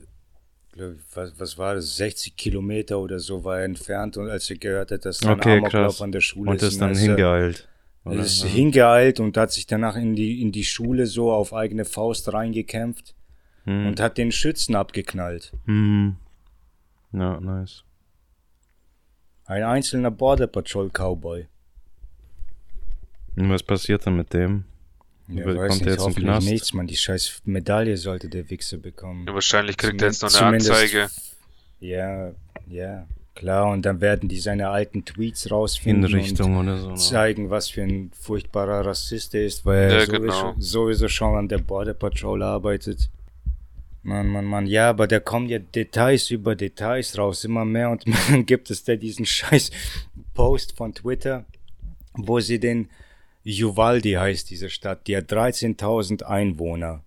[1.14, 4.92] was, was war das, 60 Kilometer oder so war er entfernt und als er gehört
[4.92, 7.08] hat, dass da ein Okay, Amoklauf an der Schule Und ist, ist dann ist er-
[7.08, 7.68] hingeeilt.
[8.06, 8.50] Er ist Ja.
[8.50, 13.14] hingeeilt und hat sich danach in die, in die Schule so auf eigene Faust reingekämpft
[13.66, 13.88] Hm.
[13.88, 15.52] und hat den Schützen abgeknallt.
[15.66, 16.16] Hm.
[17.12, 17.84] Ja, nice.
[19.46, 21.48] Ein einzelner Border Patrol Cowboy.
[23.36, 24.66] Und was passiert dann mit dem?
[25.32, 26.48] Ja, Kommt nicht, jetzt hoffentlich Knast?
[26.50, 26.88] nichts, man.
[26.88, 29.26] Die scheiß Medaille sollte der Wichser bekommen.
[29.28, 31.10] Ja, wahrscheinlich kriegt er jetzt noch eine Zumindest- Anzeige.
[31.80, 32.32] Ja,
[32.68, 33.72] ja, klar.
[33.72, 36.88] Und dann werden die seine alten Tweets rausfinden Hinrichtung oder so.
[36.88, 37.00] und ne?
[37.00, 40.56] zeigen, was für ein furchtbarer Rassist er ist, weil Ja, er sowieso, genau.
[40.58, 43.10] sowieso schon an der Border Patrol arbeitet.
[44.02, 48.08] Mann, Mann, Mann, ja, aber da kommen ja Details über Details raus, immer mehr und
[48.08, 48.18] mehr.
[48.32, 49.72] Dann gibt es da diesen scheiß
[50.34, 51.46] Post von Twitter,
[52.14, 52.90] wo sie den
[53.50, 57.04] Uvalde heißt diese Stadt, die hat 13.000 Einwohner.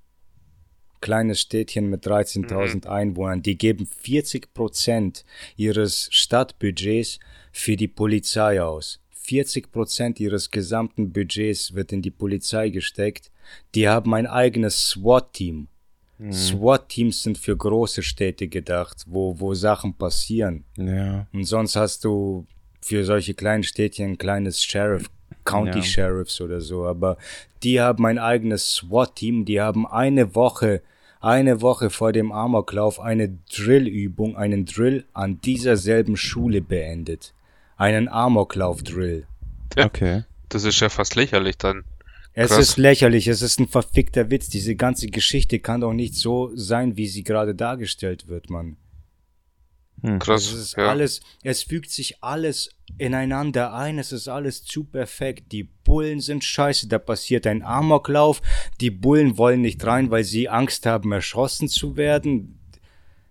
[1.01, 3.43] Kleines Städtchen mit 13.000 Einwohnern.
[3.43, 5.24] Die geben 40 Prozent
[5.56, 7.19] ihres Stadtbudgets
[7.51, 9.01] für die Polizei aus.
[9.10, 13.31] 40 Prozent ihres gesamten Budgets wird in die Polizei gesteckt.
[13.74, 15.69] Die haben ein eigenes SWAT-Team.
[16.31, 20.64] SWAT-Teams sind für große Städte gedacht, wo, wo Sachen passieren.
[20.77, 21.27] Ja.
[21.32, 22.47] Und sonst hast du
[22.81, 25.10] für solche kleinen Städtchen ein kleines Sheriff,
[25.44, 25.85] County Ja.
[25.85, 26.85] Sheriffs oder so.
[26.85, 27.16] Aber
[27.62, 30.82] die haben ein eigenes SWAT-Team, die haben eine Woche
[31.23, 37.32] eine Woche vor dem Amoklauf eine Drillübung, einen Drill an dieser selben Schule beendet.
[37.77, 39.27] Einen Amoklauf-Drill.
[39.78, 40.24] Okay.
[40.48, 41.85] Das ist ja fast lächerlich dann.
[42.35, 42.59] Es Krass.
[42.59, 44.48] ist lächerlich, es ist ein verfickter Witz.
[44.48, 48.77] Diese ganze Geschichte kann doch nicht so sein, wie sie gerade dargestellt wird, Mann.
[50.19, 50.47] Krass.
[50.47, 50.89] Es ist ja.
[50.89, 55.52] alles, es fügt sich alles ineinander ein, es ist alles zu perfekt.
[55.52, 58.43] Die Bullen sind scheiße, da passiert ein Amoklauf.
[58.81, 62.59] Die Bullen wollen nicht rein, weil sie Angst haben, erschossen zu werden.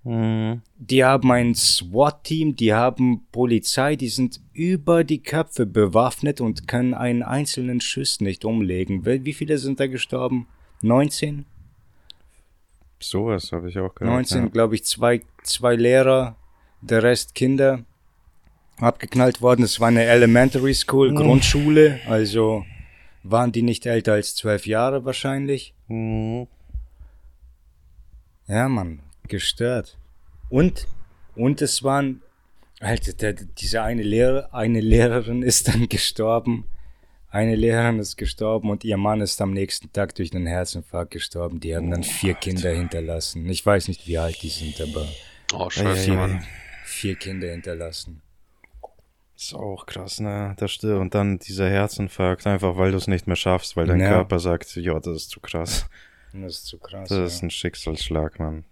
[0.03, 0.61] Mhm.
[0.77, 6.93] Die haben ein SWAT-Team, die haben Polizei, die sind über die Köpfe bewaffnet und können
[6.93, 9.05] einen einzelnen Schuss nicht umlegen.
[9.05, 10.47] Wie viele sind da gestorben?
[10.81, 11.45] 19?
[12.99, 14.13] Sowas habe ich auch gehört.
[14.13, 14.49] 19, ja.
[14.49, 16.35] glaube ich, zwei, zwei Lehrer,
[16.81, 17.85] der Rest Kinder
[18.81, 19.63] abgeknallt worden.
[19.63, 22.65] Es war eine Elementary School, Grundschule, also
[23.23, 25.73] waren die nicht älter als zwölf Jahre wahrscheinlich.
[25.87, 26.47] Mhm.
[28.47, 29.97] Ja, Mann, gestört.
[30.49, 30.87] Und,
[31.35, 32.21] und es waren,
[32.79, 36.65] Alter, der, diese eine Lehrer, eine Lehrerin ist dann gestorben.
[37.29, 41.61] Eine Lehrerin ist gestorben und ihr Mann ist am nächsten Tag durch einen Herzinfarkt gestorben.
[41.61, 43.47] Die haben dann vier Kinder hinterlassen.
[43.49, 45.07] Ich weiß nicht, wie alt die sind, aber
[45.53, 46.31] Oh, scheiße, Mann.
[46.39, 46.39] ey.
[46.83, 48.21] vier Kinder hinterlassen.
[49.41, 50.53] Ist auch krass, ne?
[50.59, 51.01] Das stimmt.
[51.01, 54.09] Und dann dieser Herzinfarkt, einfach weil du es nicht mehr schaffst, weil dein Ja.
[54.09, 55.87] Körper sagt, ja, das ist zu krass.
[56.31, 57.09] Das ist zu krass.
[57.09, 57.23] Das ja.
[57.25, 58.65] ist ein Schicksalsschlag, Mann.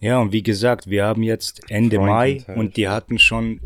[0.00, 2.58] Ja, und wie gesagt, wir haben jetzt Ende Freund Mai und Teil.
[2.58, 3.60] und die hatten schon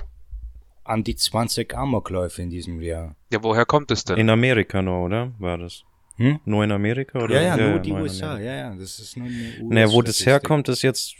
[0.82, 3.14] an die 20 Amokläufe in diesem Jahr.
[3.32, 4.16] Ja, woher kommt es denn?
[4.18, 5.30] In Amerika nur, oder?
[5.38, 5.84] War das?
[6.16, 6.40] Hm?
[6.44, 7.40] Nur in Amerika, oder?
[7.40, 10.02] Ja, ja, nur die in USA, ja, ja, das ist nur eine US Naja, wo
[10.02, 11.14] das herkommt, ist jetzt,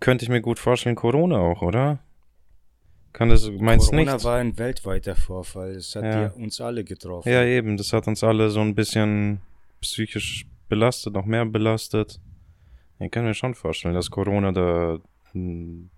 [0.00, 1.98] könnte ich mir gut vorstellen, Corona auch, oder?
[3.12, 4.24] Kann das, meinst du Corona nicht?
[4.24, 6.28] war ein weltweiter Vorfall, es hat Ja.
[6.30, 7.28] uns alle getroffen.
[7.30, 9.40] Ja, eben, das hat uns alle so ein bisschen
[9.82, 12.18] psychisch belastet, noch mehr belastet.
[12.98, 14.98] Ich kann mir schon vorstellen, dass Corona da
[15.32, 15.90] hm,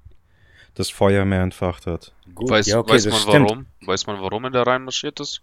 [0.74, 2.12] das Feuer mehr entfacht hat.
[2.34, 3.50] Gut, weiß ja, okay, weiß man stimmt.
[3.50, 3.66] warum?
[3.82, 5.40] Weiß man, warum er da reinmarschiert ist?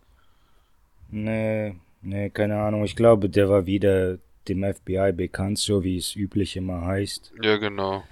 [1.10, 2.84] Nee, nee, keine Ahnung.
[2.84, 4.18] Ich glaube, der war wieder
[4.48, 7.31] dem FBI bekannt, so wie es üblich immer heißt.
[7.41, 8.03] Ja, genau.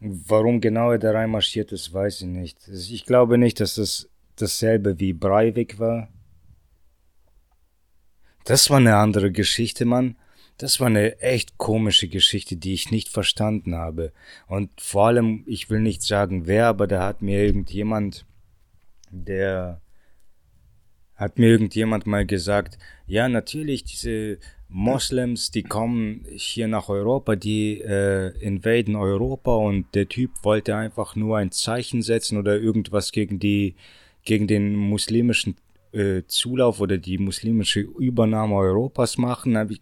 [0.00, 2.68] Warum genau er da reinmarschiert ist, weiß ich nicht.
[2.68, 6.08] Ich glaube nicht, dass das dasselbe wie Breivik war.
[8.44, 10.16] Das war eine andere Geschichte, Mann.
[10.56, 14.12] Das war eine echt komische Geschichte, die ich nicht verstanden habe.
[14.46, 18.24] Und vor allem, ich will nicht sagen wer, aber da hat mir irgendjemand,
[19.10, 19.80] der
[21.14, 24.38] hat mir irgendjemand mal gesagt, ja, natürlich, diese
[24.70, 31.16] Moslems, die kommen hier nach Europa, die äh, invaden Europa und der Typ wollte einfach
[31.16, 33.76] nur ein Zeichen setzen oder irgendwas gegen die,
[34.24, 35.56] gegen den muslimischen
[35.92, 39.56] äh, Zulauf oder die muslimische Übernahme Europas machen.
[39.70, 39.80] Ich,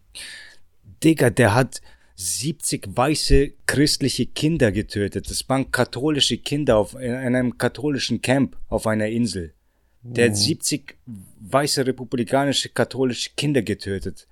[1.02, 1.80] Digga, der hat
[2.14, 5.28] 70 weiße christliche Kinder getötet.
[5.28, 9.52] Das waren katholische Kinder auf, in einem katholischen Camp auf einer Insel.
[10.02, 10.96] Der hat 70
[11.40, 14.28] weiße republikanische katholische Kinder getötet.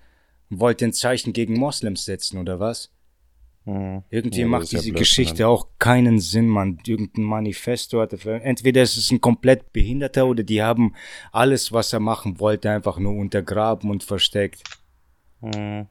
[0.55, 2.91] Und wollte ein Zeichen gegen Moslems setzen, oder was?
[3.65, 4.03] Hm.
[4.11, 6.79] Irgendwie Ja, macht ist ja diese Blödsinn, Geschichte auch keinen Sinn, man.
[6.87, 10.95] Irgendein Manifesto für- Entweder es ist ein komplett Behinderter oder die haben
[11.33, 14.63] alles, was er machen wollte, einfach nur untergraben und versteckt.
[15.41, 15.87] Hm.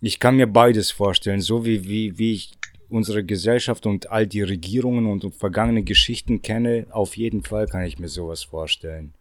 [0.00, 2.52] Ich kann mir beides vorstellen, so wie, wie, wie ich
[2.90, 7.84] unsere Gesellschaft und all die Regierungen und, und vergangene Geschichten kenne, auf jeden Fall kann
[7.84, 9.14] ich mir sowas vorstellen.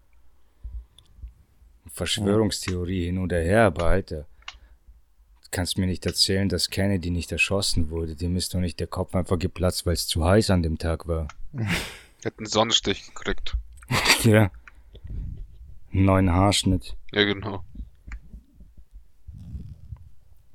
[1.91, 4.25] Verschwörungstheorie hin oder her, aber Alter,
[5.53, 8.15] kannst mir nicht erzählen, dass Kennedy nicht erschossen wurde.
[8.15, 11.07] Dem ist doch nicht der Kopf einfach geplatzt, weil es zu heiß an dem Tag
[11.07, 11.29] war.
[12.25, 13.55] Hat einen Sonnenstich gekriegt.
[14.23, 14.51] Ja.
[15.91, 16.95] Neuen Haarschnitt.
[17.11, 17.63] Ja, genau.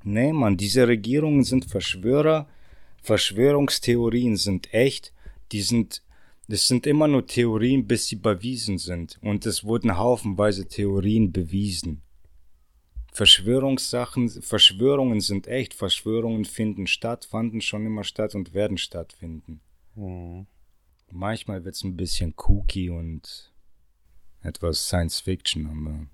[0.03, 2.47] Nee, Mann, diese Regierungen sind Verschwörer.
[3.03, 5.13] Verschwörungstheorien sind echt.
[5.51, 6.01] Die sind,
[6.47, 9.19] es sind immer nur Theorien, bis sie bewiesen sind.
[9.21, 12.01] Und es wurden haufenweise Theorien bewiesen.
[13.11, 15.73] Verschwörungssachen, Verschwörungen sind echt.
[15.73, 19.61] Verschwörungen finden statt, fanden schon immer statt und werden stattfinden.
[19.95, 20.45] Hm.
[21.11, 23.51] Manchmal wird's ein bisschen kooky und
[24.41, 26.07] etwas Science Fiction, aber.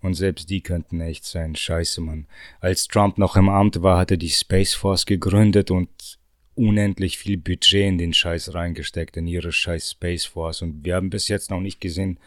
[0.00, 1.54] Und selbst die könnten echt sein.
[1.54, 2.26] Scheiße, Mann.
[2.60, 6.18] Als Trump noch im Amt war, hat er die Space Force gegründet und
[6.54, 10.62] unendlich viel Budget in den Scheiß reingesteckt, in ihre scheiß Space Force.
[10.62, 12.18] Und wir haben bis jetzt noch nicht gesehen,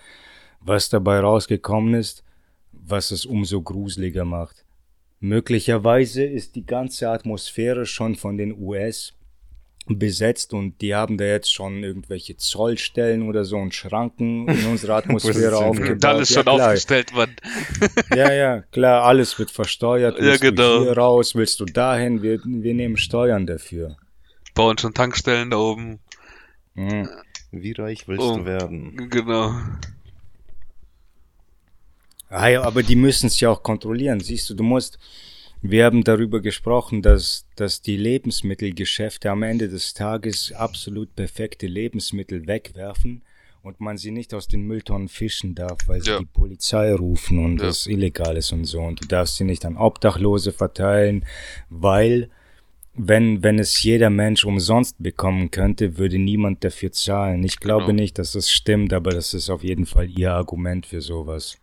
[0.62, 2.24] was dabei rausgekommen ist,
[2.84, 4.66] was es umso gruseliger macht.
[5.20, 9.14] Möglicherweise ist die ganze Atmosphäre schon von den US
[9.88, 14.96] besetzt und die haben da jetzt schon irgendwelche Zollstellen oder so und Schranken in unserer
[14.98, 16.06] Atmosphäre aufgebaut.
[16.06, 17.36] Alles schon ja, aufgestellt, Mann.
[18.16, 20.20] ja, ja, klar, alles wird versteuert.
[20.20, 20.80] Ja, genau.
[20.80, 22.24] Du hier raus, willst du dahin?
[22.24, 23.98] Wir, wir nehmen Steuern dafür.
[24.56, 26.00] Bauen schon Tankstellen da oben.
[26.74, 27.10] Mhm.
[27.52, 29.10] Wie reich willst oh, du werden?
[29.10, 29.54] Genau.
[32.30, 34.20] Ah, ja, aber die müssen es ja auch kontrollieren.
[34.20, 34.98] Siehst du, du musst,
[35.62, 42.48] wir haben darüber gesprochen, dass, dass die Lebensmittelgeschäfte am Ende des Tages absolut perfekte Lebensmittel
[42.48, 43.22] wegwerfen
[43.64, 46.20] und man sie nicht aus den Mülltonnen fischen darf, weil sie ja.
[46.20, 47.68] die Polizei rufen und ja.
[47.68, 48.80] das illegal ist und so.
[48.82, 51.26] Und du darfst sie nicht an Obdachlose verteilen,
[51.70, 52.30] weil
[52.94, 57.44] wenn, wenn es jeder Mensch umsonst bekommen könnte, würde niemand dafür zahlen.
[57.44, 58.02] Ich glaube genau.
[58.02, 61.58] nicht, dass das stimmt, aber das ist auf jeden Fall ihr Argument für sowas.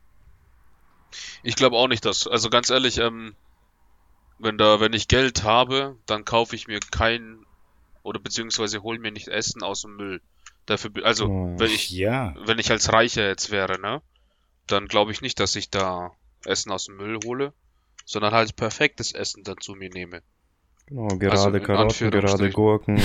[1.43, 3.35] Ich glaube auch nicht, dass, also ganz ehrlich, ähm,
[4.39, 7.45] wenn da, wenn ich Geld habe, dann kaufe ich mir kein
[8.03, 10.21] oder beziehungsweise hole mir nicht Essen aus dem Müll.
[10.67, 12.35] Dafür, also oh, wenn ich, ja.
[12.45, 14.03] wenn ich als Reicher jetzt wäre, ne,
[14.67, 16.13] dann glaube ich nicht, dass ich da
[16.45, 17.53] Essen aus dem Müll hole,
[18.05, 20.23] sondern halt perfektes Essen dazu mir nehme.
[20.87, 23.01] Genau, gerade also Karotten, gerade Gurken.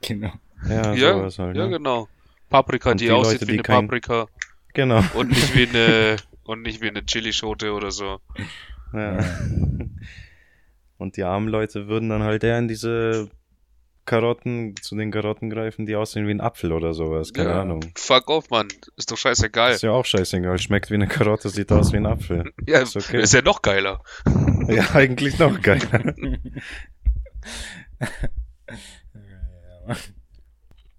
[0.02, 0.32] genau.
[0.68, 1.70] Ja, ja, sowas halt, ja, ne?
[1.70, 2.08] genau.
[2.48, 3.86] Paprika, die, die, aussieht Leute, wie eine kein...
[3.86, 4.26] Paprika.
[4.72, 5.02] Genau.
[5.14, 6.16] Und nicht wie eine
[6.46, 8.20] und nicht wie eine Chilischote oder so.
[8.92, 9.18] Ja.
[10.98, 13.28] Und die armen Leute würden dann halt eher in diese
[14.06, 17.32] Karotten, zu den Karotten greifen, die aussehen wie ein Apfel oder sowas.
[17.32, 17.60] Keine ja.
[17.62, 17.84] Ahnung.
[17.96, 18.68] Fuck off, Mann.
[18.96, 19.72] Ist doch scheißegal.
[19.72, 20.58] Ist ja auch scheißegal.
[20.58, 22.52] Schmeckt wie eine Karotte, sieht aus wie ein Apfel.
[22.66, 23.20] ja, ist, okay.
[23.20, 24.00] ist ja noch geiler.
[24.68, 26.14] ja, eigentlich noch geiler.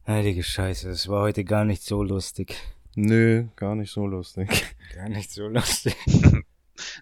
[0.05, 2.55] Heilige Scheiße, das war heute gar nicht so lustig.
[2.99, 4.49] Nö, gar nicht so lustig.
[4.95, 5.95] Gar nicht so lustig.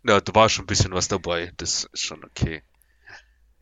[0.03, 1.53] Na, da war schon ein bisschen was dabei.
[1.55, 2.63] Das ist schon okay.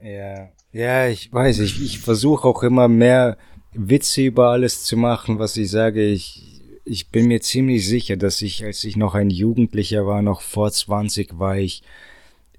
[0.02, 3.38] Ja, ja, ich weiß, ich, ich versuche auch immer mehr
[3.74, 6.04] Witze über alles zu machen, was ich sage.
[6.04, 10.42] Ich, ich bin mir ziemlich sicher, dass ich, als ich noch ein Jugendlicher war, noch
[10.42, 11.84] vor 20, war ich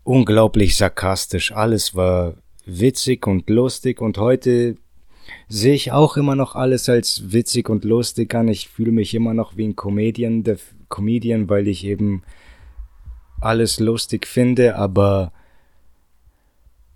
[0.05, 1.51] unglaublich sarkastisch.
[1.51, 4.77] Alles war witzig und lustig und heute
[5.49, 8.49] sehe ich auch immer noch alles als witzig und lustig an.
[8.49, 10.59] Ich fühle mich immer noch wie ein Comedian, der
[10.89, 12.23] Comedian, weil ich eben
[13.41, 15.33] alles lustig finde, aber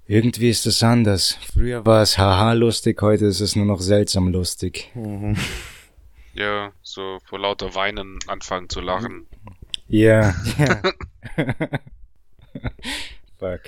[0.06, 1.38] irgendwie ist es anders.
[1.52, 4.90] Früher war es haha lustig, heute ist es nur noch seltsam lustig.
[4.94, 5.36] Mhm.
[6.32, 9.26] Ja, so vor lauter Weinen anfangen zu lachen.
[9.88, 10.82] Ja, ja.
[13.38, 13.60] Fuck.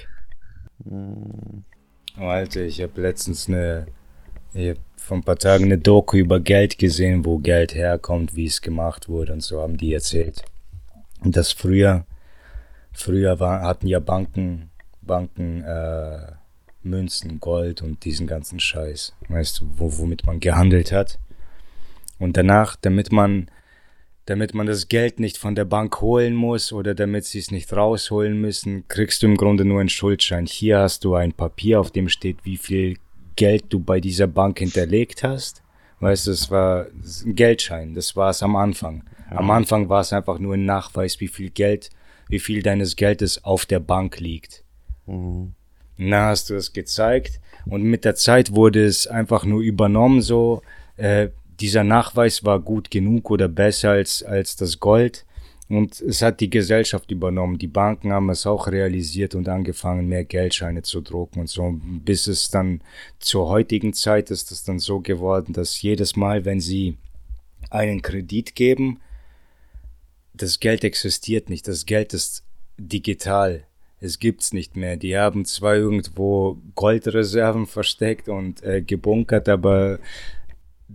[0.88, 3.86] Oh, Alter, ich habe letztens eine
[4.54, 8.46] ich habe vor ein paar Tagen eine Doku über Geld gesehen, wo Geld herkommt, wie
[8.46, 10.42] es gemacht wurde und so haben die erzählt.
[11.24, 12.06] Und das früher,
[12.92, 14.70] früher war, hatten ja Banken,
[15.02, 16.32] Banken, äh,
[16.82, 21.18] Münzen, Gold und diesen ganzen Scheiß, weißt du, wo, womit man gehandelt hat.
[22.18, 23.50] Und danach, damit man,
[24.26, 27.72] damit man das Geld nicht von der Bank holen muss oder damit sie es nicht
[27.72, 30.46] rausholen müssen, kriegst du im Grunde nur einen Schuldschein.
[30.46, 32.96] Hier hast du ein Papier, auf dem steht, wie viel
[33.36, 35.62] Geld du bei dieser Bank hinterlegt hast.
[36.00, 36.86] Weißt du, es war
[37.26, 39.04] ein Geldschein, das war es am Anfang.
[39.28, 41.90] Am Anfang war es einfach nur ein Nachweis, wie viel Geld,
[42.28, 44.64] wie viel deines Geldes auf der Bank liegt.
[45.06, 45.52] Mhm.
[45.96, 50.62] Na, hast du es gezeigt und mit der Zeit wurde es einfach nur übernommen so,
[50.96, 51.28] äh,
[51.60, 55.26] dieser Nachweis war gut genug oder besser als, als das Gold
[55.70, 57.56] und es hat die Gesellschaft übernommen.
[57.56, 61.78] Die Banken haben es auch realisiert und angefangen, mehr Geldscheine zu drucken und so.
[61.80, 62.82] Bis es dann
[63.20, 66.98] zur heutigen Zeit ist es dann so geworden, dass jedes Mal, wenn sie
[67.70, 68.98] einen Kredit geben,
[70.34, 71.68] das Geld existiert nicht.
[71.68, 72.42] Das Geld ist
[72.76, 73.64] digital.
[74.00, 74.96] Es gibt's nicht mehr.
[74.96, 80.00] Die haben zwar irgendwo Goldreserven versteckt und äh, gebunkert, aber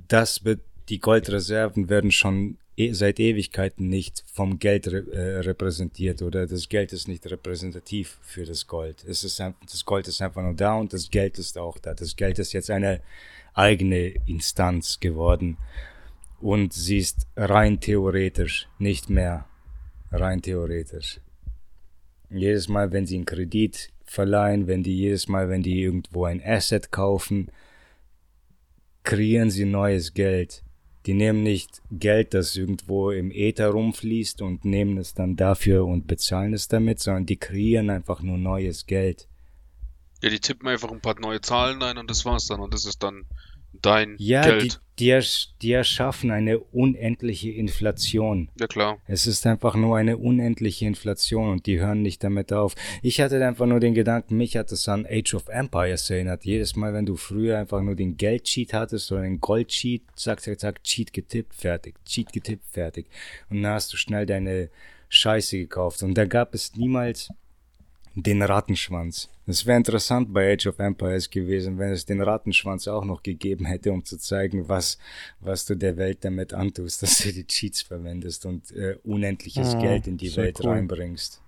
[0.09, 2.57] das wird, die Goldreserven werden schon
[2.91, 8.45] seit Ewigkeiten nicht vom Geld re äh, repräsentiert oder das Geld ist nicht repräsentativ für
[8.45, 9.05] das Gold.
[9.07, 11.93] Es ist das Gold ist einfach nur da und das Geld ist auch da.
[11.93, 13.01] Das Geld ist jetzt eine
[13.53, 15.57] eigene Instanz geworden
[16.41, 19.45] und sie ist rein theoretisch, nicht mehr
[20.11, 21.21] rein theoretisch.
[22.29, 26.43] Jedes Mal, wenn sie einen Kredit verleihen, wenn die jedes Mal, wenn die irgendwo ein
[26.43, 27.49] Asset kaufen,
[29.03, 30.64] kreieren sie neues Geld
[31.05, 36.07] die nehmen nicht Geld, das irgendwo im Äther rumfließt und nehmen es dann dafür und
[36.07, 39.27] bezahlen es damit, sondern die kreieren einfach nur neues Geld.
[40.23, 42.85] Ja, die tippen einfach ein paar neue Zahlen ein und das war's dann und das
[42.85, 43.25] ist dann
[43.73, 44.79] dein ja, Geld.
[44.99, 45.19] Die,
[45.61, 48.49] die erschaffen eine unendliche Inflation.
[48.59, 48.97] Ja, klar.
[49.07, 52.75] Es ist einfach nur eine unendliche Inflation und die hören nicht damit auf.
[53.01, 56.45] Ich hatte einfach nur den Gedanken, mich hat es an Age of Empires erinnert.
[56.45, 60.59] Jedes Mal, wenn du früher einfach nur den Geldcheat hattest oder den Goldcheat, zack, zack,
[60.59, 61.95] zack, Cheat getippt, fertig.
[62.05, 63.07] Cheat getippt, fertig.
[63.49, 64.69] Und dann hast du schnell deine
[65.09, 66.03] Scheiße gekauft.
[66.03, 67.29] Und da gab es niemals
[68.15, 69.29] den Rattenschwanz.
[69.45, 73.65] Es wäre interessant bei Age of Empires gewesen, wenn es den Rattenschwanz auch noch gegeben
[73.65, 74.97] hätte, um zu zeigen, was,
[75.41, 79.81] was du der Welt damit antust, dass du die Cheats verwendest und äh, unendliches ja,
[79.81, 80.71] Geld in die Welt cool.
[80.71, 81.41] reinbringst.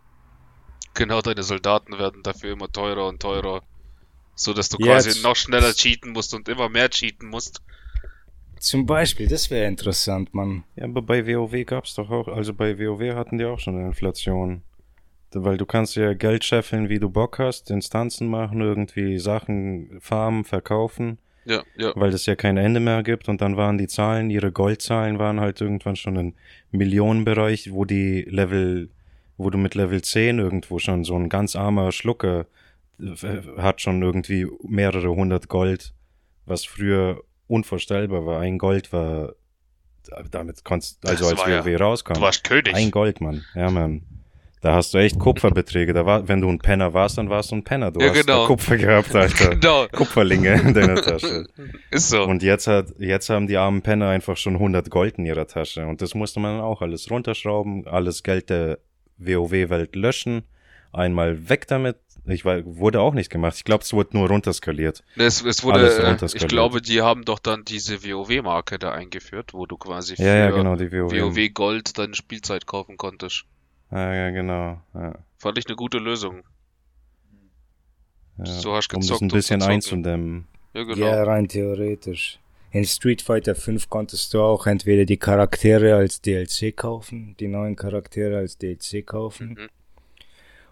[0.93, 3.63] Genau, deine Soldaten werden dafür immer teurer und teurer.
[4.35, 5.23] So dass du quasi Jetzt.
[5.23, 7.61] noch schneller cheaten musst und immer mehr cheaten musst.
[8.59, 10.63] Zum Beispiel, das wäre interessant, Mann.
[10.75, 13.87] Ja, aber bei WoW gab's doch auch, also bei WoW hatten die auch schon eine
[13.87, 14.63] Inflation.
[15.33, 20.45] Weil du kannst ja Geld scheffeln, wie du Bock hast, Instanzen machen, irgendwie Sachen farmen,
[20.45, 21.17] verkaufen.
[21.45, 21.93] Ja, ja.
[21.95, 25.39] Weil es ja kein Ende mehr gibt und dann waren die Zahlen, ihre Goldzahlen waren
[25.39, 26.33] halt irgendwann schon im
[26.71, 28.89] Millionenbereich, wo die Level,
[29.37, 32.47] wo du mit Level 10 irgendwo schon so ein ganz armer Schlucker
[32.99, 33.15] äh,
[33.57, 35.93] hat schon irgendwie mehrere hundert Gold,
[36.45, 38.41] was früher unvorstellbar war.
[38.41, 39.33] Ein Gold war,
[40.31, 42.13] damit konntest, also das als WoW ja, rauskam.
[42.15, 42.75] Du warst König.
[42.75, 43.45] Ein Gold, Mann.
[43.55, 44.01] Ja, Mann.
[44.61, 45.93] Da hast du echt Kupferbeträge.
[45.93, 47.91] Da war, wenn du ein Penner warst, dann warst du ein Penner.
[47.91, 48.47] Du ja, hast genau.
[48.47, 49.55] Kupfer gehabt, Alter.
[49.55, 49.87] genau.
[49.87, 51.45] Kupferlinge in deiner Tasche.
[51.91, 52.23] Ist so.
[52.23, 55.85] Und jetzt hat, jetzt haben die armen Penner einfach schon 100 Gold in ihrer Tasche.
[55.85, 58.79] Und das musste man auch alles runterschrauben, alles Geld der
[59.19, 60.43] WoW-Welt löschen,
[60.91, 61.97] einmal weg damit.
[62.25, 63.55] Ich war, wurde auch nicht gemacht.
[63.57, 65.03] Ich glaube, es wurde nur runterskaliert.
[65.15, 69.65] Es, es wurde, äh, ich glaube, die haben doch dann diese WoW-Marke da eingeführt, wo
[69.65, 71.93] du quasi für ja, ja, genau, die WoW.
[71.93, 73.45] Deine Spielzeit kaufen konntest.
[73.91, 74.81] Ja, ja, genau.
[74.93, 75.15] Ja.
[75.37, 76.43] Fand ich eine gute Lösung.
[78.37, 80.47] Ja, so hast du gezockt, um das ein bisschen einzudämmen.
[80.73, 81.05] Ja, genau.
[81.05, 82.39] ja, rein theoretisch.
[82.71, 87.75] In Street Fighter 5 konntest du auch entweder die Charaktere als DLC kaufen, die neuen
[87.75, 89.69] Charaktere als DLC kaufen, mhm.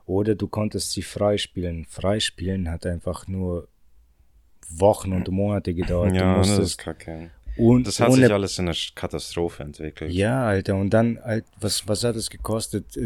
[0.05, 1.85] oder du konntest sie freispielen.
[1.85, 3.67] Freispielen hat einfach nur
[4.69, 6.15] Wochen und Monate gedauert.
[6.15, 7.31] Ja, das ist kacke.
[7.57, 10.11] Und das hat ohne, sich alles in einer Katastrophe entwickelt.
[10.11, 11.19] Ja, Alter, und dann,
[11.60, 12.98] was, was hat es gekostet?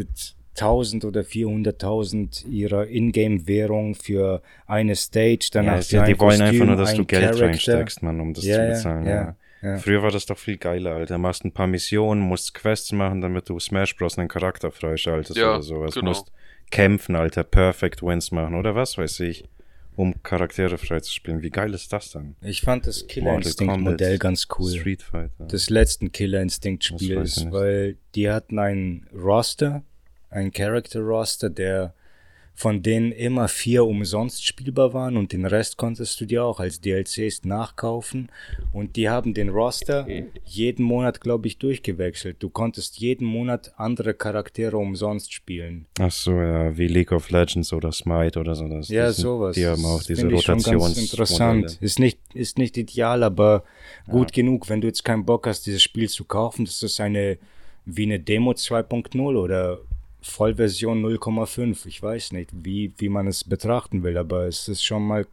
[0.56, 6.66] 1000 oder 400.000 ihrer Ingame-Währung für eine Stage, danach ja, ja, die wollen Kostüm, einfach
[6.66, 7.46] nur, dass du Geld Character.
[7.46, 9.06] reinsteckst, man, um das ja, zu bezahlen.
[9.06, 9.76] Ja, ja.
[9.78, 11.18] Früher war das doch viel geiler, Alter.
[11.18, 14.18] Machst ein paar Missionen, musst Quests machen, damit du Smash Bros.
[14.18, 15.94] einen Charakter freischaltest oder sowas.
[15.94, 16.08] Genau.
[16.08, 16.32] Musst
[16.70, 19.44] kämpfen, Alter, Perfect Wins machen oder was weiß ich
[19.96, 21.42] um Charaktere freizuspielen.
[21.42, 22.36] Wie geil ist das dann?
[22.40, 24.70] Ich fand das Killer Instinct Modell ganz cool.
[24.70, 25.46] Street Fighter.
[25.46, 29.82] Des letzten Killer Instinct Spiels, weil die hatten einen Roster,
[30.30, 31.94] einen Character Roster, der
[32.54, 36.80] von denen immer vier umsonst spielbar waren und den Rest konntest du dir auch als
[36.80, 38.28] DLCs nachkaufen.
[38.72, 40.06] Und die haben den Roster
[40.44, 42.36] jeden Monat, glaube ich, durchgewechselt.
[42.40, 45.86] Du konntest jeden Monat andere Charaktere umsonst spielen.
[45.98, 48.68] Ach so, ja, wie League of Legends oder Smite oder so.
[48.68, 49.54] Das, ja, sowas.
[49.54, 50.98] Die haben auch diese Rotations.
[50.98, 51.78] interessant.
[51.80, 53.64] Ist nicht, ist nicht ideal, aber
[54.06, 54.42] gut ja.
[54.42, 56.66] genug, wenn du jetzt keinen Bock hast, dieses Spiel zu kaufen.
[56.66, 57.38] Das ist eine
[57.86, 59.78] wie eine Demo 2.0 oder
[60.22, 61.86] Vollversion 0,5.
[61.86, 65.26] Ich weiß nicht, wie, wie man es betrachten will, aber es ist schon mal.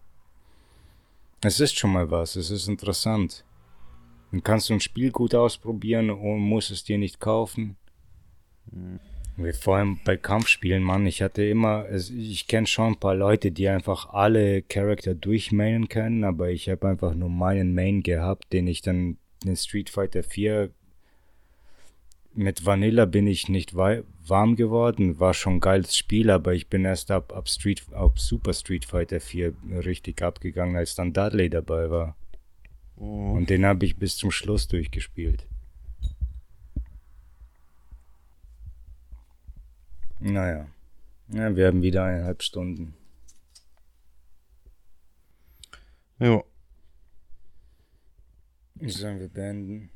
[1.43, 2.35] Es ist schon mal was.
[2.35, 3.43] Es ist interessant.
[4.31, 7.77] Dann kannst du ein Spiel gut ausprobieren und musst es dir nicht kaufen.
[8.71, 8.99] Mhm.
[9.53, 11.05] Vor allem bei Kampfspielen, Mann.
[11.05, 16.23] Ich hatte immer, ich kenne schon ein paar Leute, die einfach alle Charakter durchmainen können,
[16.23, 20.71] aber ich habe einfach nur meinen Main gehabt, den ich dann in Street Fighter 4
[22.37, 25.19] mit Vanilla bin ich nicht warm geworden.
[25.19, 28.85] War schon ein geiles Spiel, aber ich bin erst ab, ab, Street, ab Super Street
[28.85, 29.53] Fighter 4
[29.83, 32.15] richtig abgegangen, als dann Dudley dabei war.
[32.95, 33.33] Oh.
[33.33, 35.47] Und den habe ich bis zum Schluss durchgespielt.
[40.19, 40.67] Naja.
[41.29, 42.93] Ja, wir haben wieder eineinhalb Stunden.
[46.19, 46.43] Ja.
[48.81, 49.89] Sollen wir beenden?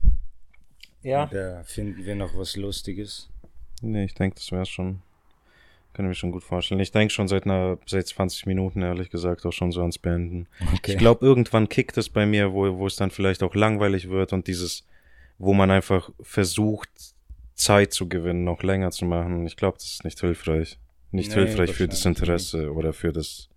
[1.04, 1.26] Ja.
[1.28, 3.30] Da finden wir noch was Lustiges.
[3.82, 5.02] Nee, ich denke, das wäre schon.
[5.94, 6.80] Kann ich mir schon gut vorstellen.
[6.80, 10.48] Ich denke schon seit einer, seit 20 Minuten, ehrlich gesagt, auch schon so ans Beenden.
[10.76, 10.94] Okay.
[10.94, 14.32] Ich glaube, irgendwann kickt es bei mir, wo, wo es dann vielleicht auch langweilig wird
[14.32, 14.86] und dieses,
[15.38, 16.90] wo man einfach versucht,
[17.56, 19.46] Zeit zu gewinnen, noch länger zu machen.
[19.46, 20.80] Ich glaube, das ist nicht hilfreich.
[21.12, 22.70] Nicht nee, hilfreich für das Interesse nicht.
[22.70, 23.50] oder für das,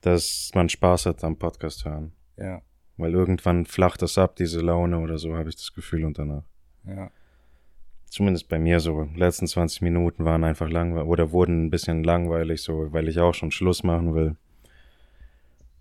[0.00, 2.12] dass man Spaß hat am Podcast hören.
[2.36, 2.62] Ja.
[2.98, 6.42] Weil irgendwann flacht das ab, diese Laune oder so, habe ich das Gefühl und danach.
[6.86, 7.10] Ja.
[8.10, 9.04] Zumindest bei mir so.
[9.04, 13.20] Die letzten 20 Minuten waren einfach langweilig oder wurden ein bisschen langweilig, so, weil ich
[13.20, 14.36] auch schon Schluss machen will.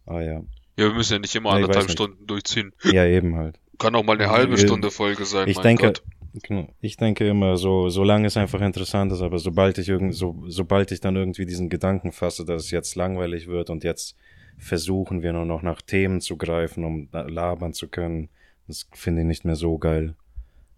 [0.06, 0.44] Ah ja.
[0.77, 2.72] Ja, wir müssen ja nicht immer ja, anderthalb Stunden durchziehen.
[2.84, 3.60] Ja, eben halt.
[3.80, 5.48] Kann auch mal eine halbe Stunde Folge sein.
[5.48, 6.03] Ich denke, Gott.
[6.44, 6.68] Genau.
[6.81, 10.91] Ich denke immer so, solange es einfach interessant ist, aber sobald ich irgend, so, sobald
[10.91, 14.15] ich dann irgendwie diesen Gedanken fasse, dass es jetzt langweilig wird und jetzt
[14.58, 18.30] versuchen wir nur noch nach Themen zu greifen, um labern zu können,
[18.68, 20.16] das finde ich nicht mehr so geil.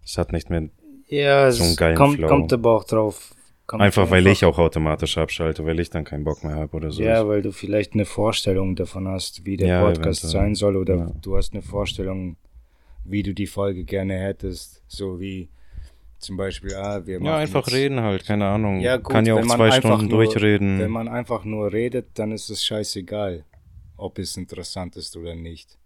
[0.04, 0.68] Es hat nicht mehr
[1.08, 2.28] ja, so einen geilen kommt, Flow.
[2.28, 3.34] kommt aber auch drauf.
[3.68, 7.02] Einfach weil ich auch automatisch abschalte, weil ich dann keinen Bock mehr habe oder so.
[7.02, 10.96] Ja, weil du vielleicht eine Vorstellung davon hast, wie der ja, Podcast sein soll, oder
[10.96, 11.12] ja.
[11.22, 12.36] du hast eine Vorstellung,
[13.04, 15.48] wie du die Folge gerne hättest, so wie
[16.18, 18.80] zum Beispiel, ah, wir machen Ja, einfach jetzt, reden halt, keine Ahnung.
[18.80, 20.78] Ja, gut, Kann ja auch zwei Stunden nur, durchreden.
[20.78, 23.44] Wenn man einfach nur redet, dann ist es scheißegal,
[24.00, 25.78] ob es interessant ist oder nicht.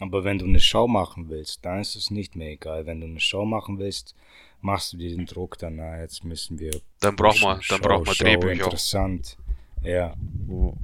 [0.00, 2.86] Aber wenn du eine Show machen willst, dann ist es nicht mehr egal.
[2.86, 4.14] Wenn du eine Show machen willst,
[4.60, 6.80] machst du dir den Druck dann, na, jetzt müssen wir.
[7.00, 8.64] Dann braucht man, dann braucht man Drehbücher.
[8.64, 9.36] Interessant.
[9.82, 10.14] Ja.
[10.48, 10.74] Oh.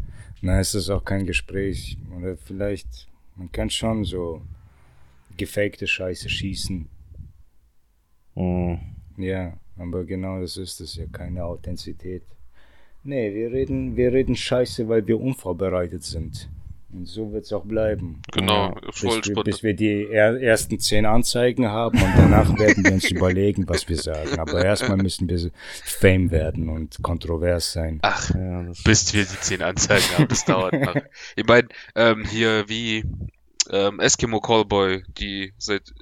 [0.41, 1.97] Na, ist es auch kein Gespräch.
[2.17, 4.43] Oder vielleicht, man kann schon so
[5.37, 6.89] gefakte Scheiße schießen.
[8.35, 8.79] Oh.
[9.17, 12.23] Ja, aber genau das ist es ja, keine Authentizität.
[13.09, 16.51] Nee, wir reden, wir reden Scheiße, weil wir unvorbereitet sind.
[16.93, 18.21] Und so wird es auch bleiben.
[18.33, 22.85] Genau, ja, bis, wir, bis wir die er ersten zehn Anzeigen haben und danach werden
[22.85, 24.39] wir uns überlegen, was wir sagen.
[24.39, 25.51] Aber erstmal müssen wir
[25.85, 27.99] Fame werden und kontrovers sein.
[28.03, 30.95] Ach, ja, bis wir die zehn Anzeigen haben, das dauert noch.
[31.35, 33.05] Ich meine, ähm, hier wie
[33.71, 35.95] ähm, Eskimo Callboy, die seit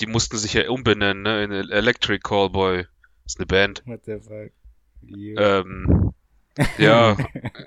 [0.00, 2.78] die mussten sich ja umbenennen, ne, in Electric Callboy.
[3.22, 3.84] Das ist eine Band.
[3.86, 4.50] What the fuck?
[5.08, 6.12] Ähm,
[6.78, 7.16] ja,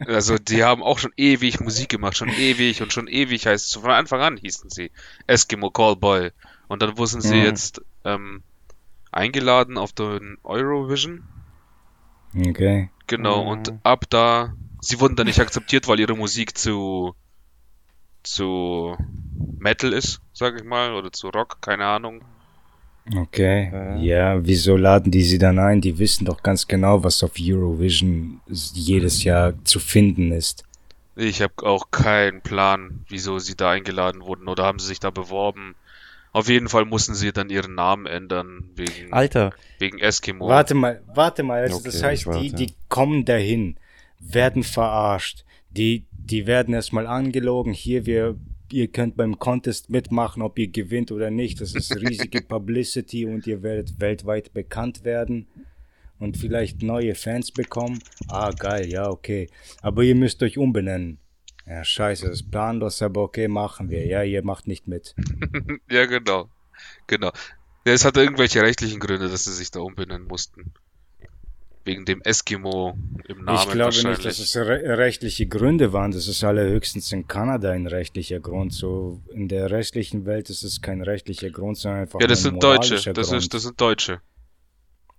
[0.08, 3.82] also die haben auch schon ewig Musik gemacht, schon ewig und schon ewig heißt es,
[3.82, 4.92] von Anfang an hießen sie
[5.28, 6.32] Eskimo Callboy.
[6.68, 7.44] Und dann wurden sie mhm.
[7.44, 8.44] jetzt ähm,
[9.12, 11.24] eingeladen auf den Eurovision.
[12.36, 12.90] Okay.
[13.08, 13.50] Genau, mhm.
[13.50, 17.16] und ab da, sie wurden dann nicht akzeptiert, weil ihre Musik zu
[18.24, 18.96] zu
[19.60, 22.24] Metal ist, sag ich mal, oder zu Rock, keine Ahnung.
[23.16, 23.70] Okay.
[23.72, 23.96] Ja.
[23.98, 25.82] ja, wieso laden die sie dann ein?
[25.82, 30.64] Die wissen doch ganz genau, was auf Eurovision jedes Jahr zu finden ist.
[31.16, 35.12] Ich habe auch keinen Plan, wieso sie da eingeladen wurden oder haben sie sich da
[35.12, 35.76] beworben.
[36.32, 40.48] Auf jeden Fall mussten sie dann ihren Namen ändern wegen Alter wegen Eskimo.
[40.48, 43.78] Warte mal, warte mal, also okay, das heißt, die die kommen dahin,
[44.20, 45.44] werden verarscht.
[45.70, 47.74] Die die werden erstmal angelogen.
[47.74, 48.36] Hier wir
[48.72, 51.62] ihr könnt beim Contest mitmachen, ob ihr gewinnt oder nicht.
[51.62, 55.48] Das ist riesige Publicity und ihr werdet weltweit bekannt werden
[56.20, 58.00] und vielleicht neue Fans bekommen.
[58.28, 59.50] Ah, geil, ja, okay.
[59.82, 61.20] Aber ihr müsst euch umbenennen.
[61.66, 64.06] Ja, scheiße, das ist planlos, aber okay, machen wir.
[64.06, 65.16] Ja, ihr macht nicht mit.
[65.90, 66.50] ja, genau.
[67.08, 67.32] Genau.
[67.86, 70.74] Ja, es hatte irgendwelche rechtlichen Gründe, dass sie sich da umbenennen mussten
[71.86, 72.98] wegen dem Eskimo
[73.28, 73.60] im Namen.
[73.60, 76.12] Ich glaube nicht, dass es re rechtliche Gründe waren.
[76.12, 78.74] Das ist allerhöchstens in Kanada ein rechtlicher Grund.
[78.74, 82.64] So in der restlichen Welt ist es kein rechtlicher Grund, sondern einfach Ja, das sind
[82.64, 83.14] Deutsche.
[83.14, 84.22] Das, ist, das sind Deutsche.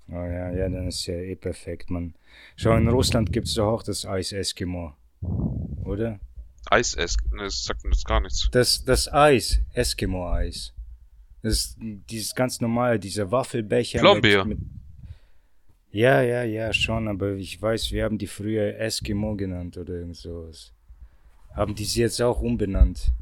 [0.08, 2.14] Oh ja, ja, dann ist ja eh perfekt, man.
[2.56, 4.94] Schau, in Russland gibt es doch auch das Eis-Eskimo.
[5.84, 6.20] Oder?
[6.70, 7.42] Eis-Eskimo?
[7.42, 8.48] Das sagt mir jetzt gar nichts.
[8.52, 10.72] Das, das Eis, Eskimo-Eis.
[11.42, 13.98] Das ist dieses ganz normale, diese Waffelbecher.
[14.00, 14.44] Plombier.
[14.44, 14.68] Mit, mit
[15.94, 20.16] ja, ja, ja, schon, aber ich weiß, wir haben die früher Eskimo genannt oder irgend
[20.16, 20.72] sowas.
[21.54, 23.12] Haben die sie jetzt auch umbenannt?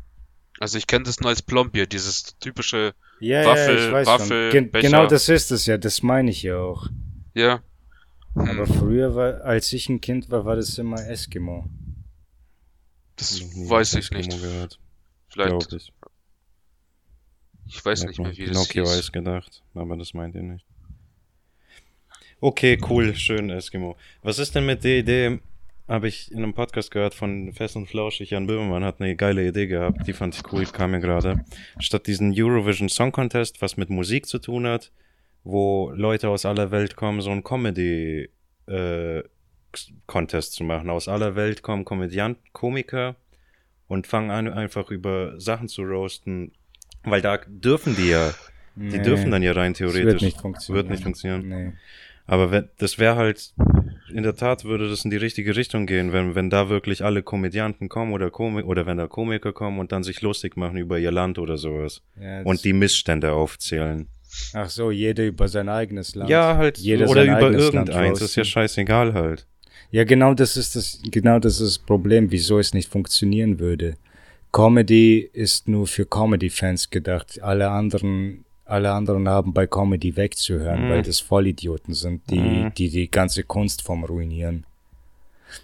[0.58, 4.50] Also ich kenne das nur als Plombier, dieses typische ja, Waffel, ja, ich weiß Waffel,
[4.52, 4.88] Gen Becher.
[4.88, 6.88] Genau das ist es ja, das meine ich ja auch.
[7.34, 7.62] Ja.
[8.34, 8.48] Hm.
[8.48, 11.68] Aber früher, war, als ich ein Kind war, war das immer Eskimo.
[13.16, 14.30] Das weiß ich nicht.
[14.30, 14.80] Gehört.
[15.28, 15.74] Vielleicht.
[15.74, 15.92] Ich.
[17.66, 19.12] ich weiß nicht mehr, wie das Pinocchio hieß.
[19.12, 20.64] gedacht, aber das meint ihr nicht.
[22.44, 23.96] Okay, cool, schön, Eskimo.
[24.22, 25.38] Was ist denn mit der Idee?
[25.86, 28.30] Habe ich in einem Podcast gehört von Fest und Flauschig.
[28.30, 31.44] Jan Böhmermann hat eine geile Idee gehabt, die fand ich cool, kam mir gerade.
[31.78, 34.90] Statt diesen Eurovision Song Contest, was mit Musik zu tun hat,
[35.44, 38.28] wo Leute aus aller Welt kommen, so ein Comedy
[38.66, 39.22] äh,
[40.06, 40.90] Contest zu machen.
[40.90, 43.14] Aus aller Welt kommen Komödiant, Komiker
[43.86, 46.50] und fangen an, einfach über Sachen zu roasten,
[47.04, 48.34] weil da dürfen die ja,
[48.74, 50.04] die nee, dürfen dann ja rein theoretisch.
[50.06, 50.82] wird nicht funktionieren.
[50.82, 51.48] Wird nicht funktionieren.
[51.48, 51.72] Nee.
[52.26, 53.52] Aber wenn, das wäre halt,
[54.12, 57.22] in der Tat würde das in die richtige Richtung gehen, wenn, wenn da wirklich alle
[57.22, 60.98] Komödianten kommen oder Komik oder wenn da Komiker kommen und dann sich lustig machen über
[60.98, 62.02] ihr Land oder sowas.
[62.20, 64.08] Ja, und die Missstände aufzählen.
[64.54, 66.30] Ach so, jeder über sein eigenes Land.
[66.30, 69.46] Ja, halt, jeder oder über irgendeins, ist ja scheißegal halt.
[69.90, 73.94] Ja, genau das ist das, genau das ist das Problem, wieso es nicht funktionieren würde.
[74.50, 77.42] Comedy ist nur für Comedy-Fans gedacht.
[77.42, 80.90] Alle anderen alle anderen haben bei Comedy wegzuhören, mhm.
[80.90, 82.74] weil das Vollidioten sind, die, mhm.
[82.74, 84.64] die die ganze Kunstform ruinieren.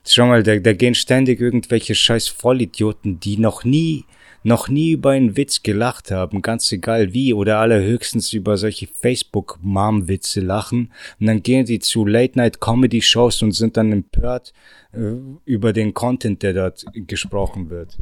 [0.06, 4.04] Schau mal, da, da gehen ständig irgendwelche scheiß Vollidioten, die noch nie
[4.44, 10.40] noch nie über einen Witz gelacht haben, ganz egal wie, oder allerhöchstens über solche Facebook-Mom-Witze
[10.40, 10.92] lachen.
[11.20, 14.52] Und dann gehen die zu Late-Night-Comedy-Shows und sind dann empört
[14.92, 15.14] äh,
[15.44, 17.98] über den Content, der dort gesprochen wird.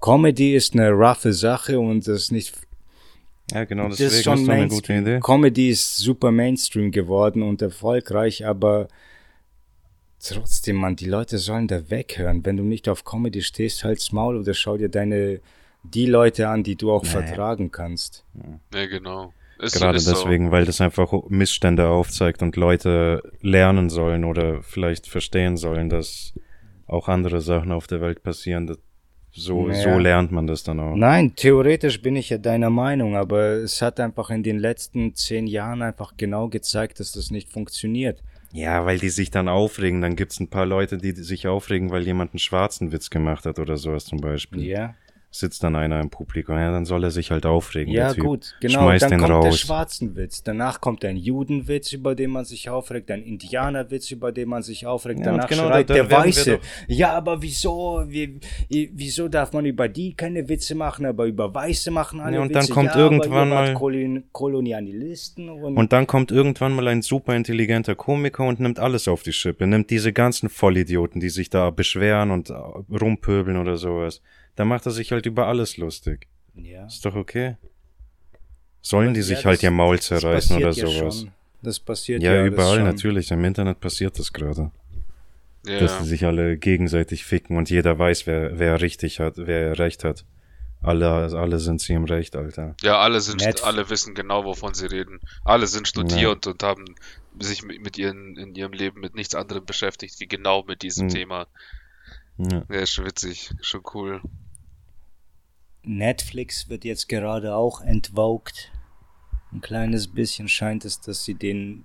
[0.00, 2.54] Comedy ist eine roughe Sache und das ist nicht
[3.52, 5.20] ja, genau, deswegen das ist, schon ist eine gute Idee.
[5.20, 8.88] Comedy ist super Mainstream geworden und erfolgreich, aber
[10.22, 12.44] trotzdem, man, die Leute sollen da weghören.
[12.44, 15.40] Wenn du nicht auf Comedy stehst, halt's Maul oder schau dir deine,
[15.82, 17.22] die Leute an, die du auch naja.
[17.22, 18.24] vertragen kannst.
[18.74, 19.32] Ja, genau.
[19.60, 20.52] Ist Gerade so, deswegen, so.
[20.52, 26.32] weil das einfach Missstände aufzeigt und Leute lernen sollen oder vielleicht verstehen sollen, dass
[26.86, 28.76] auch andere Sachen auf der Welt passieren.
[29.38, 29.82] So, naja.
[29.82, 30.96] so lernt man das dann auch.
[30.96, 35.46] Nein, theoretisch bin ich ja deiner Meinung, aber es hat einfach in den letzten zehn
[35.46, 38.22] Jahren einfach genau gezeigt, dass das nicht funktioniert.
[38.52, 40.00] Ja, weil die sich dann aufregen.
[40.00, 43.58] Dann gibt's ein paar Leute, die sich aufregen, weil jemand einen schwarzen Witz gemacht hat
[43.58, 44.64] oder sowas zum Beispiel.
[44.64, 44.94] Ja
[45.38, 47.92] sitzt dann einer im Publikum, ja, dann soll er sich halt aufregen.
[47.92, 48.82] Ja, gut, genau.
[48.82, 49.44] Schmeißt dann den kommt raus.
[49.44, 50.42] der Schwarzenwitz.
[50.42, 54.86] Danach kommt ein Judenwitz, über den man sich aufregt, ein Indianerwitz, über den man sich
[54.86, 55.20] aufregt.
[55.20, 56.58] Ja, Danach genau, schreit da, der Weiße.
[56.88, 61.90] Ja, aber wieso, wie, wieso darf man über die keine Witze machen, aber über Weiße
[61.90, 62.66] machen alle ja, und Witze?
[62.66, 67.34] Dann kommt ja, irgendwann mal Kolon Kolonialisten und, und dann kommt irgendwann mal ein super
[67.34, 71.70] intelligenter Komiker und nimmt alles auf die Schippe, nimmt diese ganzen Vollidioten, die sich da
[71.70, 72.52] beschweren und
[72.90, 74.22] rumpöbeln oder sowas
[74.58, 76.26] da macht er sich halt über alles lustig.
[76.56, 76.86] Ja.
[76.86, 77.56] Ist doch okay.
[78.80, 81.20] Sollen die sich ja, halt ihr Maul zerreißen oder sowas?
[81.20, 81.30] Schon.
[81.62, 83.30] Das passiert ja, ja überall natürlich.
[83.30, 84.72] Im Internet passiert das gerade.
[85.64, 85.78] Ja.
[85.78, 90.02] Dass die sich alle gegenseitig ficken und jeder weiß, wer, wer richtig hat, wer recht
[90.02, 90.24] hat.
[90.82, 92.74] Alle, alle sind sie im Recht, Alter.
[92.82, 95.20] Ja, alle sind, Netf alle wissen genau, wovon sie reden.
[95.44, 96.52] Alle sind studiert ja.
[96.52, 96.84] und haben
[97.38, 101.06] sich mit, mit ihren, in ihrem Leben mit nichts anderem beschäftigt, wie genau mit diesem
[101.06, 101.10] mhm.
[101.10, 101.46] Thema.
[102.38, 102.64] Ja.
[102.68, 104.20] ja, ist schon witzig, schon cool.
[105.88, 108.70] Netflix wird jetzt gerade auch entwogt.
[109.52, 111.84] Ein kleines bisschen scheint es, dass sie den,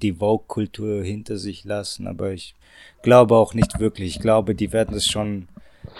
[0.00, 2.54] die Vogue-Kultur hinter sich lassen, aber ich
[3.02, 4.16] glaube auch nicht wirklich.
[4.16, 5.48] Ich glaube, die werden es schon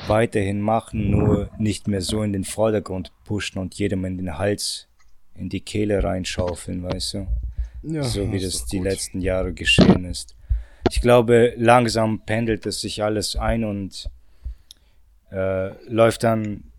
[0.06, 4.86] weiterhin machen, nur nicht mehr so in den Vordergrund pushen und jedem in den Hals,
[5.34, 7.26] in die Kehle reinschaufeln, weißt du?
[7.82, 8.86] Ja, so wie das die gut.
[8.86, 10.36] letzten Jahre geschehen ist.
[10.90, 14.08] Ich glaube, langsam pendelt es sich alles ein und
[15.32, 16.69] äh, läuft dann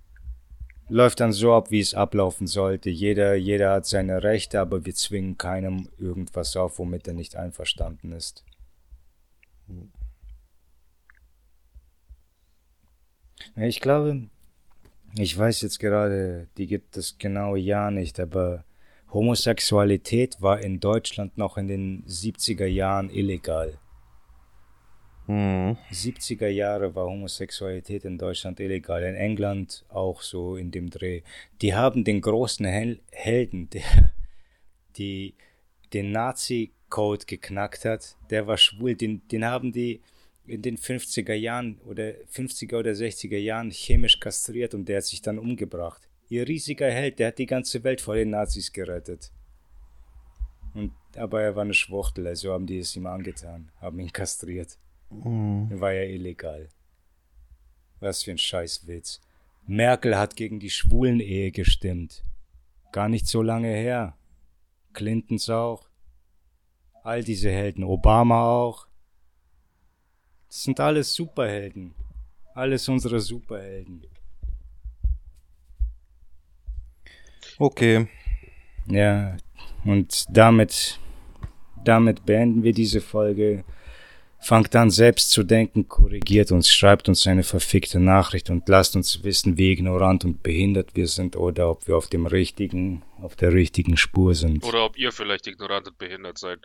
[0.91, 2.89] läuft dann so ab, wie es ablaufen sollte.
[2.89, 8.11] Jeder, jeder hat seine Rechte, aber wir zwingen keinem irgendwas auf, womit er nicht einverstanden
[8.11, 8.43] ist.
[13.55, 14.27] Ich glaube,
[15.15, 18.65] ich weiß jetzt gerade, die gibt es genau ja nicht, aber
[19.13, 23.77] Homosexualität war in Deutschland noch in den 70er Jahren illegal.
[25.31, 25.77] Mhm.
[25.93, 31.21] 70er Jahre war Homosexualität in Deutschland illegal, in England auch so in dem Dreh.
[31.61, 34.11] Die haben den großen Hel Helden, der
[34.97, 35.35] die,
[35.93, 40.01] den Nazi-Code geknackt hat, der war schwul, den, den haben die
[40.47, 45.21] in den 50er Jahren oder 50er oder 60er Jahren chemisch kastriert und der hat sich
[45.21, 46.09] dann umgebracht.
[46.27, 49.31] Ihr riesiger Held, der hat die ganze Welt vor den Nazis gerettet.
[50.73, 54.77] Und, aber er war eine Schwuchtel, also haben die es ihm angetan, haben ihn kastriert.
[55.11, 55.79] Mhm.
[55.79, 56.69] War ja illegal.
[57.99, 59.21] Was für ein Scheißwitz.
[59.67, 62.23] Merkel hat gegen die Schwulen-Ehe gestimmt.
[62.91, 64.17] Gar nicht so lange her.
[64.93, 65.87] Clintons auch.
[67.03, 67.83] All diese Helden.
[67.83, 68.87] Obama auch.
[70.47, 71.93] Das sind alles Superhelden.
[72.53, 74.05] Alles unsere Superhelden.
[77.57, 78.07] Okay.
[78.87, 79.37] Ja,
[79.85, 80.99] und damit,
[81.83, 83.63] damit beenden wir diese Folge.
[84.43, 89.23] Fangt an selbst zu denken, korrigiert uns, schreibt uns eine verfickte Nachricht und lasst uns
[89.23, 93.53] wissen, wie ignorant und behindert wir sind oder ob wir auf dem richtigen, auf der
[93.53, 94.63] richtigen Spur sind.
[94.63, 96.59] Oder ob ihr vielleicht ignorant und behindert seid.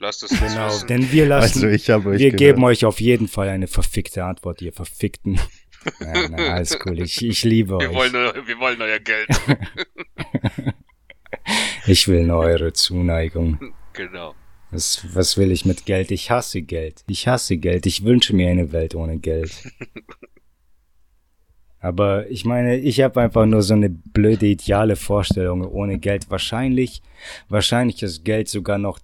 [0.00, 0.86] Lasst es uns genau, wissen.
[0.86, 4.24] denn wir lassen, also ich habe euch wir geben euch auf jeden Fall eine verfickte
[4.24, 5.38] Antwort, ihr Verfickten.
[6.00, 7.94] na, na, alles cool, ich, ich liebe wir euch.
[7.94, 9.28] Wollen, wir wollen euer Geld.
[11.86, 13.74] ich will nur eure Zuneigung.
[13.92, 14.34] Genau.
[14.70, 16.10] Was, was will ich mit Geld?
[16.10, 17.02] Ich hasse Geld.
[17.08, 17.86] Ich hasse Geld.
[17.86, 19.50] Ich wünsche mir eine Welt ohne Geld.
[21.80, 26.30] Aber ich meine, ich habe einfach nur so eine blöde ideale Vorstellung ohne Geld.
[26.30, 27.02] Wahrscheinlich,
[27.48, 28.98] wahrscheinlich ist Geld sogar noch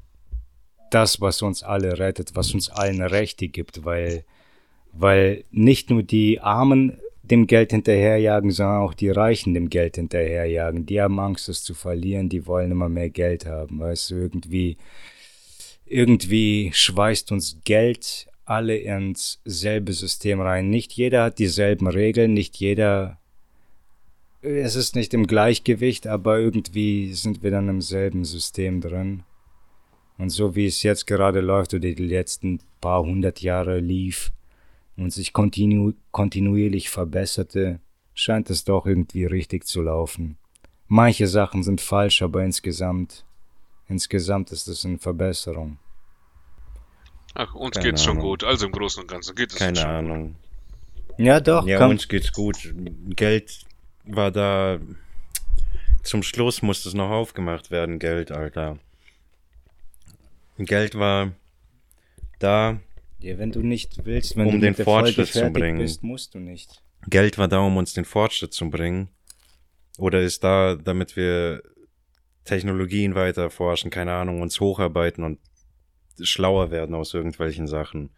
[0.91, 4.25] das, was uns alle rettet, was uns allen Rechte gibt, weil,
[4.93, 10.85] weil nicht nur die Armen dem Geld hinterherjagen, sondern auch die Reichen dem Geld hinterherjagen.
[10.85, 14.77] Die haben Angst, es zu verlieren, die wollen immer mehr Geld haben, weißt du, irgendwie
[15.87, 20.71] irgendwie schweißt uns Geld alle ins selbe System rein.
[20.71, 23.19] Nicht jeder hat dieselben Regeln, nicht jeder
[24.45, 29.23] es ist nicht im Gleichgewicht, aber irgendwie sind wir dann im selben System drin.
[30.19, 34.33] Und so wie es jetzt gerade läuft oder die letzten paar hundert Jahre lief
[34.97, 37.81] und sich kontinu kontinuierlich verbesserte,
[38.13, 40.37] scheint es doch irgendwie richtig zu laufen.
[40.87, 43.25] Manche Sachen sind falsch, aber insgesamt,
[43.89, 45.79] insgesamt ist es eine Verbesserung.
[47.35, 48.17] Ach, uns Keine geht's Ahnung.
[48.17, 48.45] schon gut.
[48.45, 50.37] Also im Großen und Ganzen geht es Keine schon Ahnung.
[51.09, 51.19] Gut.
[51.19, 51.67] Ja, doch.
[51.67, 52.73] Ja, uns geht's gut.
[53.11, 53.65] Geld
[54.05, 54.79] war da.
[56.03, 58.79] Zum Schluss musste es noch aufgemacht werden, Geld, Alter.
[60.59, 61.33] Geld war
[62.39, 62.79] da.
[63.19, 65.79] Ja, wenn du nicht willst, wenn um du den Fortschritt zu bringen.
[65.79, 66.83] Bist, musst du nicht.
[67.09, 69.09] Geld war da, um uns den Fortschritt zu bringen.
[69.99, 71.63] Oder ist da, damit wir
[72.45, 75.39] Technologien weiter forschen, keine Ahnung, uns hocharbeiten und
[76.21, 78.11] schlauer werden aus irgendwelchen Sachen.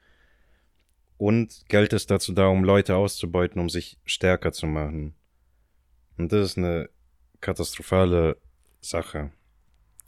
[1.18, 5.14] Und Geld ist dazu da, um Leute auszubeuten, um sich stärker zu machen.
[6.18, 6.90] Und das ist eine
[7.40, 8.36] katastrophale
[8.80, 9.30] Sache.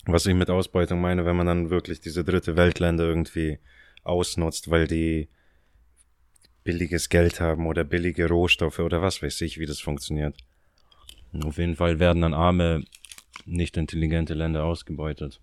[0.05, 3.59] Was ich mit Ausbeutung meine, wenn man dann wirklich diese dritte Weltländer irgendwie
[4.05, 5.29] ausnutzt, weil die
[6.65, 10.37] billiges Geld haben oder billige Rohstoffe oder was weiß ich, wie das funktioniert.
[11.45, 12.85] Auf jeden Fall werden dann arme,
[13.49, 15.41] nicht intelligente Länder ausgebeutet.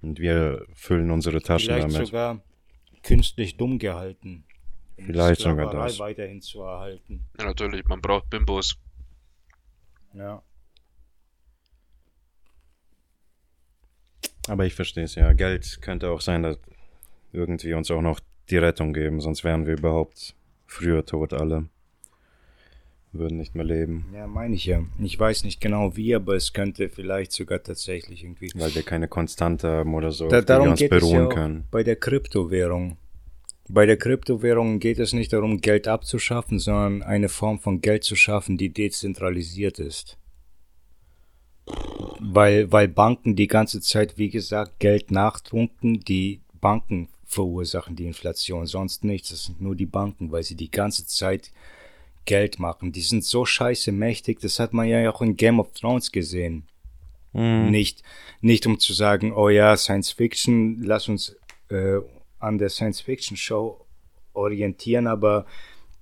[0.00, 2.06] Und wir füllen unsere Taschen Vielleicht damit.
[2.06, 2.42] sogar
[3.02, 4.44] künstlich dumm gehalten.
[4.96, 5.98] Um Vielleicht sogar das.
[5.98, 7.24] weiterhin zu erhalten.
[7.38, 8.76] Ja, natürlich, man braucht Bimbos.
[10.14, 10.42] Ja.
[14.48, 15.32] Aber ich verstehe es ja.
[15.32, 16.58] Geld könnte auch sein, dass
[17.32, 18.20] irgendwie uns auch noch
[18.50, 20.34] die Rettung geben, sonst wären wir überhaupt
[20.66, 21.68] früher tot alle.
[23.14, 24.06] Würden nicht mehr leben.
[24.14, 24.82] Ja, meine ich ja.
[24.98, 28.50] Ich weiß nicht genau wie, aber es könnte vielleicht sogar tatsächlich irgendwie.
[28.54, 31.26] Weil wir keine Konstante haben oder so, da, auf die wir uns geht beruhen ja
[31.26, 31.64] können.
[31.70, 32.96] Bei der Kryptowährung.
[33.68, 38.16] Bei der Kryptowährung geht es nicht darum, Geld abzuschaffen, sondern eine Form von Geld zu
[38.16, 40.16] schaffen, die dezentralisiert ist.
[42.18, 48.66] Weil, weil Banken die ganze Zeit, wie gesagt, Geld nachtrunken, die Banken verursachen die Inflation,
[48.66, 49.30] sonst nichts.
[49.30, 51.50] Es sind nur die Banken, weil sie die ganze Zeit
[52.24, 52.92] Geld machen.
[52.92, 56.64] Die sind so scheiße mächtig, das hat man ja auch in Game of Thrones gesehen.
[57.32, 57.70] Mhm.
[57.70, 58.02] Nicht,
[58.40, 61.36] nicht um zu sagen, oh ja, Science Fiction, lass uns
[61.70, 61.98] äh,
[62.38, 63.86] an der Science Fiction Show
[64.34, 65.46] orientieren, aber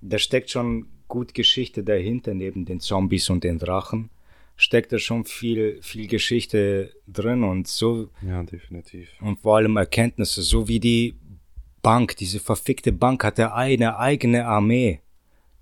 [0.01, 4.09] da steckt schon gut Geschichte dahinter, neben den Zombies und den Drachen.
[4.55, 8.09] Steckt da schon viel, viel Geschichte drin und so.
[8.21, 9.09] Ja, definitiv.
[9.19, 11.15] Und vor allem Erkenntnisse, so wie die
[11.81, 14.99] Bank, diese verfickte Bank hatte eine eigene Armee.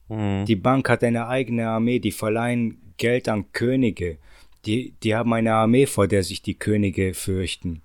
[0.10, 0.46] Mhm.
[0.46, 4.18] Die Bank hat eine eigene Armee, die verleihen Geld an Könige.
[4.66, 7.82] Die, die haben eine Armee, vor der sich die Könige fürchten.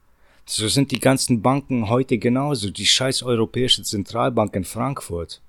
[0.47, 2.71] So sind die ganzen Banken heute genauso.
[2.71, 5.41] Die scheiß Europäische Zentralbank in Frankfurt.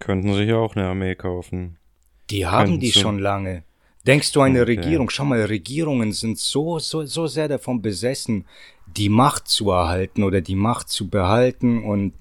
[0.00, 1.76] Könnten sich auch eine Armee kaufen.
[2.30, 3.62] Die haben Könnten die schon lange.
[4.06, 4.76] Denkst du eine okay.
[4.76, 5.08] Regierung?
[5.08, 8.44] Schau mal, Regierungen sind so, so, so sehr davon besessen,
[8.96, 12.12] die Macht zu erhalten oder die Macht zu behalten und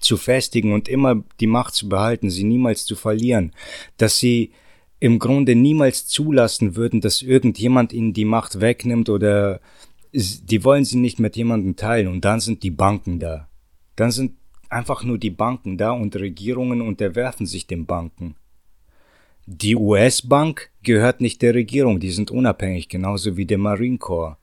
[0.00, 3.52] zu festigen und immer die Macht zu behalten, sie niemals zu verlieren,
[3.96, 4.52] dass sie
[5.00, 9.60] im Grunde niemals zulassen würden, dass irgendjemand ihnen die Macht wegnimmt oder
[10.12, 13.48] die wollen sie nicht mit jemandem teilen und dann sind die Banken da.
[13.96, 14.32] Dann sind
[14.68, 18.36] einfach nur die Banken da und Regierungen unterwerfen sich den Banken.
[19.46, 24.36] Die US-Bank gehört nicht der Regierung, die sind unabhängig, genauso wie der Marine Corps.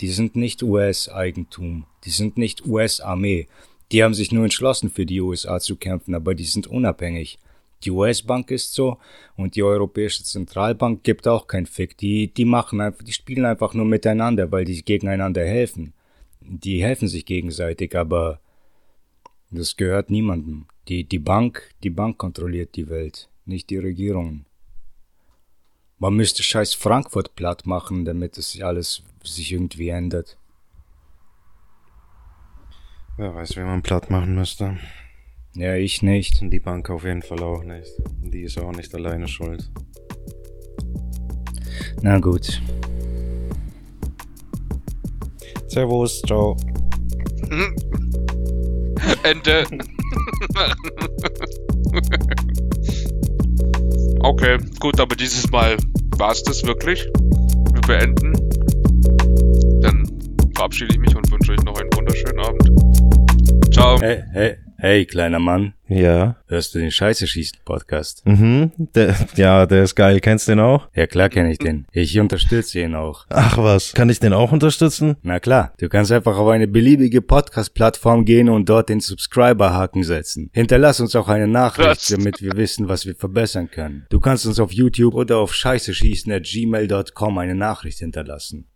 [0.00, 3.48] Die sind nicht US-Eigentum, die sind nicht US-Armee.
[3.92, 7.38] Die haben sich nur entschlossen, für die USA zu kämpfen, aber die sind unabhängig.
[7.84, 8.98] Die US-Bank ist so
[9.36, 11.98] und die Europäische Zentralbank gibt auch kein Fick.
[11.98, 15.92] Die, die machen einfach, die spielen einfach nur miteinander, weil die gegeneinander helfen.
[16.40, 18.40] Die helfen sich gegenseitig, aber
[19.50, 20.66] das gehört niemandem.
[20.88, 24.46] Die, die Bank, die Bank kontrolliert die Welt, nicht die Regierungen.
[25.98, 30.36] Man müsste scheiß Frankfurt platt machen, damit es alles sich irgendwie ändert.
[33.18, 34.78] Wer weiß, wie man platt machen müsste.
[35.54, 36.40] Ja, ich nicht.
[36.40, 37.92] Und die Bank auf jeden Fall auch nicht.
[38.22, 39.70] Die ist auch nicht alleine schuld.
[42.00, 42.62] Na gut.
[45.68, 46.56] Servus, ciao.
[49.24, 49.62] Ende.
[54.20, 55.76] okay, gut, aber dieses Mal
[56.16, 57.06] war es das wirklich.
[57.72, 58.32] Wir beenden.
[59.82, 60.08] Dann
[60.54, 62.70] verabschiede ich mich und wünsche euch noch einen wunderschönen Abend.
[63.72, 63.98] Ciao.
[64.00, 65.72] Hey, hey, hey, kleiner Mann.
[65.88, 66.36] Ja.
[66.46, 68.24] Hörst du den Scheiße schießen Podcast?
[68.26, 68.70] Mhm.
[68.94, 70.20] Der, ja, der ist geil.
[70.20, 70.88] Kennst du den auch?
[70.94, 71.86] Ja, klar kenne ich den.
[71.92, 73.24] Ich unterstütze ihn auch.
[73.30, 73.94] Ach was.
[73.94, 75.16] Kann ich den auch unterstützen?
[75.22, 75.72] Na klar.
[75.78, 80.50] Du kannst einfach auf eine beliebige Podcast-Plattform gehen und dort den Subscriber-Haken setzen.
[80.52, 82.06] Hinterlass uns auch eine Nachricht, Was?
[82.08, 84.04] damit wir wissen, was wir verbessern können.
[84.10, 88.66] Du kannst uns auf YouTube oder auf scheißeschießen at gmail.com eine Nachricht hinterlassen.